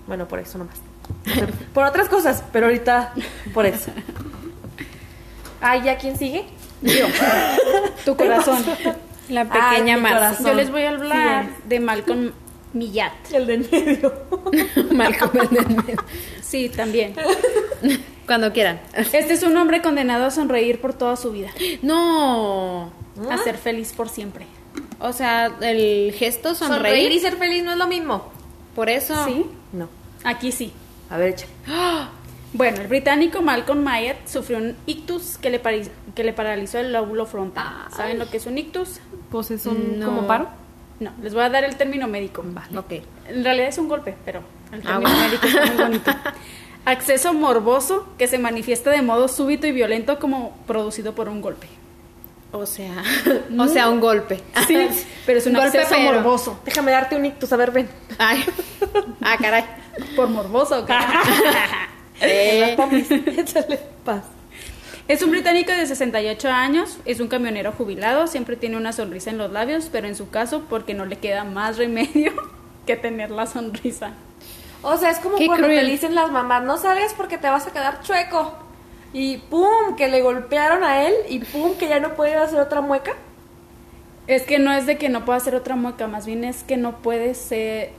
Bueno, 0.07 0.27
por 0.27 0.39
eso 0.39 0.57
nomás. 0.57 0.77
Por 1.73 1.83
otras 1.85 2.09
cosas, 2.09 2.43
pero 2.51 2.67
ahorita 2.67 3.13
por 3.53 3.65
eso. 3.65 3.91
Ah, 5.61 5.77
¿ya 5.77 5.97
quién 5.97 6.17
sigue? 6.17 6.45
Yo. 6.81 7.07
tu 8.05 8.15
corazón. 8.15 8.63
La 9.29 9.45
pequeña 9.45 9.95
Ay, 9.95 10.01
corazón. 10.01 10.45
Yo 10.45 10.53
les 10.53 10.69
voy 10.69 10.83
a 10.83 10.89
hablar 10.89 11.45
Sí, 11.45 11.51
de 11.69 11.79
Malcolm 11.79 12.31
Millat. 12.73 13.13
El 13.31 13.47
del 13.47 13.69
medio. 13.71 14.13
Malcolm 14.91 15.31
en 15.49 15.57
el 15.57 15.67
medio. 15.77 16.03
Sí, 16.41 16.67
también. 16.67 17.15
Cuando 18.27 18.51
quieran. 18.51 18.81
Este 18.93 19.33
es 19.33 19.43
un 19.43 19.55
hombre 19.55 19.81
condenado 19.81 20.25
a 20.25 20.31
sonreír 20.31 20.81
por 20.81 20.93
toda 20.93 21.15
su 21.15 21.31
vida. 21.31 21.49
No. 21.81 22.91
A 23.31 23.37
ser 23.37 23.57
feliz 23.57 23.93
por 23.93 24.09
siempre. 24.09 24.45
O 24.99 25.13
sea, 25.13 25.51
el 25.61 26.13
gesto 26.13 26.53
sonreír. 26.53 26.77
Sonreír 26.77 27.11
y 27.13 27.19
ser 27.19 27.37
feliz 27.37 27.63
no 27.63 27.71
es 27.71 27.77
lo 27.77 27.87
mismo. 27.87 28.29
Por 28.75 28.89
eso. 28.89 29.23
¿Sí? 29.25 29.45
No. 29.71 29.87
Aquí 30.23 30.51
sí. 30.51 30.73
A 31.13 31.17
ver, 31.17 31.29
échale. 31.29 31.51
Bueno, 32.55 32.81
el 32.81 32.87
británico 32.87 33.41
Malcolm 33.41 33.83
Myatt 33.83 34.27
sufrió 34.27 34.59
un 34.59 34.75
ictus 34.85 35.37
que 35.39 35.49
le, 35.49 35.59
que 36.13 36.23
le 36.23 36.33
paralizó 36.33 36.77
el 36.77 36.93
lóbulo 36.93 37.25
frontal. 37.25 37.87
¿Saben 37.95 38.19
lo 38.19 38.29
que 38.29 38.37
es 38.37 38.45
un 38.45 38.59
ictus? 38.59 38.99
Pues 39.31 39.49
es 39.49 39.65
un- 39.65 39.99
como 40.05 40.27
paro. 40.27 40.49
No, 40.99 41.11
les 41.23 41.33
voy 41.33 41.41
a 41.41 41.49
dar 41.49 41.63
el 41.63 41.75
término 41.77 42.07
médico. 42.07 42.45
Ok. 42.77 42.91
En 43.27 43.43
realidad 43.43 43.69
es 43.69 43.79
un 43.79 43.89
golpe, 43.89 44.13
pero 44.23 44.41
el 44.71 44.81
Ah, 44.81 44.99
término 44.99 44.99
bueno. 45.01 45.17
médico 45.25 45.47
está 45.47 45.65
muy 45.65 45.83
bonito. 45.83 46.11
Acceso 46.85 47.33
morboso 47.33 48.07
que 48.19 48.27
se 48.27 48.37
manifiesta 48.37 48.91
de 48.91 49.01
modo 49.01 49.27
súbito 49.29 49.65
y 49.65 49.71
violento 49.71 50.19
como 50.19 50.55
producido 50.67 51.15
por 51.15 51.29
un 51.29 51.41
golpe. 51.41 51.65
O 52.53 52.65
sea, 52.65 53.03
o 53.59 53.67
sea, 53.67 53.89
un 53.89 53.99
golpe. 53.99 54.39
Sí, 54.67 54.77
pero 55.25 55.39
es 55.39 55.45
un, 55.47 55.53
golpe, 55.53 55.79
acceso 55.79 55.95
pero- 55.97 56.13
morboso. 56.13 56.59
Déjame 56.63 56.91
darte 56.91 57.15
un 57.15 57.25
ictus, 57.25 57.51
a 57.51 57.57
ver, 57.57 57.71
ven. 57.71 57.89
Ay. 58.17 58.43
Ah, 59.25 59.37
caray. 59.41 59.63
Por 60.15 60.27
morboso. 60.29 60.85
¿qué? 60.85 60.93
Eh, 62.21 62.75
Échale 63.37 63.79
paz. 64.03 64.23
Es 65.07 65.21
un 65.23 65.31
británico 65.31 65.71
de 65.71 65.85
68 65.85 66.49
años, 66.49 66.97
es 67.05 67.19
un 67.19 67.27
camionero 67.27 67.71
jubilado, 67.73 68.27
siempre 68.27 68.55
tiene 68.55 68.77
una 68.77 68.93
sonrisa 68.93 69.29
en 69.31 69.37
los 69.37 69.51
labios, 69.51 69.89
pero 69.91 70.07
en 70.07 70.15
su 70.15 70.29
caso 70.29 70.63
porque 70.69 70.93
no 70.93 71.05
le 71.05 71.17
queda 71.17 71.43
más 71.43 71.77
remedio 71.77 72.31
que 72.85 72.95
tener 72.95 73.31
la 73.31 73.45
sonrisa. 73.47 74.11
O 74.81 74.97
sea, 74.97 75.11
es 75.11 75.19
como 75.19 75.37
Qué 75.37 75.45
cuando 75.47 75.67
te 75.67 75.73
cruel. 75.73 75.87
dicen 75.89 76.15
las 76.15 76.31
mamás, 76.31 76.63
no 76.63 76.77
salgas 76.77 77.13
porque 77.13 77.37
te 77.37 77.49
vas 77.49 77.65
a 77.67 77.71
quedar 77.73 78.01
chueco. 78.03 78.53
Y 79.13 79.37
pum, 79.37 79.95
que 79.95 80.07
le 80.07 80.21
golpearon 80.21 80.83
a 80.83 81.07
él 81.07 81.13
y 81.29 81.39
pum, 81.39 81.75
que 81.75 81.87
ya 81.87 81.99
no 81.99 82.15
puede 82.15 82.35
hacer 82.35 82.59
otra 82.59 82.81
mueca. 82.81 83.13
Es 84.25 84.43
que 84.43 84.57
no 84.57 84.73
es 84.73 84.85
de 84.85 84.97
que 84.97 85.09
no 85.09 85.25
pueda 85.25 85.37
hacer 85.37 85.53
otra 85.53 85.75
mueca, 85.75 86.07
más 86.07 86.25
bien 86.25 86.43
es 86.43 86.63
que 86.63 86.77
no 86.77 86.97
puedes 87.01 87.49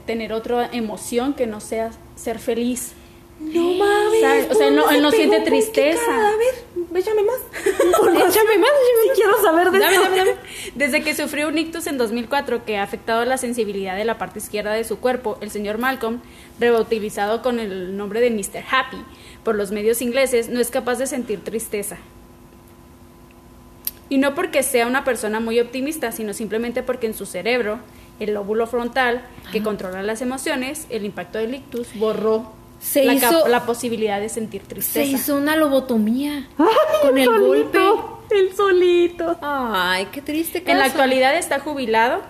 tener 0.05 0.33
otra 0.33 0.67
emoción 0.71 1.33
que 1.35 1.47
no 1.47 1.59
sea 1.59 1.91
ser 2.15 2.39
feliz. 2.39 2.93
No 3.39 3.61
mames. 3.73 4.21
¿Sabes? 4.21 4.47
O 4.51 4.55
sea, 4.55 4.67
¿por 4.67 4.75
no- 4.75 4.89
él 4.89 5.01
no 5.01 5.11
siente 5.11 5.41
tristeza. 5.41 5.99
cadáver? 6.05 6.55
Échame 6.95 7.23
más. 7.23 7.35
Échame 7.65 8.19
más, 8.19 8.29
échame 8.31 8.57
más. 8.57 8.69
quiero 9.15 9.41
saber 9.41 9.71
de 9.71 9.79
Dame, 9.79 9.93
eso. 9.95 10.03
dame, 10.03 10.17
dame. 10.17 10.31
Desde 10.75 11.03
que 11.03 11.13
sufrió 11.13 11.49
un 11.49 11.57
ictus 11.57 11.87
en 11.87 11.97
2004 11.97 12.63
que 12.63 12.77
ha 12.77 12.83
afectado 12.83 13.25
la 13.25 13.37
sensibilidad 13.37 13.97
de 13.97 14.05
la 14.05 14.17
parte 14.17 14.39
izquierda 14.39 14.71
de 14.71 14.85
su 14.85 14.99
cuerpo, 14.99 15.37
el 15.41 15.51
señor 15.51 15.77
Malcolm, 15.77 16.21
rebautilizado 16.59 17.41
con 17.41 17.59
el 17.59 17.97
nombre 17.97 18.21
de 18.21 18.29
Mr. 18.31 18.63
Happy 18.71 18.97
por 19.43 19.55
los 19.55 19.71
medios 19.71 20.01
ingleses, 20.01 20.47
no 20.47 20.61
es 20.61 20.69
capaz 20.71 20.95
de 20.97 21.07
sentir 21.07 21.43
tristeza. 21.43 21.97
Y 24.07 24.17
no 24.19 24.35
porque 24.35 24.63
sea 24.63 24.87
una 24.87 25.03
persona 25.03 25.39
muy 25.41 25.59
optimista, 25.59 26.11
sino 26.13 26.33
simplemente 26.33 26.83
porque 26.83 27.07
en 27.07 27.13
su 27.13 27.25
cerebro, 27.25 27.79
el 28.19 28.33
lóbulo 28.35 28.67
frontal, 28.67 29.25
que 29.51 29.61
controla 29.63 30.03
las 30.03 30.21
emociones, 30.21 30.85
el 30.89 31.03
impacto 31.05 31.39
del 31.39 31.55
ictus, 31.55 31.87
borró 31.95 32.53
Se 32.79 33.03
la, 33.05 33.13
hizo- 33.15 33.47
la 33.47 33.65
posibilidad 33.65 34.19
de 34.19 34.29
sentir 34.29 34.61
tristeza. 34.63 35.05
Se 35.05 35.05
hizo 35.05 35.35
una 35.37 35.55
lobotomía 35.55 36.47
con 37.01 37.17
el 37.17 37.27
golpe. 37.29 37.79
El 38.31 38.53
solito. 38.55 39.37
Ay, 39.41 40.07
qué 40.11 40.21
triste 40.21 40.61
caso. 40.61 40.71
En 40.71 40.79
la 40.79 40.85
actualidad 40.85 41.35
está 41.37 41.59
jubilado. 41.59 42.21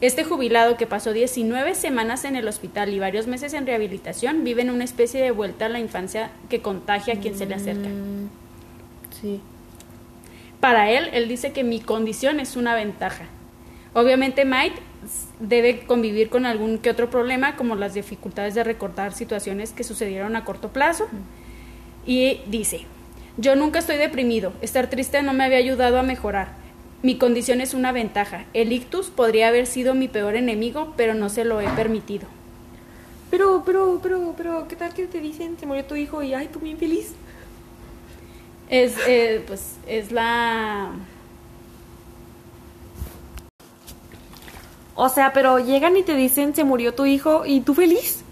Este 0.00 0.24
jubilado 0.24 0.76
que 0.76 0.86
pasó 0.86 1.12
19 1.12 1.74
semanas 1.74 2.24
en 2.24 2.36
el 2.36 2.46
hospital 2.48 2.92
y 2.92 2.98
varios 2.98 3.26
meses 3.26 3.54
en 3.54 3.66
rehabilitación 3.66 4.44
vive 4.44 4.62
en 4.62 4.70
una 4.70 4.84
especie 4.84 5.22
de 5.22 5.30
vuelta 5.30 5.66
a 5.66 5.68
la 5.68 5.78
infancia 5.78 6.30
que 6.48 6.60
contagia 6.60 7.14
a 7.14 7.20
quien 7.20 7.36
se 7.38 7.46
le 7.46 7.54
acerca. 7.54 7.88
Mm, 7.88 8.28
Sí. 9.20 9.40
Para 10.60 10.90
él, 10.90 11.08
él 11.12 11.28
dice 11.28 11.52
que 11.52 11.62
mi 11.64 11.80
condición 11.80 12.40
es 12.40 12.56
una 12.56 12.74
ventaja. 12.74 13.26
Obviamente 13.94 14.44
Mike 14.44 14.74
debe 15.48 15.80
convivir 15.80 16.28
con 16.28 16.46
algún 16.46 16.78
que 16.78 16.90
otro 16.90 17.10
problema 17.10 17.56
como 17.56 17.76
las 17.76 17.94
dificultades 17.94 18.54
de 18.54 18.64
recordar 18.64 19.12
situaciones 19.12 19.72
que 19.72 19.84
sucedieron 19.84 20.36
a 20.36 20.44
corto 20.44 20.68
plazo. 20.68 21.06
Y 22.06 22.40
dice, 22.46 22.86
yo 23.36 23.56
nunca 23.56 23.78
estoy 23.78 23.96
deprimido, 23.96 24.52
estar 24.60 24.88
triste 24.90 25.22
no 25.22 25.32
me 25.32 25.44
había 25.44 25.58
ayudado 25.58 25.98
a 25.98 26.02
mejorar. 26.02 26.52
Mi 27.02 27.18
condición 27.18 27.60
es 27.60 27.74
una 27.74 27.92
ventaja. 27.92 28.46
El 28.54 28.72
ictus 28.72 29.10
podría 29.10 29.48
haber 29.48 29.66
sido 29.66 29.94
mi 29.94 30.08
peor 30.08 30.36
enemigo, 30.36 30.94
pero 30.96 31.14
no 31.14 31.28
se 31.28 31.44
lo 31.44 31.60
he 31.60 31.68
permitido. 31.68 32.26
Pero, 33.30 33.62
pero, 33.66 34.00
pero, 34.02 34.34
pero, 34.36 34.68
¿qué 34.68 34.76
tal 34.76 34.94
que 34.94 35.06
te 35.06 35.20
dicen 35.20 35.58
se 35.58 35.66
murió 35.66 35.84
tu 35.84 35.96
hijo 35.96 36.22
y 36.22 36.32
ay, 36.34 36.48
tú 36.52 36.60
bien 36.60 36.78
feliz? 36.78 37.12
Es, 38.70 38.94
eh, 39.06 39.42
pues, 39.46 39.76
es 39.86 40.12
la... 40.12 40.92
O 44.94 45.08
sea, 45.08 45.32
pero 45.32 45.58
llegan 45.58 45.96
y 45.96 46.02
te 46.02 46.14
dicen 46.14 46.54
se 46.54 46.64
murió 46.64 46.94
tu 46.94 47.06
hijo 47.06 47.44
y 47.44 47.60
tú 47.60 47.74
feliz. 47.74 48.22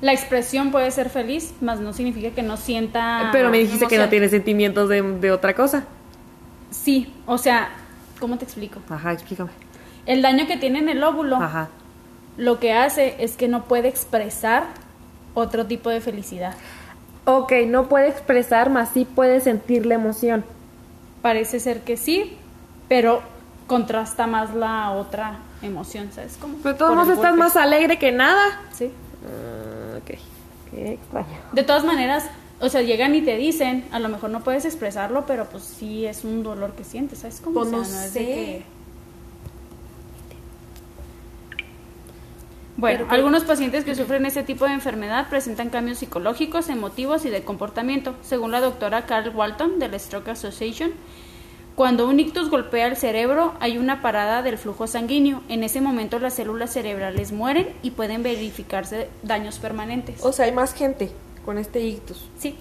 La 0.00 0.12
expresión 0.12 0.70
puede 0.70 0.90
ser 0.90 1.08
feliz, 1.08 1.54
mas 1.60 1.80
no 1.80 1.92
significa 1.92 2.30
que 2.30 2.42
no 2.42 2.56
sienta... 2.56 3.30
pero 3.32 3.50
me 3.50 3.58
dijiste 3.58 3.86
que 3.86 3.98
no 3.98 4.08
tienes 4.08 4.30
sentimientos 4.30 4.88
de, 4.88 5.02
de 5.02 5.32
otra 5.32 5.54
cosa. 5.54 5.84
Sí, 6.70 7.12
o 7.26 7.38
sea, 7.38 7.70
¿cómo 8.20 8.36
te 8.36 8.44
explico? 8.44 8.80
Ajá, 8.90 9.12
explícame. 9.12 9.50
El 10.06 10.20
daño 10.20 10.46
que 10.46 10.56
tiene 10.56 10.80
en 10.80 10.88
el 10.88 11.02
óvulo 11.02 11.36
Ajá. 11.36 11.68
lo 12.36 12.60
que 12.60 12.74
hace 12.74 13.16
es 13.18 13.36
que 13.36 13.48
no 13.48 13.64
puede 13.64 13.88
expresar 13.88 14.64
otro 15.32 15.66
tipo 15.66 15.88
de 15.90 16.00
felicidad. 16.00 16.54
Ok, 17.24 17.52
no 17.66 17.88
puede 17.88 18.08
expresar, 18.08 18.68
más 18.68 18.90
sí 18.90 19.06
puede 19.06 19.40
sentir 19.40 19.86
la 19.86 19.94
emoción. 19.94 20.44
Parece 21.22 21.58
ser 21.58 21.80
que 21.80 21.96
sí, 21.96 22.36
pero 22.88 23.22
contrasta 23.66 24.26
más 24.26 24.54
la 24.54 24.90
otra 24.90 25.38
emoción, 25.64 26.10
¿sabes 26.14 26.36
cómo? 26.40 26.56
Pero 26.62 26.76
todos 26.76 27.06
el 27.08 27.14
estás 27.14 27.36
más 27.36 27.56
alegre 27.56 27.98
que 27.98 28.12
nada. 28.12 28.60
Sí. 28.72 28.90
Ah, 29.26 29.98
ok, 29.98 30.18
qué 30.70 30.92
extraño. 30.94 31.26
De 31.52 31.62
todas 31.62 31.84
maneras, 31.84 32.26
o 32.60 32.68
sea, 32.68 32.82
llegan 32.82 33.14
y 33.14 33.22
te 33.22 33.36
dicen, 33.36 33.86
a 33.90 33.98
lo 33.98 34.08
mejor 34.08 34.30
no 34.30 34.40
puedes 34.44 34.64
expresarlo, 34.64 35.26
pero 35.26 35.46
pues 35.48 35.64
sí 35.64 36.06
es 36.06 36.24
un 36.24 36.42
dolor 36.42 36.72
que 36.74 36.84
sientes, 36.84 37.20
¿sabes 37.20 37.40
cómo? 37.42 37.60
Pues 37.60 37.68
O 37.68 37.70
sea, 37.70 37.78
no 37.78 37.84
es 38.04 38.14
de 38.14 38.20
sé. 38.20 38.24
que- 38.26 38.64
Bueno, 42.76 43.04
Pero 43.04 43.12
algunos 43.12 43.44
pacientes 43.44 43.84
que 43.84 43.94
sufren 43.94 44.26
este 44.26 44.42
tipo 44.42 44.64
de 44.64 44.72
enfermedad 44.72 45.28
presentan 45.30 45.70
cambios 45.70 45.98
psicológicos, 45.98 46.68
emotivos 46.68 47.24
y 47.24 47.30
de 47.30 47.44
comportamiento, 47.44 48.16
según 48.22 48.50
la 48.50 48.60
doctora 48.60 49.06
Carl 49.06 49.28
Walton 49.34 49.78
de 49.78 49.88
la 49.88 49.96
Stroke 49.98 50.28
Association. 50.30 50.90
Cuando 51.74 52.06
un 52.08 52.20
ictus 52.20 52.50
golpea 52.50 52.86
el 52.86 52.96
cerebro, 52.96 53.54
hay 53.58 53.78
una 53.78 54.00
parada 54.00 54.42
del 54.42 54.58
flujo 54.58 54.86
sanguíneo. 54.86 55.42
En 55.48 55.64
ese 55.64 55.80
momento 55.80 56.20
las 56.20 56.34
células 56.34 56.72
cerebrales 56.72 57.32
mueren 57.32 57.68
y 57.82 57.90
pueden 57.90 58.22
verificarse 58.22 59.08
daños 59.24 59.58
permanentes. 59.58 60.24
O 60.24 60.32
sea, 60.32 60.44
hay 60.44 60.52
más 60.52 60.72
gente 60.72 61.10
con 61.44 61.58
este 61.58 61.80
ictus. 61.80 62.24
Sí, 62.38 62.54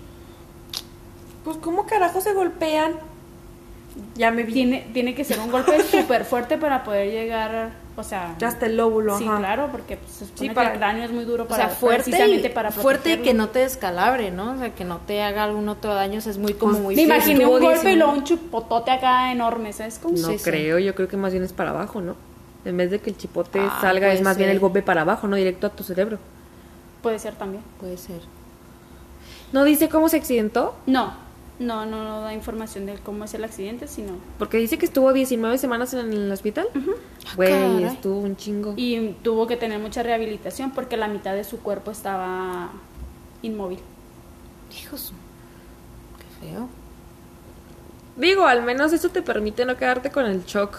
Pues, 1.43 1.58
¿cómo 1.58 1.86
carajo 1.86 2.21
se 2.21 2.34
golpean? 2.34 2.93
Ya 4.15 4.32
me 4.32 4.41
vi. 4.43 4.54
tiene, 4.54 4.88
tiene 4.93 5.13
que 5.13 5.23
ser 5.23 5.39
un 5.39 5.52
golpe 5.52 5.80
súper 5.91 6.26
fuerte 6.26 6.58
para 6.58 6.84
poder 6.84 7.12
llegar, 7.12 7.73
o 7.95 8.03
sea... 8.03 8.36
Ya 8.39 8.47
hasta 8.47 8.65
el 8.65 8.75
lóbulo, 8.77 9.17
Sí, 9.17 9.27
ajá. 9.27 9.38
claro, 9.38 9.69
porque 9.71 9.97
pues, 9.97 10.12
se 10.12 10.25
supone 10.25 10.49
Sí, 10.49 10.56
para- 10.56 10.69
que 10.69 10.73
el 10.75 10.79
daño 10.79 11.03
es 11.03 11.12
muy 11.12 11.25
duro 11.25 11.43
O 11.43 11.47
para, 11.47 11.67
sea, 11.67 11.75
fuerte 11.75 12.03
precisamente 12.12 12.47
y, 12.47 12.51
para 12.51 12.71
fuerte 12.71 13.21
que 13.21 13.34
no 13.34 13.49
te 13.49 13.60
descalabre, 13.60 14.32
¿no? 14.32 14.53
O 14.53 14.58
sea, 14.58 14.73
que 14.73 14.84
no 14.86 14.97
te 14.99 15.21
haga 15.21 15.43
algún 15.43 15.69
otro 15.69 15.93
daño. 15.93 16.17
o 16.17 16.21
sea, 16.21 16.32
es 16.32 16.38
muy 16.38 16.53
como 16.53 16.73
Pues, 16.73 16.84
muy... 16.84 16.95
Me 16.95 17.01
imaginé 17.03 17.45
un 17.45 17.51
golpe 17.51 17.65
y 17.65 17.69
19. 17.69 17.95
luego 17.97 18.13
un 18.13 18.23
chupotote 18.23 18.91
acá 18.91 19.32
enorme, 19.32 19.73
¿sabes 19.73 19.99
cómo? 20.01 20.17
No 20.17 20.27
Sí, 20.29 20.38
sí. 20.38 20.43
creo, 20.43 20.79
yo 20.79 20.95
creo 20.95 21.08
que 21.08 21.17
más 21.17 21.32
bien 21.32 21.43
es 21.43 21.53
para 21.53 21.69
abajo, 21.71 22.01
¿no? 22.01 22.15
En 22.65 22.77
vez 22.77 22.89
de 22.91 22.99
que 22.99 23.10
el 23.10 23.17
chipote 23.17 23.60
Ah, 23.60 23.77
salga, 23.82 24.12
es 24.13 24.21
más 24.21 24.38
bien 24.38 24.47
ser. 24.49 24.56
el 24.56 24.60
golpe 24.62 24.82
para 24.82 25.01
abajo, 25.01 25.27
no 25.27 25.36
directo 25.36 25.67
a 25.67 25.69
tu 25.69 25.84
cerebro. 25.84 26.17
Puede 27.01 27.19
ser 27.19 27.36
también. 27.36 27.62
Puede 27.79 27.97
ser. 27.97 28.21
¿No 29.51 29.63
dice 29.65 29.89
cómo 29.89 30.10
se 30.10 30.17
accidentó? 30.17 30.73
No, 30.86 31.13
no, 31.60 31.86
no, 31.86 32.04
no 32.04 32.22
da 32.22 32.34
información 32.34 32.86
de 32.86 32.96
cómo 32.96 33.26
es 33.26 33.34
el 33.34 33.44
accidente, 33.44 33.88
sino... 33.88 34.13
Porque 34.39 34.58
dice 34.58 34.78
que 34.78 34.86
estuvo 34.86 35.13
19 35.13 35.58
semanas 35.58 35.94
en 35.94 36.12
el 36.12 36.32
hospital. 36.32 36.68
Güey, 37.36 37.50
caray. 37.50 37.84
estuvo 37.86 38.20
un 38.20 38.36
chingo. 38.36 38.74
Y 38.76 39.16
tuvo 39.24 39.48
que 39.48 39.56
tener 39.56 39.80
mucha 39.80 40.04
rehabilitación 40.04 40.72
porque 40.72 40.98
la 40.98 41.08
mitad 41.08 41.34
de 41.34 41.44
su 41.44 41.60
cuerpo 41.60 41.92
estaba 41.92 42.72
inmóvil. 43.42 43.80
Hijos. 44.78 45.13
Qué 46.18 46.48
feo. 46.48 46.70
Digo, 48.16 48.46
al 48.46 48.63
menos 48.63 48.94
eso 48.94 49.10
te 49.10 49.22
permite 49.22 49.66
no 49.66 49.78
quedarte 49.78 50.12
con 50.12 50.26
el 50.26 50.44
shock. 50.46 50.78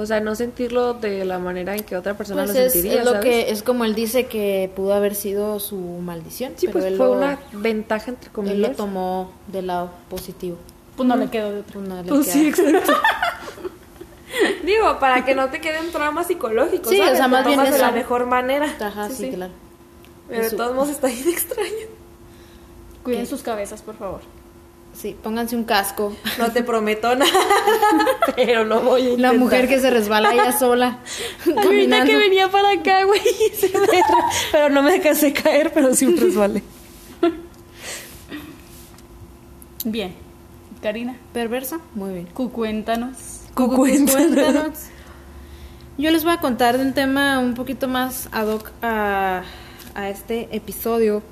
O 0.00 0.06
sea, 0.06 0.20
no 0.20 0.36
sentirlo 0.36 0.94
de 0.94 1.24
la 1.24 1.40
manera 1.40 1.74
en 1.74 1.82
que 1.82 1.96
otra 1.96 2.14
persona 2.14 2.44
Pues 2.44 2.54
lo 2.56 2.62
es, 2.62 2.72
sentiría, 2.72 3.00
es 3.00 3.04
lo 3.04 3.10
¿sabes? 3.14 3.24
que 3.24 3.50
es 3.50 3.62
como 3.64 3.84
él 3.84 3.96
dice 3.96 4.26
que 4.26 4.70
pudo 4.76 4.94
haber 4.94 5.16
sido 5.16 5.58
su 5.58 5.76
maldición. 5.76 6.52
Sí, 6.56 6.66
pero 6.66 6.72
pues 6.74 6.84
él 6.84 6.96
fue 6.96 7.06
lo- 7.06 7.12
una 7.14 7.38
ventaja 7.52 8.10
entre 8.10 8.26
Él 8.28 8.32
comillas. 8.32 8.70
lo 8.70 8.76
tomó 8.76 9.32
del 9.48 9.66
lado 9.66 9.90
positivo. 10.08 10.56
Pues 10.96 11.08
no 11.08 11.16
le 11.16 11.28
quedó 11.28 11.50
de 11.50 11.60
otro. 11.60 11.72
Pues 11.80 11.88
no 11.88 11.96
le 12.00 12.08
Pues 12.08 12.26
sí, 12.26 12.46
exacto. 12.48 12.92
Digo, 14.64 14.98
para 15.00 15.24
que 15.24 15.34
no 15.34 15.48
te 15.48 15.60
queden 15.60 15.90
traumas 15.90 16.26
psicológicos. 16.28 16.90
Sí, 16.90 17.00
o 17.00 17.02
¿sabes? 17.04 17.18
sea, 17.18 17.26
Lo 17.28 17.32
más 17.36 17.46
bien 17.46 17.60
de 17.62 17.68
eso. 17.70 17.78
la 17.78 17.90
mejor 17.90 18.26
manera. 18.26 18.66
Ajá, 18.80 19.08
Sí, 19.08 19.14
sí, 19.16 19.24
sí. 19.30 19.30
claro. 19.36 19.52
Pero 20.28 20.42
de 20.44 20.50
todos 20.50 20.74
modos 20.74 20.90
está 20.90 21.08
bien 21.08 21.28
extraño. 21.28 21.86
Cuiden 23.02 23.22
¿Qué? 23.22 23.26
sus 23.26 23.42
cabezas, 23.42 23.82
por 23.82 23.96
favor. 23.96 24.20
Sí, 25.00 25.16
pónganse 25.22 25.54
un 25.54 25.62
casco. 25.62 26.16
No 26.38 26.50
te 26.50 26.64
prometo 26.64 27.14
nada, 27.14 27.30
pero 28.36 28.64
lo 28.64 28.80
voy 28.80 29.02
a 29.02 29.04
La 29.04 29.10
intentar. 29.12 29.38
mujer 29.38 29.68
que 29.68 29.78
se 29.80 29.90
resbala 29.90 30.32
ella 30.34 30.50
sola. 30.58 30.98
Ahorita 31.56 32.04
que 32.04 32.16
venía 32.16 32.50
para 32.50 32.72
acá, 32.72 33.04
güey, 33.04 33.20
se 33.54 33.70
pero 34.50 34.70
no 34.70 34.82
me 34.82 34.96
a 35.28 35.32
caer, 35.32 35.72
pero 35.72 35.94
sí 35.94 36.04
un 36.06 36.16
resbalé. 36.16 36.62
Bien. 39.84 40.14
Karina, 40.82 41.16
¿Perversa? 41.32 41.78
Muy 41.94 42.12
bien. 42.14 42.26
cu- 42.34 42.50
cuéntanos. 42.50 43.16
Cuéntanos. 43.54 44.78
Yo 45.96 46.10
les 46.12 46.22
voy 46.22 46.32
a 46.32 46.40
contar 46.40 46.78
de 46.78 46.84
un 46.84 46.92
tema 46.94 47.38
un 47.40 47.54
poquito 47.54 47.88
más 47.88 48.28
ad 48.30 48.46
hoc 48.48 48.70
a, 48.82 49.42
a 49.94 50.08
este 50.08 50.48
episodio, 50.54 51.22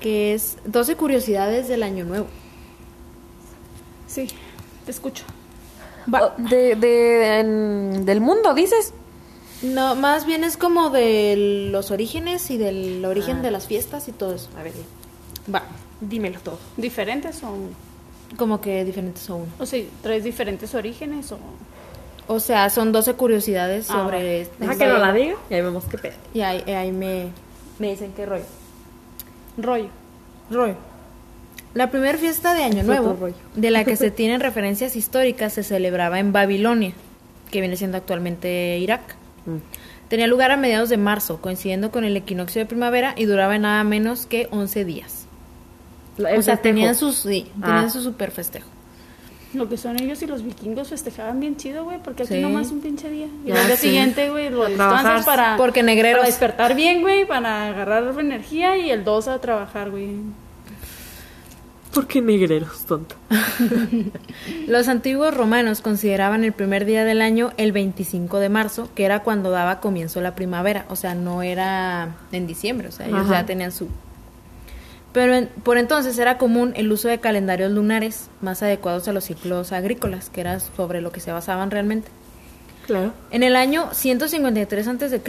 que 0.00 0.34
es 0.34 0.56
12 0.66 0.96
curiosidades 0.96 1.68
del 1.68 1.82
año 1.82 2.04
nuevo. 2.04 2.26
Sí, 4.12 4.28
te 4.84 4.90
escucho. 4.90 5.24
Va, 6.12 6.34
de, 6.36 6.74
de- 6.76 7.40
en- 7.40 8.04
del 8.04 8.20
mundo, 8.20 8.52
dices. 8.54 8.92
No, 9.62 9.94
más 9.94 10.26
bien 10.26 10.42
es 10.44 10.56
como 10.56 10.90
de 10.90 11.68
los 11.70 11.90
orígenes 11.90 12.50
y 12.50 12.58
del 12.58 13.04
origen 13.04 13.38
Ah. 13.38 13.42
de 13.42 13.50
las 13.52 13.66
fiestas 13.68 14.08
y 14.08 14.12
todo 14.12 14.34
eso. 14.34 14.48
A 14.58 14.62
ver, 14.64 14.72
va. 15.52 15.62
Dímelo 16.00 16.40
todo. 16.40 16.58
¿Diferentes 16.76 17.42
o...? 17.44 17.54
Como 18.36 18.60
que 18.60 18.84
diferentes 18.84 19.22
son 19.22 19.42
uno. 19.42 19.50
O 19.60 19.66
sea, 19.66 19.82
¿tres 20.02 20.24
diferentes 20.24 20.74
orígenes 20.74 21.30
o...? 21.32 21.38
O 22.26 22.40
sea, 22.40 22.70
son 22.70 22.90
12 22.92 23.14
curiosidades 23.14 23.88
Ah, 23.90 24.02
sobre... 24.04 24.42
este 24.42 24.56
Deja 24.58 24.76
que 24.76 24.86
no 24.86 24.98
la 24.98 25.12
diga 25.12 25.36
y 25.50 25.54
ahí 25.54 25.60
vemos 25.62 25.84
qué 25.84 25.98
pedo. 25.98 26.14
Y 26.34 26.40
ahí, 26.40 26.62
ahí 26.72 26.90
me, 26.90 27.28
me 27.78 27.90
dicen 27.90 28.12
qué 28.16 28.26
rollo. 28.26 28.44
Rollo. 29.58 29.88
Rollo. 30.50 30.74
La 31.74 31.90
primera 31.90 32.18
fiesta 32.18 32.54
de 32.54 32.64
Año 32.64 32.82
Nuevo, 32.82 33.16
de 33.54 33.70
la 33.70 33.84
que 33.84 33.96
se 33.96 34.10
tienen 34.10 34.40
referencias 34.40 34.94
históricas, 34.96 35.52
se 35.54 35.62
celebraba 35.62 36.18
en 36.18 36.32
Babilonia, 36.32 36.92
que 37.50 37.60
viene 37.60 37.76
siendo 37.76 37.96
actualmente 37.96 38.78
Irak. 38.78 39.00
Tenía 40.08 40.26
lugar 40.26 40.50
a 40.50 40.56
mediados 40.58 40.90
de 40.90 40.98
marzo, 40.98 41.40
coincidiendo 41.40 41.90
con 41.90 42.04
el 42.04 42.16
equinoccio 42.16 42.60
de 42.60 42.66
primavera 42.66 43.14
y 43.16 43.24
duraba 43.24 43.56
nada 43.58 43.82
menos 43.84 44.26
que 44.26 44.46
11 44.50 44.84
días. 44.84 45.26
El 46.18 46.24
o 46.26 46.28
sea, 46.28 46.34
festejo. 46.56 46.60
tenían 46.62 46.94
sus, 46.94 47.16
sí, 47.16 47.46
tenían 47.58 47.86
Ah. 47.86 47.90
su 47.90 48.02
super 48.02 48.30
festejo. 48.30 48.68
Lo 49.54 49.68
que 49.68 49.76
son 49.78 50.00
ellos 50.00 50.20
y 50.22 50.26
los 50.26 50.42
vikingos 50.42 50.88
festejaban 50.88 51.40
bien 51.40 51.56
chido, 51.56 51.84
güey, 51.84 51.98
porque 52.02 52.22
aquí 52.24 52.34
Sí. 52.34 52.40
nomás 52.40 52.70
un 52.70 52.80
pinche 52.80 53.10
día. 53.10 53.26
Y 53.44 53.48
Ya 53.48 53.60
al 53.60 53.66
día 53.66 53.76
siguiente, 53.76 54.30
güey, 54.30 54.50
lo 54.50 54.64
descansas 54.66 55.24
para, 55.24 55.56
Porque 55.56 55.82
negreros. 55.82 56.20
para 56.20 56.26
despertar 56.30 56.74
bien, 56.74 57.00
güey, 57.00 57.26
para 57.26 57.68
agarrar 57.68 58.14
energía 58.18 58.76
y 58.76 58.90
el 58.90 59.04
2 59.04 59.28
a 59.28 59.40
trabajar, 59.40 59.90
güey. 59.90 60.10
¿Por 61.92 62.06
qué 62.06 62.22
negreros, 62.22 62.84
tonto? 62.86 63.16
Los 64.66 64.88
antiguos 64.88 65.34
romanos 65.36 65.82
consideraban 65.82 66.42
el 66.44 66.52
primer 66.52 66.84
día 66.86 67.04
del 67.04 67.20
año 67.20 67.52
el 67.58 67.72
25 67.72 68.38
de 68.38 68.48
marzo, 68.48 68.88
que 68.94 69.04
era 69.04 69.22
cuando 69.22 69.50
daba 69.50 69.80
comienzo 69.80 70.20
la 70.22 70.34
primavera, 70.34 70.86
o 70.88 70.96
sea, 70.96 71.14
no 71.14 71.42
era 71.42 72.16
en 72.32 72.46
diciembre, 72.46 72.88
o 72.88 72.92
sea, 72.92 73.06
ellos 73.06 73.20
Ajá. 73.26 73.40
ya 73.40 73.46
tenían 73.46 73.72
su... 73.72 73.88
Pero 75.12 75.34
en- 75.34 75.48
por 75.62 75.76
entonces 75.76 76.18
era 76.18 76.38
común 76.38 76.72
el 76.76 76.90
uso 76.90 77.08
de 77.08 77.20
calendarios 77.20 77.70
lunares 77.70 78.28
más 78.40 78.62
adecuados 78.62 79.06
a 79.08 79.12
los 79.12 79.24
ciclos 79.24 79.72
agrícolas, 79.72 80.30
que 80.30 80.40
era 80.40 80.58
sobre 80.60 81.02
lo 81.02 81.12
que 81.12 81.20
se 81.20 81.30
basaban 81.32 81.70
realmente. 81.70 82.08
Claro. 82.86 83.12
En 83.30 83.42
el 83.42 83.54
año 83.54 83.90
153 83.92 84.88
a.C., 84.88 85.20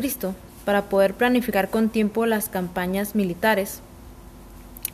para 0.63 0.83
poder 0.83 1.13
planificar 1.13 1.69
con 1.69 1.89
tiempo 1.89 2.25
las 2.25 2.47
campañas 2.47 3.15
militares, 3.15 3.81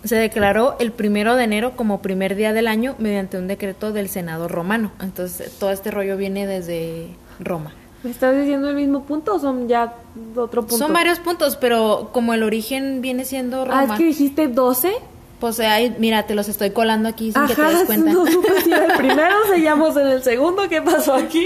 se 0.03 0.15
declaró 0.15 0.75
el 0.79 0.91
primero 0.91 1.35
de 1.35 1.43
enero 1.43 1.73
como 1.75 2.01
primer 2.01 2.35
día 2.35 2.53
del 2.53 2.67
año 2.67 2.95
mediante 2.99 3.37
un 3.37 3.47
decreto 3.47 3.91
del 3.91 4.09
Senado 4.09 4.47
romano. 4.47 4.91
Entonces, 5.01 5.51
todo 5.59 5.71
este 5.71 5.91
rollo 5.91 6.15
viene 6.17 6.47
desde 6.47 7.07
Roma. 7.39 7.73
¿Me 8.03 8.11
estás 8.11 8.33
diciendo 8.37 8.69
el 8.69 8.75
mismo 8.75 9.03
punto 9.03 9.35
o 9.35 9.39
son 9.39 9.67
ya 9.67 9.93
otro 10.37 10.61
punto? 10.61 10.77
Son 10.77 10.93
varios 10.93 11.19
puntos, 11.19 11.57
pero 11.57 12.11
como 12.13 12.33
el 12.33 12.43
origen 12.43 13.01
viene 13.01 13.25
siendo 13.25 13.63
Ah, 13.63 13.81
Roma, 13.81 13.93
es 13.95 13.99
que 13.99 14.05
dijiste 14.05 14.47
12. 14.47 14.93
pues 15.41 15.59
ahí, 15.59 15.93
mira, 15.99 16.25
te 16.25 16.33
los 16.33 16.47
estoy 16.47 16.69
colando 16.69 17.09
aquí 17.09 17.33
sin 17.33 17.45
que 17.47 17.55
te 17.55 17.61
des 17.61 17.83
cuenta. 17.83 18.13
no 18.13 18.25
supe 18.25 18.61
si 18.63 18.71
el 18.71 18.93
primero, 18.97 19.35
seguíamos 19.49 19.97
en 19.97 20.07
el 20.07 20.23
segundo. 20.23 20.69
¿Qué 20.69 20.81
pasó 20.81 21.13
aquí? 21.15 21.45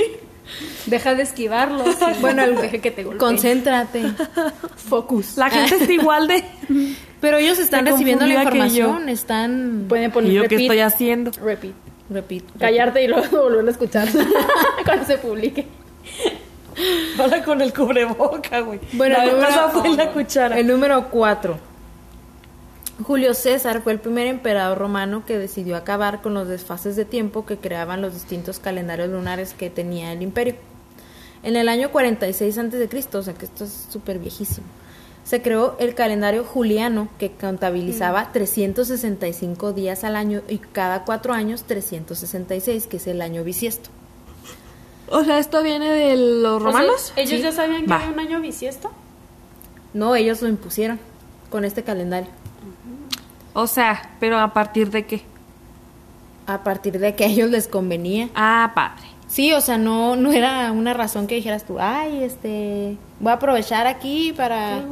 Deja 0.86 1.16
de 1.16 1.24
esquivarlos. 1.24 1.88
y 2.18 2.22
Bueno, 2.22 2.44
el- 2.62 2.82
que 2.82 2.92
te 2.92 3.04
golpeen. 3.04 3.18
Concéntrate. 3.18 4.04
Focus. 4.76 5.38
La 5.38 5.50
gente 5.50 5.76
está 5.78 5.92
igual 5.92 6.28
de... 6.28 6.44
Pero 7.24 7.38
ellos 7.38 7.58
están 7.58 7.86
recibiendo 7.86 8.28
la 8.28 8.44
información, 8.44 9.08
están... 9.08 9.86
Pueden 9.88 10.12
poner 10.12 10.30
¿Y 10.30 10.36
yo 10.36 10.42
qué 10.42 10.50
repeat, 10.50 10.62
estoy 10.64 10.80
haciendo? 10.82 11.32
repeat. 11.42 11.74
Repeat, 12.10 12.44
Callarte 12.60 13.02
y 13.02 13.08
luego 13.08 13.38
volverlo 13.44 13.70
a 13.70 13.72
escuchar 13.72 14.10
cuando 14.86 15.06
se 15.06 15.18
publique. 15.20 15.66
Ahora 17.18 17.42
con 17.46 17.62
el 17.62 17.74
cubreboca, 17.74 18.60
güey. 18.60 18.82
Bueno, 18.92 19.16
la 19.18 19.32
número- 19.32 19.70
fue 19.70 19.88
en 19.88 19.96
la 19.96 20.12
cuchara. 20.12 20.60
El 20.60 20.68
número 20.68 21.10
4. 21.10 21.58
Julio 23.04 23.34
César 23.34 23.82
fue 23.82 23.94
el 23.94 24.00
primer 24.00 24.28
emperador 24.28 24.78
romano 24.78 25.24
que 25.26 25.38
decidió 25.38 25.78
acabar 25.78 26.22
con 26.22 26.34
los 26.34 26.50
desfases 26.50 26.98
de 26.98 27.06
tiempo 27.06 27.46
que 27.46 27.56
creaban 27.56 28.02
los 28.02 28.16
distintos 28.16 28.60
calendarios 28.60 29.08
lunares 29.08 29.54
que 29.54 29.70
tenía 29.70 30.12
el 30.12 30.22
imperio. 30.22 30.56
En 31.42 31.56
el 31.56 31.70
año 31.70 31.90
46 31.90 32.58
a.C., 32.58 33.18
o 33.18 33.22
sea 33.24 33.34
que 33.34 33.46
esto 33.46 33.64
es 33.64 33.88
súper 33.90 34.20
viejísimo, 34.20 34.68
se 35.24 35.42
creó 35.42 35.76
el 35.80 35.96
calendario 35.96 36.44
juliano 36.44 37.08
que 37.18 37.32
contabilizaba 37.32 38.32
365 38.34 39.72
días 39.74 40.04
al 40.04 40.16
año 40.16 40.42
y 40.50 40.58
cada 40.58 41.04
cuatro 41.06 41.34
años 41.34 41.64
366, 41.64 42.88
que 42.88 42.98
es 42.98 43.08
el 43.08 43.22
año 43.22 43.44
bisiesto. 43.44 43.90
O 45.10 45.24
sea, 45.24 45.40
¿esto 45.40 45.62
viene 45.64 45.90
de 45.90 46.16
los 46.18 46.56
O 46.56 46.60
sea, 46.60 46.66
romanos? 46.72 47.14
¿Ellos 47.16 47.38
Sí. 47.38 47.42
ya 47.42 47.52
sabían 47.52 47.84
que 47.84 47.90
Va. 47.90 47.98
había 47.98 48.10
un 48.10 48.20
año 48.20 48.42
bisiesto? 48.42 48.92
No, 49.94 50.16
ellos 50.16 50.42
lo 50.42 50.48
impusieron 50.50 51.00
con 51.50 51.66
este 51.66 51.84
calendario. 51.84 52.30
O 53.54 53.68
sea, 53.68 54.16
pero 54.20 54.40
¿a 54.40 54.54
partir 54.54 54.90
de 54.90 55.06
qué? 55.06 55.22
A 56.48 56.64
partir 56.64 57.00
de 57.00 57.16
que 57.16 57.26
a 57.26 57.28
ellos 57.28 57.50
les 57.50 57.68
convenía. 57.68 58.30
Ah, 58.34 58.72
padre. 58.74 59.04
Sí, 59.34 59.52
o 59.54 59.62
sea, 59.62 59.80
no, 59.80 60.16
no 60.16 60.32
era 60.32 60.72
una 60.72 60.94
razón 60.94 61.26
que 61.26 61.34
dijeras 61.34 61.66
tú, 61.66 61.78
ay, 61.80 62.24
este, 62.24 62.98
voy 63.20 63.32
a 63.32 63.36
aprovechar 63.36 63.88
aquí 63.88 64.32
para, 64.32 64.84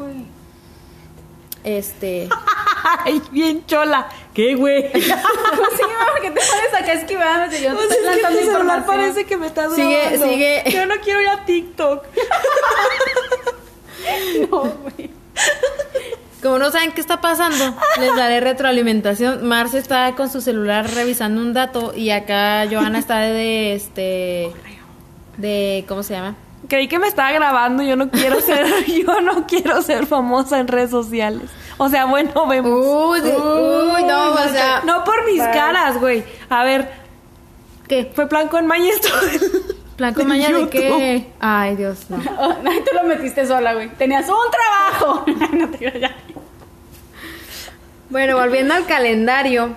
este, 1.63 2.27
Ay, 3.05 3.21
bien 3.31 3.63
chola. 3.67 4.09
¿Qué, 4.33 4.55
güey? 4.55 4.91
sí, 4.93 5.09
mamá, 5.09 6.19
que 6.21 6.31
te 6.31 6.39
pones 6.39 6.73
acá 6.73 6.93
esquivando. 6.93 7.55
Yo 7.55 7.69
te 7.69 7.75
O 7.75 7.81
estoy 7.81 7.97
sea, 8.03 8.13
es 8.13 8.21
que 8.27 8.33
mi 8.33 8.51
celular 8.51 8.85
parece 8.85 9.25
que 9.25 9.37
me 9.37 9.45
está 9.47 9.69
Sigue, 9.69 9.99
grabando. 9.99 10.25
sigue. 10.27 10.63
Yo 10.71 10.85
no 10.87 10.95
quiero 11.03 11.21
ir 11.21 11.29
a 11.29 11.45
TikTok. 11.45 12.05
No, 14.49 14.61
güey. 14.63 15.11
Como 16.41 16.57
no 16.57 16.71
saben 16.71 16.91
qué 16.91 17.01
está 17.01 17.21
pasando, 17.21 17.75
les 17.99 18.15
daré 18.15 18.39
retroalimentación. 18.39 19.47
Marce 19.47 19.77
está 19.77 20.13
con 20.15 20.29
su 20.29 20.41
celular 20.41 20.89
revisando 20.93 21.41
un 21.41 21.53
dato 21.53 21.93
y 21.95 22.09
acá 22.09 22.65
Johanna 22.69 22.99
está 22.99 23.19
de, 23.19 23.75
este, 23.75 24.51
de, 25.37 25.85
¿cómo 25.87 26.03
se 26.03 26.15
llama? 26.15 26.35
Creí 26.67 26.87
que 26.87 26.99
me 26.99 27.07
estaba 27.07 27.31
grabando. 27.31 27.83
Yo 27.83 27.95
no 27.95 28.09
quiero 28.09 28.39
ser, 28.41 28.65
yo 29.05 29.21
no 29.21 29.45
quiero 29.47 29.81
ser 29.81 30.05
famosa 30.05 30.59
en 30.59 30.67
redes 30.67 30.91
sociales. 30.91 31.49
O 31.77 31.89
sea, 31.89 32.05
bueno, 32.05 32.47
vemos. 32.47 32.71
Uy, 32.71 33.19
uy, 33.19 34.03
no, 34.03 34.33
o 34.33 34.49
sea, 34.49 34.81
no 34.85 35.03
por 35.03 35.25
mis 35.25 35.41
caras, 35.41 35.99
güey. 35.99 36.23
A 36.49 36.63
ver, 36.63 36.89
¿qué? 37.87 38.11
fue 38.13 38.27
plan 38.27 38.47
con 38.47 38.67
maña 38.67 38.89
esto. 38.89 39.09
¿Plan 39.97 40.13
con 40.13 40.27
maña 40.27 40.49
de 40.49 40.69
qué? 40.69 41.27
Ay, 41.39 41.75
Dios, 41.75 42.05
no. 42.09 42.17
Ay, 42.65 42.79
tú 42.83 42.95
lo 42.95 43.03
metiste 43.03 43.45
sola, 43.45 43.73
güey. 43.73 43.89
Tenías 43.89 44.27
un 44.27 44.35
trabajo. 44.51 45.25
no 45.53 45.69
te 45.69 45.99
ya. 45.99 46.15
Bueno, 48.12 48.38
volviendo 48.38 48.74
al 48.76 48.86
calendario, 48.86 49.76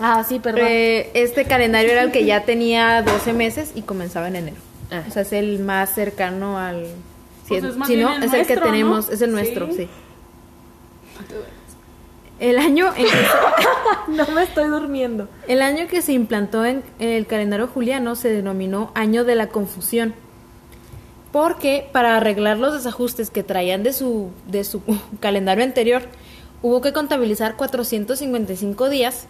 Ah, 0.00 0.24
sí, 0.28 0.38
perdón. 0.40 0.62
Eh, 0.66 1.10
este 1.14 1.44
calendario 1.44 1.92
era 1.92 2.02
el 2.02 2.12
que 2.12 2.24
ya 2.24 2.44
tenía 2.44 3.02
12 3.02 3.32
meses 3.34 3.72
y 3.74 3.82
comenzaba 3.82 4.28
en 4.28 4.36
enero. 4.36 4.56
Ah. 4.90 5.02
O 5.08 5.10
sea, 5.10 5.22
es 5.22 5.32
el 5.32 5.58
más 5.60 5.94
cercano 5.94 6.58
al... 6.58 6.86
Si, 7.44 7.48
Pues 7.48 7.64
es, 7.64 7.70
es 7.70 7.76
más 7.76 7.88
si 7.88 7.96
no, 7.96 8.14
el 8.16 8.22
es 8.22 8.32
el 8.32 8.46
que 8.46 8.54
nuestro, 8.54 8.62
tenemos, 8.62 9.06
¿no? 9.08 9.12
es 9.12 9.22
el 9.22 9.32
nuestro, 9.32 9.66
Sí. 9.68 9.76
sí. 9.76 9.88
El 12.40 12.58
año, 12.58 12.88
en 12.96 13.04
que 13.04 13.10
se, 13.10 13.16
no 14.08 14.26
me 14.34 14.42
estoy 14.42 14.68
durmiendo. 14.68 15.28
el 15.46 15.62
año 15.62 15.86
que 15.86 16.02
se 16.02 16.12
implantó 16.12 16.64
en 16.64 16.82
el 16.98 17.26
calendario 17.28 17.68
juliano 17.68 18.16
se 18.16 18.30
denominó 18.30 18.90
Año 18.96 19.22
de 19.24 19.36
la 19.36 19.46
Confusión. 19.46 20.12
Porque 21.30 21.88
para 21.92 22.16
arreglar 22.16 22.58
los 22.58 22.74
desajustes 22.74 23.30
que 23.30 23.44
traían 23.44 23.84
de 23.84 23.92
su, 23.92 24.30
de 24.48 24.64
su 24.64 24.82
calendario 25.20 25.62
anterior, 25.62 26.02
hubo 26.62 26.80
que 26.80 26.92
contabilizar 26.92 27.56
455 27.56 28.88
días, 28.88 29.26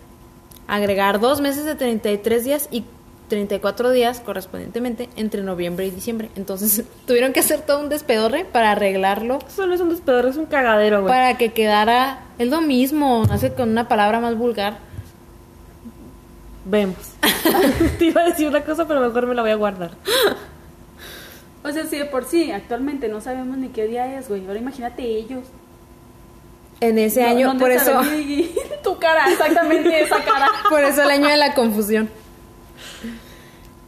agregar 0.68 1.20
dos 1.20 1.40
meses 1.40 1.64
de 1.64 1.74
33 1.74 2.44
días 2.44 2.68
y 2.70 2.84
34 3.28 3.90
días 3.92 4.20
correspondientemente 4.20 5.08
entre 5.16 5.42
noviembre 5.42 5.86
y 5.86 5.90
diciembre. 5.90 6.30
Entonces 6.36 6.84
tuvieron 7.06 7.32
que 7.32 7.40
hacer 7.40 7.62
todo 7.62 7.80
un 7.80 7.88
despedorre 7.88 8.44
para 8.44 8.72
arreglarlo, 8.72 9.38
Eso 9.46 9.66
no 9.66 9.74
es 9.74 9.80
un 9.80 9.88
despedor, 9.88 10.26
es 10.26 10.36
un 10.36 10.46
cagadero, 10.46 11.00
güey. 11.00 11.12
para 11.12 11.38
que 11.38 11.52
quedara, 11.52 12.20
es 12.38 12.48
lo 12.48 12.60
mismo, 12.60 13.24
hace 13.30 13.52
con 13.54 13.70
una 13.70 13.88
palabra 13.88 14.20
más 14.20 14.36
vulgar. 14.36 14.78
Vemos. 16.64 16.96
Te 17.98 18.04
iba 18.04 18.20
a 18.20 18.26
decir 18.26 18.46
una 18.46 18.62
cosa, 18.62 18.86
pero 18.86 19.00
mejor 19.00 19.26
me 19.26 19.34
la 19.34 19.42
voy 19.42 19.50
a 19.50 19.56
guardar. 19.56 19.92
O 21.64 21.70
sea, 21.70 21.86
sí, 21.86 21.96
de 21.96 22.06
por 22.06 22.24
sí, 22.24 22.50
actualmente 22.50 23.08
no 23.08 23.20
sabemos 23.20 23.56
ni 23.56 23.68
qué 23.68 23.86
día 23.86 24.18
es, 24.18 24.28
güey. 24.28 24.44
Ahora 24.48 24.58
imagínate 24.58 25.04
ellos. 25.04 25.44
En 26.82 26.98
ese 26.98 27.22
No- 27.22 27.28
año, 27.28 27.46
¿dónde 27.48 27.62
por 27.62 27.70
eso, 27.72 28.00
Tu 28.82 28.98
cara, 28.98 29.30
exactamente 29.30 30.02
esa 30.02 30.22
cara. 30.24 30.48
por 30.68 30.82
eso 30.84 31.02
el 31.02 31.10
año 31.10 31.28
de 31.28 31.36
la 31.36 31.54
confusión. 31.54 32.10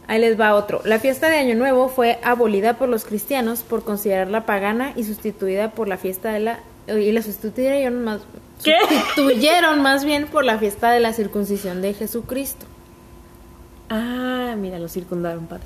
Ahí 0.07 0.19
les 0.21 0.39
va 0.39 0.53
otro. 0.55 0.81
La 0.85 0.99
fiesta 0.99 1.29
de 1.29 1.37
Año 1.37 1.55
Nuevo 1.55 1.89
fue 1.89 2.19
abolida 2.23 2.75
por 2.77 2.87
los 2.89 3.05
cristianos 3.05 3.61
por 3.63 3.83
considerarla 3.83 4.45
pagana 4.45 4.93
y 4.95 5.03
sustituida 5.03 5.71
por 5.71 5.87
la 5.87 5.97
fiesta 5.97 6.31
de 6.31 6.39
la 6.39 6.59
y 6.87 7.11
la 7.11 7.23
sustituyeron 7.23 8.03
más 8.03 8.21
¿Qué? 8.63 8.75
sustituyeron 9.15 9.81
más 9.81 10.05
bien 10.05 10.27
por 10.27 10.45
la 10.45 10.59
fiesta 10.59 10.91
de 10.91 10.99
la 10.99 11.11
circuncisión 11.13 11.81
de 11.81 11.93
Jesucristo. 11.95 12.65
Ah, 13.89 14.53
mira, 14.57 14.77
lo 14.79 14.87
circundaron, 14.87 15.47
padre. 15.47 15.65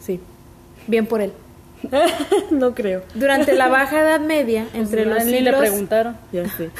Sí. 0.00 0.20
Bien 0.88 1.06
por 1.06 1.20
él. 1.20 1.32
no 2.50 2.74
creo. 2.74 3.02
Durante 3.14 3.54
la 3.54 3.68
Baja 3.68 4.00
Edad 4.00 4.20
Media, 4.20 4.66
entre 4.74 5.04
los 5.04 5.24
Ni 5.24 5.32
le 5.32 5.38
siglos 5.38 5.60
preguntaron. 5.60 6.16
Ya 6.32 6.48
sé. 6.56 6.70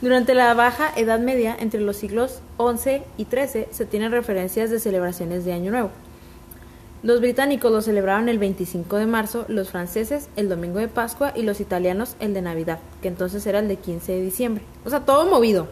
Durante 0.00 0.34
la 0.34 0.52
Baja 0.54 0.92
Edad 0.96 1.18
Media, 1.20 1.56
entre 1.58 1.80
los 1.80 1.96
siglos 1.96 2.40
XI 2.58 3.02
y 3.16 3.24
XIII, 3.24 3.66
se 3.70 3.86
tienen 3.86 4.12
referencias 4.12 4.70
de 4.70 4.78
celebraciones 4.78 5.44
de 5.44 5.52
Año 5.52 5.70
Nuevo. 5.70 5.90
Los 7.02 7.20
británicos 7.20 7.70
lo 7.70 7.82
celebraron 7.82 8.28
el 8.28 8.38
25 8.38 8.96
de 8.96 9.06
marzo, 9.06 9.44
los 9.48 9.70
franceses 9.70 10.28
el 10.34 10.48
domingo 10.48 10.78
de 10.80 10.88
Pascua 10.88 11.32
y 11.36 11.42
los 11.42 11.60
italianos 11.60 12.16
el 12.20 12.34
de 12.34 12.42
Navidad, 12.42 12.78
que 13.00 13.08
entonces 13.08 13.46
era 13.46 13.60
el 13.60 13.68
de 13.68 13.76
15 13.76 14.12
de 14.12 14.22
diciembre. 14.22 14.64
O 14.84 14.90
sea, 14.90 15.00
todo 15.00 15.26
movido. 15.26 15.68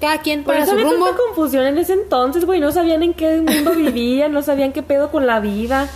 Cada 0.00 0.20
quien 0.20 0.44
Por 0.44 0.54
para 0.54 0.64
eso 0.64 0.72
su 0.72 0.78
había 0.78 0.90
rumbo. 0.90 1.06
tanta 1.06 1.22
confusión 1.22 1.66
en 1.66 1.78
ese 1.78 1.94
entonces, 1.94 2.44
güey. 2.44 2.60
No 2.60 2.72
sabían 2.72 3.02
en 3.02 3.14
qué 3.14 3.40
mundo 3.40 3.72
vivían, 3.76 4.32
no 4.32 4.42
sabían 4.42 4.72
qué 4.72 4.82
pedo 4.82 5.10
con 5.10 5.26
la 5.26 5.40
vida. 5.40 5.88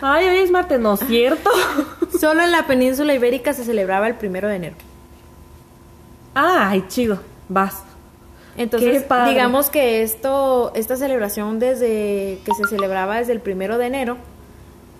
Ay, 0.00 0.26
hoy 0.26 0.38
es 0.38 0.50
martes, 0.50 0.78
¿no 0.78 0.94
es 0.94 1.00
cierto? 1.00 1.50
Solo 2.20 2.42
en 2.42 2.52
la 2.52 2.66
península 2.66 3.14
ibérica 3.14 3.52
se 3.52 3.64
celebraba 3.64 4.06
el 4.08 4.14
primero 4.14 4.48
de 4.48 4.56
enero. 4.56 4.76
Ay, 6.34 6.84
chido. 6.88 7.18
Vas. 7.48 7.82
Entonces, 8.56 9.04
digamos 9.28 9.68
que 9.68 10.02
esto, 10.02 10.72
esta 10.74 10.96
celebración 10.96 11.58
desde 11.58 12.40
que 12.44 12.52
se 12.54 12.68
celebraba 12.68 13.16
desde 13.18 13.32
el 13.32 13.40
primero 13.40 13.76
de 13.76 13.86
enero 13.86 14.16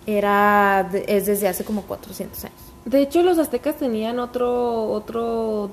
era 0.07 0.89
es 1.07 1.27
desde 1.27 1.49
hace 1.49 1.65
como 1.65 1.83
400 1.83 2.45
años. 2.45 2.59
De 2.85 3.01
hecho, 3.01 3.23
los 3.23 3.39
aztecas 3.39 3.77
tenían 3.77 4.21
otro, 4.21 4.85
otro 4.91 5.71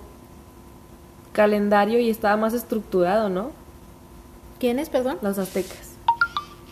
calendario 1.33 1.99
y 1.99 2.09
estaba 2.09 2.37
más 2.37 2.53
estructurado, 2.53 3.29
¿no? 3.29 3.51
¿Quiénes, 4.59 4.89
perdón? 4.89 5.17
Los 5.21 5.37
aztecas. 5.37 5.92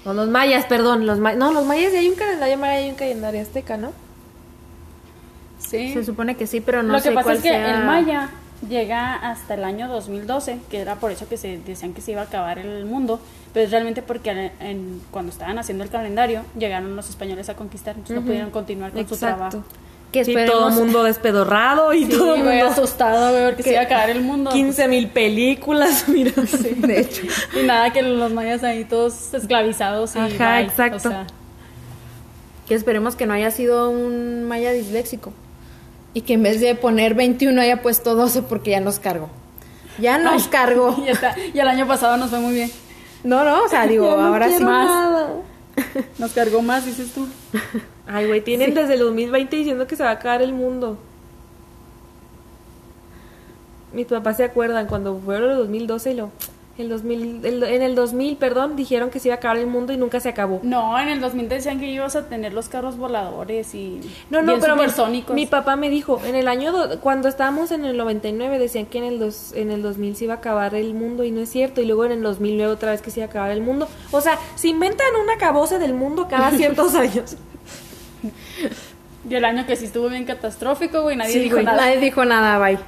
No, 0.05 0.13
los 0.13 0.27
mayas, 0.29 0.65
perdón. 0.65 1.05
Los 1.05 1.19
ma- 1.19 1.33
no, 1.35 1.51
los 1.51 1.65
mayas, 1.65 1.93
hay 1.93 2.09
un 2.09 2.15
calendario 2.15 2.57
maya 2.57 2.81
y 2.85 2.89
un 2.89 2.95
calendario 2.95 3.41
azteca, 3.41 3.77
¿no? 3.77 3.91
Sí. 5.59 5.93
Se 5.93 6.03
supone 6.03 6.35
que 6.35 6.47
sí, 6.47 6.59
pero 6.61 6.83
no 6.83 6.93
Lo 6.93 6.99
sé 6.99 7.09
que 7.09 7.15
pasa 7.15 7.23
cuál 7.25 7.37
es 7.37 7.43
que 7.43 7.49
sea- 7.49 7.79
el 7.79 7.85
maya 7.85 8.29
llega 8.67 9.15
hasta 9.15 9.53
el 9.55 9.63
año 9.63 9.87
2012, 9.87 10.59
que 10.69 10.79
era 10.79 10.95
por 10.95 11.11
eso 11.11 11.27
que 11.27 11.37
se 11.37 11.57
decían 11.59 11.93
que 11.93 12.01
se 12.01 12.11
iba 12.11 12.21
a 12.21 12.25
acabar 12.25 12.59
el 12.59 12.85
mundo, 12.85 13.19
pero 13.53 13.65
es 13.65 13.71
realmente 13.71 14.01
porque 14.01 14.51
en- 14.59 15.01
cuando 15.11 15.31
estaban 15.31 15.57
haciendo 15.59 15.83
el 15.83 15.89
calendario 15.89 16.43
llegaron 16.57 16.95
los 16.95 17.09
españoles 17.09 17.49
a 17.49 17.55
conquistar, 17.55 17.95
entonces 17.95 18.17
no 18.17 18.21
pudieron 18.23 18.51
continuar 18.51 18.91
con 18.91 18.99
su 19.07 19.15
trabajo. 19.17 19.63
Que 20.12 20.26
Sí, 20.26 20.36
todo 20.45 20.68
el 20.70 20.74
mundo 20.76 21.03
despedorrado 21.03 21.93
y 21.93 22.03
Sí, 22.05 22.12
todo 22.12 22.36
el 22.36 22.43
mundo... 22.43 22.68
asustado, 22.68 23.32
güey, 23.32 23.45
porque 23.45 23.64
se 23.64 23.72
iba 23.72 23.80
a 23.80 23.84
acabar 23.84 24.09
el 24.09 24.22
mundo. 24.22 24.51
15 24.51 24.88
mil 24.89 25.07
películas, 25.07 26.05
mira. 26.09 26.34
de 26.36 26.99
hecho. 26.99 27.22
Y 27.57 27.64
nada, 27.66 27.93
que 27.93 28.01
los 28.01 28.34
mayas 28.34 28.64
ahí 28.66 28.84
todos 28.84 29.34
esclavizados 29.34 30.16
y 30.16 30.20
Ajá, 30.20 30.57
bye. 30.57 30.64
exacto. 30.66 30.97
O 30.97 30.99
sea, 31.12 31.28
Que 32.68 32.76
esperemos 32.76 33.16
que 33.16 33.26
no 33.26 33.34
haya 33.34 33.51
sido 33.51 33.89
un 33.89 34.43
maya 34.43 34.72
disléxico. 34.74 35.32
Y 36.14 36.22
que 36.22 36.34
en 36.34 36.43
vez 36.43 36.59
de 36.59 36.76
poner 36.76 37.14
21 37.14 37.62
haya 37.62 37.82
puesto 37.82 38.14
12 38.16 38.41
porque 38.41 38.72
ya 38.72 38.82
nos 38.82 38.99
cargó. 38.99 39.30
Ya 39.97 40.18
nos 40.18 40.49
cargó. 40.49 40.93
y, 41.05 41.09
está- 41.09 41.36
y 41.53 41.57
el 41.57 41.68
año 41.70 41.88
pasado 41.88 42.18
nos 42.18 42.30
fue 42.32 42.39
muy 42.39 42.53
bien. 42.53 42.70
No, 43.24 43.45
no, 43.45 43.64
o 43.64 43.70
sea, 43.70 43.88
digo, 43.88 44.05
no 44.18 44.26
ahora 44.26 44.49
sí. 44.49 44.62
más. 44.62 44.88
nada. 44.89 45.30
Nos 46.18 46.32
cargó 46.34 46.62
más, 46.62 46.86
dices 46.86 47.14
tú. 47.14 47.30
Ay, 48.07 48.27
güey, 48.27 48.41
tienen 48.41 48.73
desde 48.73 48.95
el 48.95 48.99
2020 49.01 49.55
diciendo 49.55 49.87
que 49.87 49.95
se 49.95 50.03
va 50.03 50.09
a 50.09 50.13
acabar 50.13 50.41
el 50.41 50.53
mundo. 50.53 50.97
Mis 53.93 54.05
papás 54.07 54.37
se 54.37 54.43
acuerdan 54.43 54.87
cuando 54.87 55.17
fueron 55.17 55.51
el 55.51 55.57
2012 55.57 56.11
y 56.11 56.15
lo... 56.15 56.31
El 56.77 56.87
2000, 56.89 57.45
el- 57.45 57.63
en 57.63 57.81
el 57.81 57.95
2000, 57.95 58.37
perdón, 58.37 58.77
dijeron 58.77 59.09
que 59.11 59.19
se 59.19 59.27
iba 59.27 59.35
a 59.35 59.37
acabar 59.37 59.57
el 59.57 59.67
mundo 59.67 59.91
y 59.91 59.97
nunca 59.97 60.21
se 60.21 60.29
acabó. 60.29 60.61
No, 60.63 60.97
en 60.97 61.09
el 61.09 61.19
2000 61.19 61.49
decían 61.49 61.79
que 61.81 61.85
ibas 61.87 62.15
a 62.15 62.27
tener 62.27 62.53
los 62.53 62.69
carros 62.69 62.97
voladores 62.97 63.75
y 63.75 63.99
No, 64.29 64.41
no, 64.41 64.57
pero 64.59 64.75
mi, 64.75 64.81
supersónicos. 64.83 65.35
mi 65.35 65.45
papá 65.45 65.75
me 65.75 65.89
dijo, 65.89 66.21
en 66.25 66.33
el 66.33 66.47
año, 66.47 66.71
do- 66.71 66.99
cuando 67.01 67.27
estábamos 67.27 67.71
en 67.71 67.83
el 67.83 67.97
99, 67.97 68.57
decían 68.57 68.85
que 68.85 68.99
en 68.99 69.03
el, 69.03 69.19
dos, 69.19 69.51
en 69.53 69.69
el 69.69 69.81
2000 69.83 70.15
se 70.15 70.23
iba 70.23 70.35
a 70.35 70.37
acabar 70.37 70.73
el 70.73 70.93
mundo 70.93 71.25
y 71.25 71.29
no 71.31 71.41
es 71.41 71.49
cierto, 71.49 71.81
y 71.81 71.85
luego 71.85 72.05
en 72.05 72.13
el 72.13 72.23
2009 72.23 72.71
otra 72.73 72.91
vez 72.91 73.01
que 73.01 73.11
se 73.11 73.19
iba 73.19 73.27
a 73.27 73.29
acabar 73.29 73.51
el 73.51 73.61
mundo. 73.61 73.87
O 74.11 74.21
sea, 74.21 74.39
se 74.55 74.69
inventan 74.69 75.07
una 75.21 75.37
cabose 75.37 75.77
del 75.77 75.93
mundo 75.93 76.27
cada 76.29 76.51
ciertos 76.51 76.95
años. 76.95 77.35
Y 79.30 79.36
el 79.36 79.45
año 79.45 79.65
que 79.67 79.76
sí 79.76 79.86
estuvo 79.86 80.09
bien 80.09 80.26
catastrófico, 80.26 81.03
güey, 81.03 81.15
nadie 81.15 81.34
Sí, 81.34 81.39
dijo 81.39 81.55
güey, 81.55 81.65
nada. 81.65 81.82
Nadie 81.82 81.99
dijo 81.99 82.26
nada, 82.26 82.57
bye. 82.57 82.80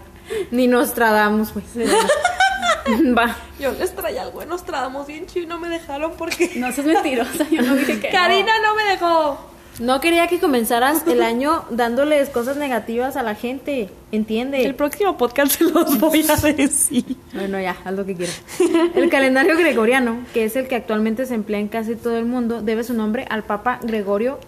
Ni 0.51 0.67
nos 0.67 0.93
tradamos, 0.93 1.53
güey. 1.53 1.65
Va. 3.17 3.35
Yo 3.59 3.71
les 3.73 3.93
traía 3.95 4.23
algo, 4.23 4.43
nos 4.45 4.65
tradamos 4.65 5.07
bien 5.07 5.25
chido 5.27 5.45
y 5.45 5.47
no 5.47 5.59
me 5.59 5.69
dejaron 5.69 6.13
porque... 6.17 6.51
No 6.55 6.71
seas 6.71 6.87
mentirosa, 6.87 7.45
yo 7.49 7.61
no 7.61 7.75
dije 7.75 7.99
que. 7.99 8.07
no. 8.07 8.13
Karina 8.13 8.51
no 8.63 8.75
me 8.75 8.83
dejó. 8.83 9.53
No 9.79 9.99
quería 10.01 10.27
que 10.27 10.39
comenzaras 10.39 11.07
el 11.07 11.23
año 11.23 11.65
dándoles 11.71 12.29
cosas 12.29 12.57
negativas 12.57 13.15
a 13.15 13.23
la 13.23 13.33
gente. 13.33 13.89
¿Entiende? 14.11 14.63
El 14.65 14.75
próximo 14.75 15.17
podcast 15.17 15.57
se 15.57 15.63
los 15.63 15.99
voy 15.99 16.23
a 16.29 16.35
decir. 16.35 17.17
Bueno, 17.33 17.59
ya, 17.59 17.75
haz 17.83 17.93
lo 17.93 18.05
que 18.05 18.15
quieras. 18.15 18.39
El 18.93 19.09
calendario 19.09 19.57
gregoriano, 19.57 20.19
que 20.33 20.45
es 20.45 20.55
el 20.55 20.67
que 20.67 20.75
actualmente 20.75 21.25
se 21.25 21.33
emplea 21.33 21.59
en 21.59 21.69
casi 21.69 21.95
todo 21.95 22.17
el 22.17 22.25
mundo, 22.25 22.61
debe 22.61 22.83
su 22.83 22.93
nombre 22.93 23.25
al 23.29 23.43
Papa 23.43 23.79
Gregorio 23.81 24.39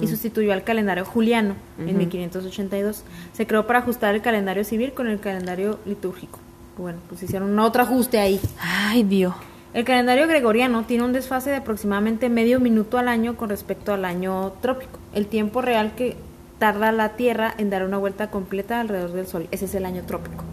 Y 0.00 0.06
sustituyó 0.06 0.52
al 0.52 0.64
calendario 0.64 1.04
juliano 1.04 1.54
en 1.78 1.96
1582. 1.96 3.04
Se 3.32 3.46
creó 3.46 3.66
para 3.66 3.80
ajustar 3.80 4.14
el 4.14 4.22
calendario 4.22 4.64
civil 4.64 4.92
con 4.92 5.08
el 5.08 5.20
calendario 5.20 5.78
litúrgico. 5.86 6.38
Bueno, 6.76 6.98
pues 7.08 7.22
hicieron 7.22 7.58
otro 7.58 7.82
ajuste 7.82 8.18
ahí. 8.18 8.40
Ay, 8.58 9.04
Dios. 9.04 9.34
El 9.74 9.84
calendario 9.84 10.28
gregoriano 10.28 10.84
tiene 10.84 11.04
un 11.04 11.12
desfase 11.12 11.50
de 11.50 11.56
aproximadamente 11.56 12.28
medio 12.28 12.60
minuto 12.60 12.96
al 12.96 13.08
año 13.08 13.36
con 13.36 13.48
respecto 13.48 13.92
al 13.92 14.04
año 14.04 14.52
trópico, 14.60 14.98
el 15.14 15.26
tiempo 15.26 15.62
real 15.62 15.94
que 15.96 16.16
tarda 16.58 16.92
la 16.92 17.10
Tierra 17.16 17.52
en 17.58 17.70
dar 17.70 17.84
una 17.84 17.98
vuelta 17.98 18.30
completa 18.30 18.80
alrededor 18.80 19.12
del 19.12 19.26
Sol. 19.26 19.48
Ese 19.50 19.64
es 19.64 19.74
el 19.74 19.84
año 19.84 20.02
trópico. 20.06 20.44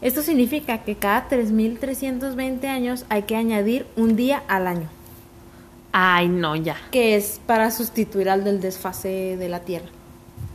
Esto 0.00 0.22
significa 0.22 0.84
que 0.84 0.94
cada 0.94 1.28
3.320 1.28 2.66
años 2.66 3.04
hay 3.08 3.22
que 3.22 3.34
añadir 3.34 3.86
un 3.96 4.14
día 4.14 4.42
al 4.46 4.66
año, 4.66 4.88
Ay, 5.92 6.28
no, 6.28 6.54
ya. 6.56 6.76
que 6.90 7.16
es 7.16 7.40
para 7.46 7.70
sustituir 7.70 8.28
al 8.28 8.44
del 8.44 8.60
desfase 8.60 9.36
de 9.38 9.48
la 9.48 9.60
Tierra 9.60 9.86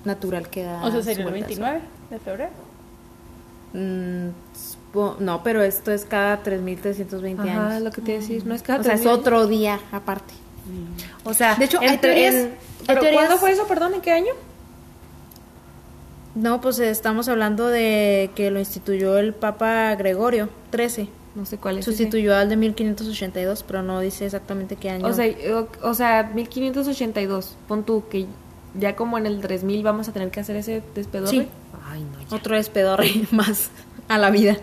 natural 0.05 0.49
que 0.49 0.63
da. 0.63 0.83
O 0.85 0.91
sea, 0.91 1.01
sería 1.01 1.23
el 1.25 1.29
vuelta 1.31 1.47
al 1.47 1.53
Sol. 1.55 1.63
29 1.63 1.81
de 2.11 2.19
febrero. 2.19 2.51
Mm, 3.73 5.23
no, 5.23 5.41
pero 5.43 5.63
esto 5.63 5.91
es 5.91 6.05
cada 6.05 6.43
3.320 6.43 7.39
Ajá, 7.49 7.67
años. 7.69 7.81
lo 7.83 7.91
que 7.91 8.01
te 8.01 8.11
decir, 8.13 8.45
no 8.45 8.53
es 8.53 8.61
cada 8.61 8.81
O 8.81 8.83
sea, 8.83 8.93
es 8.93 9.01
3000. 9.01 9.19
otro 9.19 9.47
día 9.47 9.79
aparte. 9.91 10.33
O 11.23 11.33
sea, 11.33 11.55
De 11.55 11.65
hecho, 11.65 11.79
hay 11.81 11.97
teorías- 11.97 12.33
en- 12.35 12.45
hay 12.51 12.85
¿pero 12.87 13.01
teorías- 13.01 13.15
¿Cuándo 13.15 13.37
fue 13.37 13.51
eso, 13.51 13.65
perdón? 13.67 13.95
¿En 13.95 14.01
qué 14.01 14.11
año? 14.11 14.33
No, 16.35 16.61
pues 16.61 16.79
eh, 16.79 16.89
estamos 16.89 17.27
hablando 17.29 17.67
de 17.67 18.31
que 18.35 18.49
lo 18.51 18.59
instituyó 18.59 19.17
el 19.17 19.33
Papa 19.33 19.93
Gregorio 19.95 20.49
XIII. 20.71 21.09
No 21.35 21.45
sé 21.45 21.57
cuál 21.57 21.79
es. 21.79 21.85
Sustituyó 21.85 22.35
al 22.35 22.49
de 22.49 22.57
1582, 22.57 23.63
pero 23.63 23.81
no 23.81 23.99
dice 23.99 24.25
exactamente 24.25 24.75
qué 24.75 24.91
año. 24.91 25.07
ese. 25.07 25.11
O 25.11 25.15
sea, 25.15 25.59
o, 25.59 25.89
o 25.89 25.93
sea, 25.93 26.31
1582. 26.33 27.55
Pon 27.67 27.83
tú 27.83 28.03
que 28.09 28.27
ya 28.75 28.95
como 28.95 29.17
en 29.17 29.25
el 29.25 29.41
3000 29.41 29.83
vamos 29.83 30.07
a 30.07 30.13
tener 30.13 30.31
que 30.31 30.39
hacer 30.39 30.55
ese 30.55 30.83
despedorre. 30.95 31.29
Sí. 31.29 31.47
Ay, 31.85 32.05
no, 32.11 32.19
ya. 32.29 32.35
otro 32.35 32.55
despedorre 32.55 33.11
más 33.31 33.69
a 34.07 34.17
la 34.17 34.29
vida. 34.29 34.57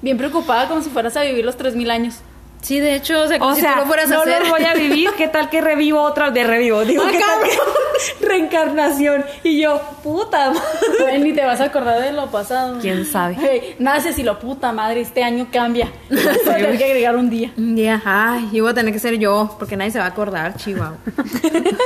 Bien 0.00 0.16
preocupada 0.16 0.68
como 0.68 0.82
si 0.82 0.90
fueras 0.90 1.16
a 1.16 1.22
vivir 1.22 1.44
los 1.44 1.56
3000 1.56 1.90
años. 1.90 2.16
Sí, 2.62 2.78
de 2.78 2.94
hecho, 2.94 3.20
o 3.22 3.26
sea, 3.28 3.38
O 3.42 3.54
si 3.56 3.60
sea, 3.60 3.74
tú 3.74 3.80
lo 3.80 3.86
fueras 3.86 4.08
a 4.10 4.14
no 4.14 4.20
hacer. 4.22 4.40
los 4.40 4.50
voy 4.50 4.64
a 4.64 4.72
vivir. 4.74 5.10
¿Qué 5.18 5.26
tal 5.26 5.50
que 5.50 5.60
revivo 5.60 6.00
otra 6.00 6.30
de 6.30 6.44
revivo? 6.44 6.84
Digo, 6.84 7.02
¿qué 7.10 7.18
tal 7.18 7.42
que 7.42 8.24
reencarnación? 8.26 9.24
Y 9.42 9.60
yo, 9.60 9.80
puta 10.04 10.52
madre. 10.52 11.18
Ni 11.18 11.32
te 11.32 11.44
vas 11.44 11.60
a 11.60 11.64
acordar 11.64 12.00
de 12.00 12.12
lo 12.12 12.30
pasado. 12.30 12.78
¿Quién 12.80 13.04
sabe? 13.04 13.36
Hey, 13.40 13.74
naces 13.80 14.16
y 14.18 14.22
lo 14.22 14.38
puta 14.38 14.72
madre, 14.72 15.00
este 15.00 15.24
año 15.24 15.48
cambia. 15.52 15.90
Voy 16.08 16.20
a 16.20 16.56
tener 16.56 16.78
que 16.78 16.84
agregar 16.84 17.16
un 17.16 17.28
día. 17.28 17.50
Un 17.56 17.74
día, 17.74 18.00
ay, 18.04 18.48
y 18.52 18.60
voy 18.60 18.70
a 18.70 18.74
tener 18.74 18.92
que 18.92 19.00
ser 19.00 19.18
yo, 19.18 19.56
porque 19.58 19.76
nadie 19.76 19.90
se 19.90 19.98
va 19.98 20.04
a 20.04 20.08
acordar, 20.08 20.56
Chihuahua. 20.56 20.98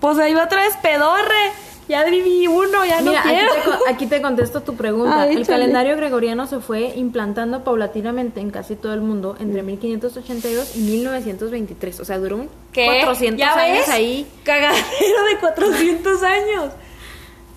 Pues 0.00 0.16
ahí 0.18 0.32
va 0.32 0.44
otra 0.44 0.60
vez 0.62 0.76
pedorre. 0.80 1.52
Ya 1.88 2.04
viví 2.04 2.46
uno, 2.46 2.84
ya 2.84 3.00
no 3.00 3.10
Mira, 3.10 3.20
aquí 3.20 3.28
quiero. 3.30 3.52
te, 3.54 3.90
aquí 3.90 4.06
te 4.06 4.20
contesto 4.20 4.60
tu 4.60 4.76
pregunta. 4.76 5.26
El 5.26 5.46
calendario 5.46 5.96
gregoriano 5.96 6.46
se 6.46 6.60
fue 6.60 6.92
implantando 6.96 7.64
paulatinamente 7.64 8.40
en 8.40 8.50
casi 8.50 8.76
todo 8.76 8.92
el 8.92 9.00
mundo 9.00 9.36
entre 9.40 9.62
1582 9.62 10.76
y 10.76 10.80
1923. 10.80 12.00
O 12.00 12.04
sea, 12.04 12.18
duró 12.18 12.36
un 12.36 12.50
¿Qué? 12.72 12.84
400 13.04 13.38
¿Ya 13.38 13.54
años 13.54 13.78
ves? 13.78 13.88
ahí. 13.88 14.26
Cagadero 14.44 15.24
de 15.32 15.38
400 15.40 16.22
años. 16.22 16.72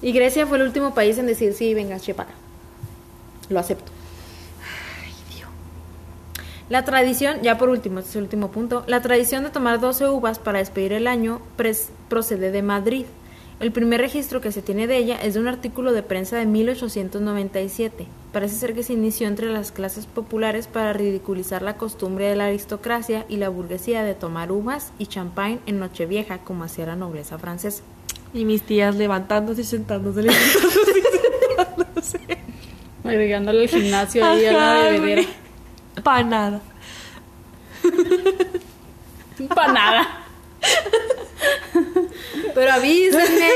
Y 0.01 0.13
Grecia 0.13 0.47
fue 0.47 0.57
el 0.57 0.63
último 0.63 0.93
país 0.93 1.17
en 1.17 1.27
decir, 1.27 1.53
sí, 1.53 1.73
venga, 1.73 1.99
chepaca. 1.99 2.32
Lo 3.49 3.59
acepto. 3.59 3.91
La 6.69 6.86
tradición, 6.86 7.41
ya 7.41 7.57
por 7.57 7.67
último, 7.67 7.99
este 7.99 8.11
es 8.11 8.15
el 8.15 8.23
último 8.23 8.49
punto, 8.49 8.86
la 8.88 9.01
tradición 9.01 9.43
de 9.43 9.49
tomar 9.49 9.82
12 9.82 10.07
uvas 10.07 10.39
para 10.39 10.59
despedir 10.59 10.93
el 10.93 11.05
año 11.05 11.41
pres- 11.57 11.89
procede 12.07 12.49
de 12.51 12.61
Madrid. 12.61 13.05
El 13.62 13.72
primer 13.72 14.01
registro 14.01 14.41
que 14.41 14.51
se 14.51 14.64
tiene 14.64 14.88
de 14.88 14.97
ella 14.97 15.20
es 15.22 15.36
de 15.36 15.39
un 15.39 15.47
artículo 15.47 15.93
de 15.93 16.01
prensa 16.01 16.36
de 16.36 16.47
1897. 16.47 18.07
Parece 18.34 18.55
ser 18.55 18.74
que 18.74 18.82
se 18.82 18.93
inició 18.93 19.28
entre 19.28 19.53
las 19.53 19.72
clases 19.72 20.07
populares 20.07 20.66
para 20.66 20.93
ridiculizar 20.93 21.62
la 21.62 21.78
costumbre 21.78 22.26
de 22.26 22.36
la 22.36 22.47
aristocracia 22.47 23.24
y 23.30 23.38
la 23.38 23.49
burguesía 23.49 24.03
de 24.03 24.16
tomar 24.16 24.51
uvas 24.51 24.93
y 24.97 25.05
champán 25.05 25.59
en 25.68 25.78
Nochevieja, 25.78 26.39
como 26.39 26.64
hacía 26.64 26.88
la 26.88 26.95
nobleza 26.95 27.38
francesa. 27.38 27.84
Y 28.34 28.45
mis 28.45 28.64
tías 28.64 28.95
levantándose 28.95 29.62
y 29.62 29.66
sentándose, 29.66 30.24
levantándose 30.24 30.99
y 30.99 31.55
sentándose. 31.59 32.20
Agregándole 33.03 33.62
el 33.66 33.70
gimnasio 33.70 34.26
ahí 34.26 34.43
a 34.43 34.53
la 34.53 34.74
bebedera. 34.89 35.22
güey. 35.22 36.03
Pa' 36.03 36.24
nada. 36.24 36.62
Para 39.53 39.74
nada. 39.74 40.07
Pero 42.55 42.71
avísenme. 42.71 43.49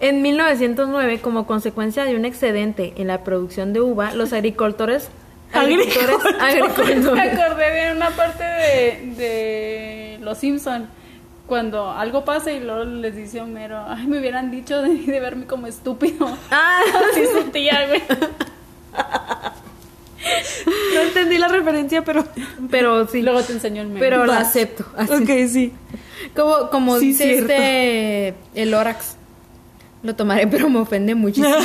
En 0.00 0.22
1909, 0.22 1.20
como 1.20 1.46
consecuencia 1.46 2.04
de 2.04 2.14
un 2.14 2.24
excedente 2.24 2.94
en 2.96 3.08
la 3.08 3.24
producción 3.24 3.72
de 3.72 3.80
uva, 3.80 4.12
los 4.14 4.32
agricultores 4.32 5.08
agricultores, 5.52 6.34
Me 6.34 6.40
agricultores 6.40 7.40
acordé 7.40 7.70
de 7.70 7.92
una 7.92 8.10
parte 8.10 8.44
de, 8.44 9.14
de 9.16 10.18
Los 10.20 10.38
Simpson 10.38 10.86
cuando 11.46 11.90
algo 11.90 12.24
pasa 12.24 12.52
y 12.52 12.60
luego 12.60 12.84
les 12.84 13.16
dice 13.16 13.40
Homero, 13.40 13.82
ay, 13.88 14.06
me 14.06 14.18
hubieran 14.18 14.50
dicho 14.50 14.82
de, 14.82 14.94
de 14.98 15.20
verme 15.20 15.46
como 15.46 15.66
estúpido. 15.66 16.28
Ah, 16.50 16.80
Así 17.10 17.26
sentía, 17.26 17.86
güey. 17.88 18.02
no 20.94 21.00
entendí 21.00 21.38
la 21.38 21.48
referencia, 21.48 22.02
pero, 22.04 22.24
pero 22.70 23.06
sí. 23.06 23.22
Luego 23.22 23.42
te 23.42 23.52
enseño 23.52 23.82
el 23.82 23.88
meme. 23.88 24.00
Pero 24.00 24.26
lo 24.26 24.32
Va. 24.32 24.38
acepto. 24.38 24.84
así. 24.96 25.12
Ok, 25.12 25.28
sí. 25.48 25.72
Como, 26.34 26.70
como 26.70 26.98
Sí, 26.98 27.08
dice 27.08 27.38
este 27.38 28.34
el 28.54 28.70
Lorax. 28.70 29.16
Lo 30.02 30.14
tomaré, 30.14 30.46
pero 30.46 30.68
me 30.68 30.80
ofende 30.80 31.14
muchísimo. 31.14 31.48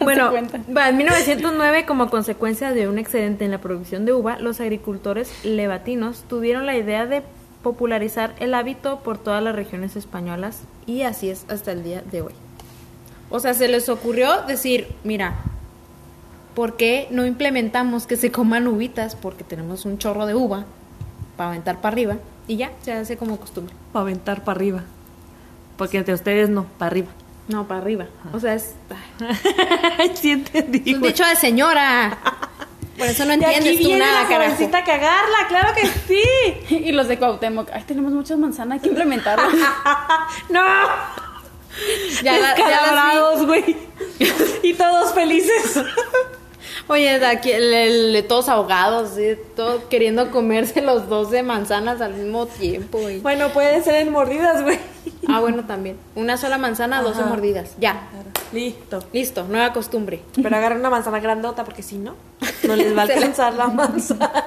bueno, 0.00 0.32
en 0.36 0.96
1909, 0.96 1.86
como 1.86 2.10
consecuencia 2.10 2.72
de 2.72 2.88
un 2.88 2.98
excedente 2.98 3.44
en 3.44 3.50
la 3.50 3.60
producción 3.60 4.04
de 4.04 4.12
uva, 4.12 4.38
los 4.38 4.60
agricultores 4.60 5.44
levatinos 5.44 6.24
tuvieron 6.28 6.66
la 6.66 6.76
idea 6.76 7.06
de 7.06 7.22
popularizar 7.62 8.34
el 8.40 8.54
hábito 8.54 9.00
por 9.00 9.18
todas 9.18 9.42
las 9.42 9.54
regiones 9.54 9.96
españolas 9.96 10.62
y 10.86 11.02
así 11.02 11.30
es 11.30 11.44
hasta 11.48 11.72
el 11.72 11.84
día 11.84 12.02
de 12.10 12.22
hoy. 12.22 12.32
O 13.30 13.40
sea, 13.40 13.54
se 13.54 13.68
les 13.68 13.88
ocurrió 13.88 14.42
decir, 14.42 14.88
mira, 15.04 15.36
¿por 16.54 16.76
qué 16.76 17.08
no 17.10 17.26
implementamos 17.26 18.06
que 18.06 18.16
se 18.16 18.30
coman 18.30 18.66
uvitas? 18.68 19.16
Porque 19.16 19.44
tenemos 19.44 19.84
un 19.84 19.98
chorro 19.98 20.26
de 20.26 20.34
uva 20.34 20.64
para 21.36 21.50
aventar 21.50 21.80
para 21.80 21.92
arriba 21.94 22.16
y 22.48 22.56
ya, 22.56 22.72
se 22.82 22.92
hace 22.92 23.16
como 23.16 23.38
costumbre. 23.38 23.74
Para 23.92 24.02
aventar 24.02 24.44
para 24.44 24.56
arriba. 24.56 24.82
Porque 25.76 25.98
entre 25.98 26.14
ustedes 26.14 26.48
no, 26.48 26.64
para 26.78 26.90
arriba. 26.90 27.08
No, 27.48 27.66
para 27.66 27.80
arriba. 27.80 28.06
O 28.32 28.38
sea, 28.40 28.54
es, 28.54 28.74
sí 30.14 30.32
entendí. 30.32 30.82
es 30.86 30.96
un 30.96 31.02
dicho 31.02 31.24
de 31.24 31.36
señora. 31.36 32.18
Por 32.98 33.06
eso 33.06 33.24
no 33.24 33.32
Y 33.32 33.36
aquí 33.36 33.44
entiendes 33.54 33.80
tú 33.82 33.88
viene 33.88 34.04
nada, 34.04 34.22
la 34.22 34.84
cagarla, 34.84 35.48
claro 35.48 35.70
que 35.74 35.86
sí. 35.86 36.76
Y 36.84 36.92
los 36.92 37.08
de 37.08 37.18
Cuauhtémoc, 37.18 37.70
ay, 37.72 37.84
tenemos 37.86 38.12
muchas 38.12 38.38
manzanas, 38.38 38.76
hay 38.76 38.80
que 38.80 38.88
implementarlas. 38.88 39.52
¡No! 40.50 40.62
Ya, 42.22 42.38
la- 42.38 42.38
ya 42.38 42.38
las 42.38 42.56
vi. 42.56 42.62
Descalabrados, 42.62 43.46
güey. 43.46 43.76
y 44.62 44.74
todos 44.74 45.14
felices. 45.14 45.80
Oye, 46.92 47.18
de 47.18 47.26
aquí, 47.26 47.50
el- 47.50 47.72
el- 47.72 48.24
todos 48.28 48.50
ahogados, 48.50 49.12
¿sí? 49.16 49.34
todos 49.56 49.84
queriendo 49.84 50.30
comerse 50.30 50.82
los 50.82 51.08
12 51.08 51.42
manzanas 51.42 52.00
al 52.02 52.12
mismo 52.14 52.46
tiempo. 52.46 53.08
y- 53.08 53.20
Bueno, 53.20 53.48
pueden 53.48 53.82
ser 53.82 53.94
en 53.94 54.12
mordidas, 54.12 54.62
güey. 54.62 54.78
Ah, 55.26 55.40
bueno, 55.40 55.64
también. 55.64 55.96
Una 56.16 56.36
sola 56.36 56.58
manzana, 56.58 57.00
12 57.00 57.20
Ajá. 57.22 57.30
mordidas. 57.30 57.70
Ya. 57.78 58.08
Listo. 58.52 59.02
Listo, 59.14 59.44
nueva 59.44 59.72
costumbre. 59.72 60.20
Pero 60.42 60.54
agarren 60.54 60.80
una 60.80 60.90
manzana 60.90 61.18
grandota 61.20 61.64
porque 61.64 61.82
si 61.82 61.96
no, 61.96 62.14
no 62.64 62.76
les 62.76 62.94
va 62.94 63.02
a 63.02 63.04
alcanzar 63.14 63.54
la 63.54 63.68
manzana. 63.68 64.44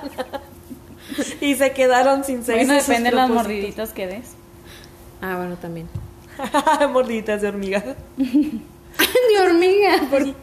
y 1.41 1.55
se 1.55 1.71
quedaron 1.71 2.23
sin 2.23 2.43
seis. 2.43 2.59
Bueno, 2.67 2.73
de 2.73 2.79
depende 2.81 3.09
de 3.09 3.15
las 3.15 3.29
mordiditas 3.29 3.89
que 3.91 4.05
des. 4.05 4.33
Ah, 5.21 5.35
bueno, 5.37 5.55
también. 5.55 5.87
Mordiditas 6.91 7.41
de 7.41 7.47
hormiga. 7.47 7.83
de 8.17 9.41
hormiga. 9.41 10.01
por- 10.11 10.35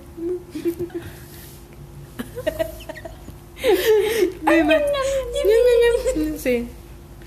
Sí. 6.39 6.68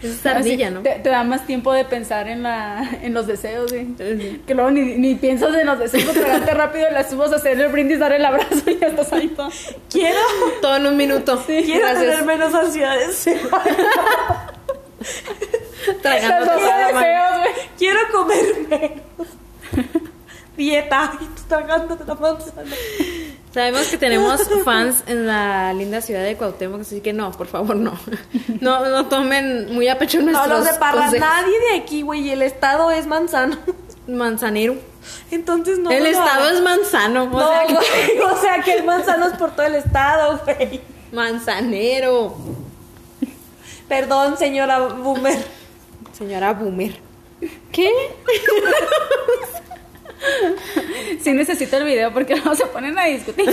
Es 0.03 0.26
ardilla, 0.26 0.68
Así, 0.68 0.76
¿no? 0.76 0.82
Te, 0.82 0.99
te 0.99 1.10
da 1.10 1.24
más 1.24 1.47
tiempo 1.47 1.72
de 1.74 1.86
pensar 1.86 2.28
en, 2.28 2.43
la, 2.43 2.88
en 3.01 3.14
los 3.14 3.28
deseos, 3.28 3.72
güey. 3.72 3.88
Que 4.45 4.53
luego 4.53 4.70
ni, 4.70 4.82
ni 4.97 5.16
piensas 5.16 5.56
en 5.56 5.66
los 5.66 5.80
deseos, 5.80 6.14
tragarte 6.14 6.53
rápido 6.53 6.91
las 6.91 7.10
subas, 7.10 7.32
hacer 7.32 7.60
el 7.60 7.72
brindis, 7.72 7.99
dar 7.99 8.12
el 8.12 8.24
abrazo 8.26 8.70
y 8.70 8.78
ya 8.78 8.88
estás 8.88 9.12
ahí 9.14 9.30
todo. 9.30 9.49
Quiero, 9.89 10.20
Todo 10.62 10.76
en 10.76 10.88
un 10.88 10.97
minuto. 10.97 11.41
quiero 11.45 11.80
Gracias. 11.88 11.99
tener 12.06 12.26
menos 12.26 12.53
la 16.34 16.43
mano. 16.58 16.62
deseos, 16.62 16.91
güey. 17.41 17.53
quiero 17.78 17.99
comer 18.12 18.45
menos. 18.70 19.28
Dieta. 20.58 21.14
Y 21.22 21.26
tú 21.26 21.41
tragándote 21.47 22.03
la 22.06 22.16
manzana. 22.16 22.76
Sabemos 23.56 23.88
que 23.88 23.97
tenemos 23.97 24.41
fans 24.66 25.01
en 25.08 25.26
la 25.28 25.72
linda 25.72 26.01
ciudad 26.01 26.24
de 26.26 26.36
Cuauhtémoc, 26.36 26.82
así 26.82 26.99
que 26.99 27.14
no, 27.14 27.32
por 27.32 27.47
favor, 27.47 27.78
no. 27.78 27.97
No, 28.60 28.86
no 28.89 29.06
tomen 29.06 29.74
muy 29.74 29.88
a 29.88 29.97
pecho 29.97 30.20
No 30.20 30.26
nuestros 30.32 30.49
los 30.49 31.12
de 31.14 31.20
nadie 31.20 31.58
de 31.72 31.78
aquí, 31.80 32.01
güey. 32.01 32.28
y 32.28 32.32
El 32.32 32.41
estado 32.41 32.91
es 32.91 33.08
manzano. 33.08 33.58
Manzanero. 34.08 34.76
Entonces 35.32 35.80
no. 35.80 35.89
el 35.89 36.06
estado 36.06 36.49
es 36.49 36.62
manzano. 36.62 37.24
O 37.24 37.30
No, 37.30 37.47
sea, 37.47 37.66
que- 37.66 37.74
güey, 37.76 38.20
o 38.30 38.38
sea 38.41 38.62
que 38.62 38.74
el 38.74 38.84
manzano 38.84 39.28
es 39.28 39.34
por 39.38 39.51
todo 39.56 39.66
el 39.66 39.76
estado, 39.76 40.41
güey. 40.43 40.82
manzanero. 41.14 42.36
Perdón, 43.88 44.38
señora 44.38 44.80
Boomer. 44.80 45.38
Señora 46.12 46.51
Boomer. 46.51 46.99
¿Qué? 47.72 47.89
Sí 51.21 51.32
necesito 51.34 51.78
el 51.78 51.84
video 51.86 52.11
porque 52.13 52.36
luego 52.36 52.55
se 52.55 52.65
ponen 52.67 52.97
a 52.97 53.05
discutir. 53.05 53.49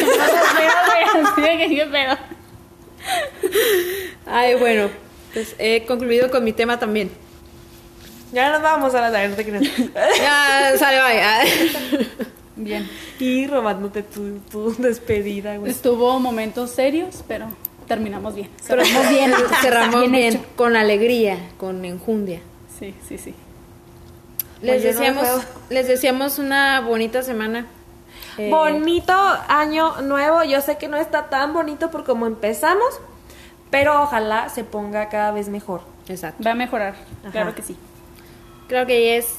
Ay, 4.27 4.55
bueno, 4.57 4.89
pues 5.33 5.55
he 5.59 5.85
concluido 5.85 6.31
con 6.31 6.45
mi 6.45 6.53
tema 6.53 6.79
también. 6.79 7.11
Ya 8.33 8.51
nos 8.51 8.63
vamos 8.63 8.95
a 8.95 9.01
la 9.01 9.13
tarde, 9.13 9.29
no 9.29 9.37
te 9.37 9.45
creas. 9.45 9.65
Ya, 10.19 10.73
sale, 10.79 10.99
vaya. 10.99 11.41
Bien. 12.57 12.89
Y 13.19 13.47
robándote 13.47 14.03
tu, 14.03 14.39
tu 14.51 14.75
despedida, 14.79 15.57
güey. 15.57 15.71
Estuvo 15.71 16.19
momentos 16.19 16.71
serios, 16.71 17.23
pero 17.29 17.47
terminamos 17.87 18.35
bien. 18.35 18.49
Pero 18.67 18.85
Cerramos 18.85 19.09
bien. 19.11 19.33
cerramos 19.61 20.11
bien, 20.11 20.43
con 20.57 20.77
alegría, 20.77 21.39
con 21.59 21.85
enjundia. 21.85 22.41
Sí, 22.79 22.95
sí, 23.07 23.19
sí. 23.19 23.35
Les 24.63 24.83
no 24.83 24.89
deseamos, 24.89 25.29
les 25.71 25.89
deseamos 25.89 26.39
una 26.39 26.81
bonita 26.81 27.23
semana. 27.23 27.67
Eh, 28.39 28.49
Bonito 28.51 29.13
año 29.49 30.01
nuevo. 30.03 30.43
Yo 30.45 30.61
sé 30.61 30.79
que 30.79 30.89
no 30.89 30.97
está 30.97 31.29
tan 31.29 31.53
bonito 31.53 31.91
por 31.91 32.05
como 32.05 32.27
empezamos, 32.27 33.01
pero 33.71 34.03
ojalá 34.03 34.49
se 34.49 34.65
ponga 34.65 35.09
cada 35.09 35.33
vez 35.33 35.49
mejor. 35.49 35.83
Exacto. 36.09 36.43
Va 36.45 36.53
a 36.53 36.55
mejorar, 36.55 36.95
Ajá. 37.23 37.33
claro 37.33 37.55
que 37.55 37.63
sí. 37.63 37.77
Creo 38.69 38.87
que 38.87 39.17
es. 39.19 39.35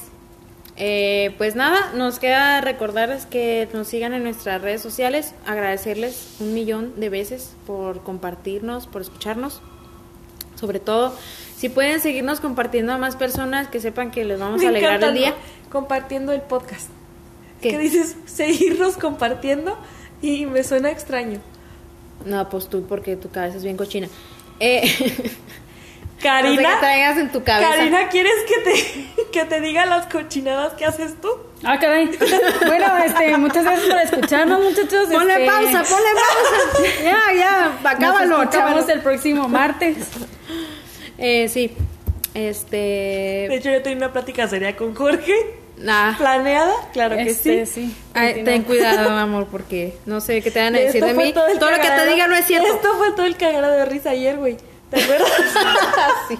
Eh, 0.76 1.34
pues 1.38 1.54
nada, 1.54 1.92
nos 1.94 2.18
queda 2.18 2.60
recordarles 2.60 3.26
que 3.26 3.68
nos 3.72 3.86
sigan 3.86 4.12
en 4.12 4.24
nuestras 4.24 4.60
redes 4.60 4.82
sociales, 4.82 5.32
agradecerles 5.46 6.36
un 6.40 6.52
millón 6.52 6.98
de 6.98 7.10
veces 7.10 7.54
por 7.66 8.02
compartirnos, 8.02 8.88
por 8.88 9.02
escucharnos. 9.02 9.62
Sobre 10.54 10.80
todo, 10.80 11.16
si 11.56 11.68
pueden 11.68 12.00
seguirnos 12.00 12.40
compartiendo 12.40 12.92
a 12.92 12.98
más 12.98 13.16
personas 13.16 13.68
que 13.68 13.80
sepan 13.80 14.10
que 14.10 14.24
les 14.24 14.38
vamos 14.38 14.60
Me 14.60 14.66
a 14.66 14.68
alegrar 14.70 14.96
encanta, 14.96 15.08
el 15.08 15.14
día. 15.14 15.30
¿no? 15.30 15.70
Compartiendo 15.70 16.32
el 16.32 16.42
podcast. 16.42 16.88
¿Qué? 17.60 17.78
Dices 17.78 18.16
seguirnos 18.26 18.96
compartiendo 18.96 19.78
y 20.22 20.46
me 20.46 20.62
suena 20.64 20.90
extraño. 20.90 21.40
No, 22.24 22.48
pues 22.48 22.68
tú, 22.68 22.86
porque 22.86 23.16
tu 23.16 23.30
cabeza 23.30 23.56
es 23.56 23.64
bien 23.64 23.76
cochina. 23.76 24.08
Eh, 24.60 24.82
Karina, 26.22 26.62
no 26.62 26.68
sé 26.68 26.74
qué 26.74 26.80
traigas 26.80 27.18
en 27.18 27.32
tu 27.32 27.42
cabeza. 27.44 27.68
Karina, 27.68 28.08
¿quieres 28.08 28.34
que 28.48 28.60
te, 28.70 29.22
que 29.32 29.44
te 29.44 29.60
diga 29.60 29.84
las 29.84 30.06
cochinadas 30.06 30.72
que 30.74 30.86
haces 30.86 31.20
tú? 31.20 31.28
Ah, 31.62 31.78
caray. 31.78 32.10
Bueno, 32.66 32.96
este, 33.04 33.36
muchas 33.36 33.64
gracias 33.64 33.88
por 33.88 33.98
escucharnos, 34.00 34.62
muchachos. 34.62 35.08
Ponle 35.10 35.32
este, 35.32 35.46
pausa, 35.46 35.82
ponle 35.82 36.08
pausa. 36.14 36.88
ya, 37.02 37.18
ya, 37.36 37.78
Nos 37.82 37.86
acábalo, 37.92 38.42
escuchamos 38.42 38.70
acábalo. 38.72 38.92
el 38.92 39.00
próximo 39.00 39.48
martes. 39.48 39.96
Eh, 41.26 41.48
sí, 41.48 41.72
De 42.34 42.48
este... 42.50 43.54
hecho, 43.54 43.70
yo 43.70 43.82
tenía 43.82 43.96
una 43.98 44.12
plática 44.12 44.46
seria 44.48 44.76
con 44.76 44.94
Jorge. 44.94 45.32
Nah. 45.78 46.16
¿Planeada? 46.18 46.72
Claro 46.92 47.16
que 47.16 47.22
Este, 47.22 47.66
sí. 47.66 47.86
sí. 47.88 47.96
Ay, 48.14 48.44
ten 48.44 48.62
cuidado, 48.62 49.08
amor, 49.10 49.48
porque 49.50 49.96
no 50.06 50.20
sé 50.20 50.40
qué 50.42 50.50
te 50.50 50.60
van 50.60 50.74
a 50.76 50.78
decir 50.78 51.02
Esto 51.02 51.06
de 51.18 51.24
mí. 51.24 51.32
todo 51.32 51.48
lo 51.70 51.76
que 51.80 51.88
te 51.88 52.06
diga 52.06 52.28
no 52.28 52.34
es 52.36 52.44
cierto. 52.46 52.68
Esto 52.74 52.88
fue 52.98 53.10
todo 53.12 53.26
el 53.26 53.36
cagado 53.36 53.72
de 53.72 53.84
risa 53.86 54.10
ayer, 54.10 54.36
güey. 54.36 54.56
¿Te 54.90 55.02
acuerdas? 55.02 55.28
Sí. 56.28 56.38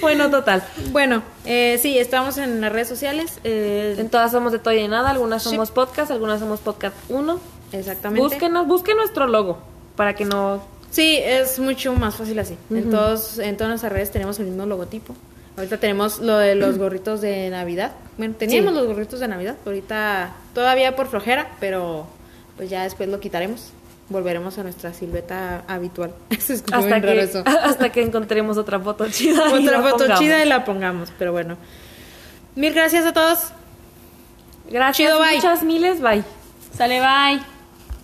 bueno, 0.00 0.30
total. 0.30 0.62
Bueno, 0.92 1.22
eh, 1.44 1.78
sí, 1.82 1.98
estamos 1.98 2.38
en 2.38 2.60
las 2.60 2.70
redes 2.72 2.86
sociales. 2.88 3.38
eh, 3.42 3.96
En 3.98 4.08
todas 4.08 4.30
somos 4.30 4.52
de 4.52 4.58
todo 4.60 4.72
y 4.74 4.82
de 4.82 4.88
nada. 4.88 5.10
Algunas 5.10 5.42
Sí. 5.42 5.50
somos 5.50 5.70
podcast, 5.72 6.10
algunas 6.12 6.38
somos 6.40 6.60
podcast 6.60 6.94
1. 7.08 7.40
exactamente. 7.72 8.22
Búsquenos, 8.22 8.66
busquen 8.68 8.96
nuestro 8.98 9.26
logo 9.26 9.58
para 9.96 10.14
que 10.14 10.24
no. 10.26 10.62
Sí, 10.94 11.18
es 11.20 11.58
mucho 11.58 11.92
más 11.94 12.14
fácil 12.14 12.38
así. 12.38 12.56
en, 12.70 12.88
todos, 12.88 13.38
en 13.40 13.56
todas 13.56 13.70
nuestras 13.70 13.92
redes 13.92 14.12
tenemos 14.12 14.38
el 14.38 14.46
mismo 14.46 14.64
logotipo. 14.64 15.14
Ahorita 15.56 15.78
tenemos 15.78 16.20
lo 16.20 16.38
de 16.38 16.54
los 16.54 16.78
gorritos 16.78 17.20
de 17.20 17.50
Navidad. 17.50 17.92
Bueno, 18.16 18.34
teníamos 18.38 18.72
Sí. 18.72 18.78
los 18.78 18.86
gorritos 18.86 19.18
de 19.18 19.26
Navidad. 19.28 19.56
Ahorita 19.66 20.32
todavía 20.54 20.94
por 20.94 21.08
flojera, 21.08 21.50
pero 21.58 22.06
pues 22.56 22.70
ya 22.70 22.84
después 22.84 23.08
lo 23.08 23.18
quitaremos. 23.18 23.70
Volveremos 24.08 24.56
a 24.58 24.62
nuestra 24.62 24.92
silueta 24.94 25.64
habitual. 25.66 26.12
Escuchó 26.30 26.76
Hasta 26.76 27.00
que, 27.00 27.20
eso. 27.20 27.42
hasta 27.62 27.90
que 27.90 28.02
encontremos 28.02 28.56
otra 28.56 28.78
foto 28.78 29.08
chida. 29.10 29.48
y 29.50 29.64
Otra 29.64 29.78
la 29.78 29.82
foto 29.82 29.96
pongamos. 29.98 30.20
chida 30.20 30.44
y 30.44 30.48
la 30.48 30.64
pongamos, 30.64 31.08
pero 31.18 31.32
bueno. 31.32 31.56
Mil 32.54 32.72
gracias 32.72 33.04
a 33.04 33.12
todos. 33.12 33.38
Gracias, 34.70 34.96
Chido, 35.08 35.18
bye. 35.18 35.34
muchas 35.36 35.62
miles, 35.64 36.00
bye. 36.00 36.22
Sale, 36.76 37.00
bye. 37.00 37.53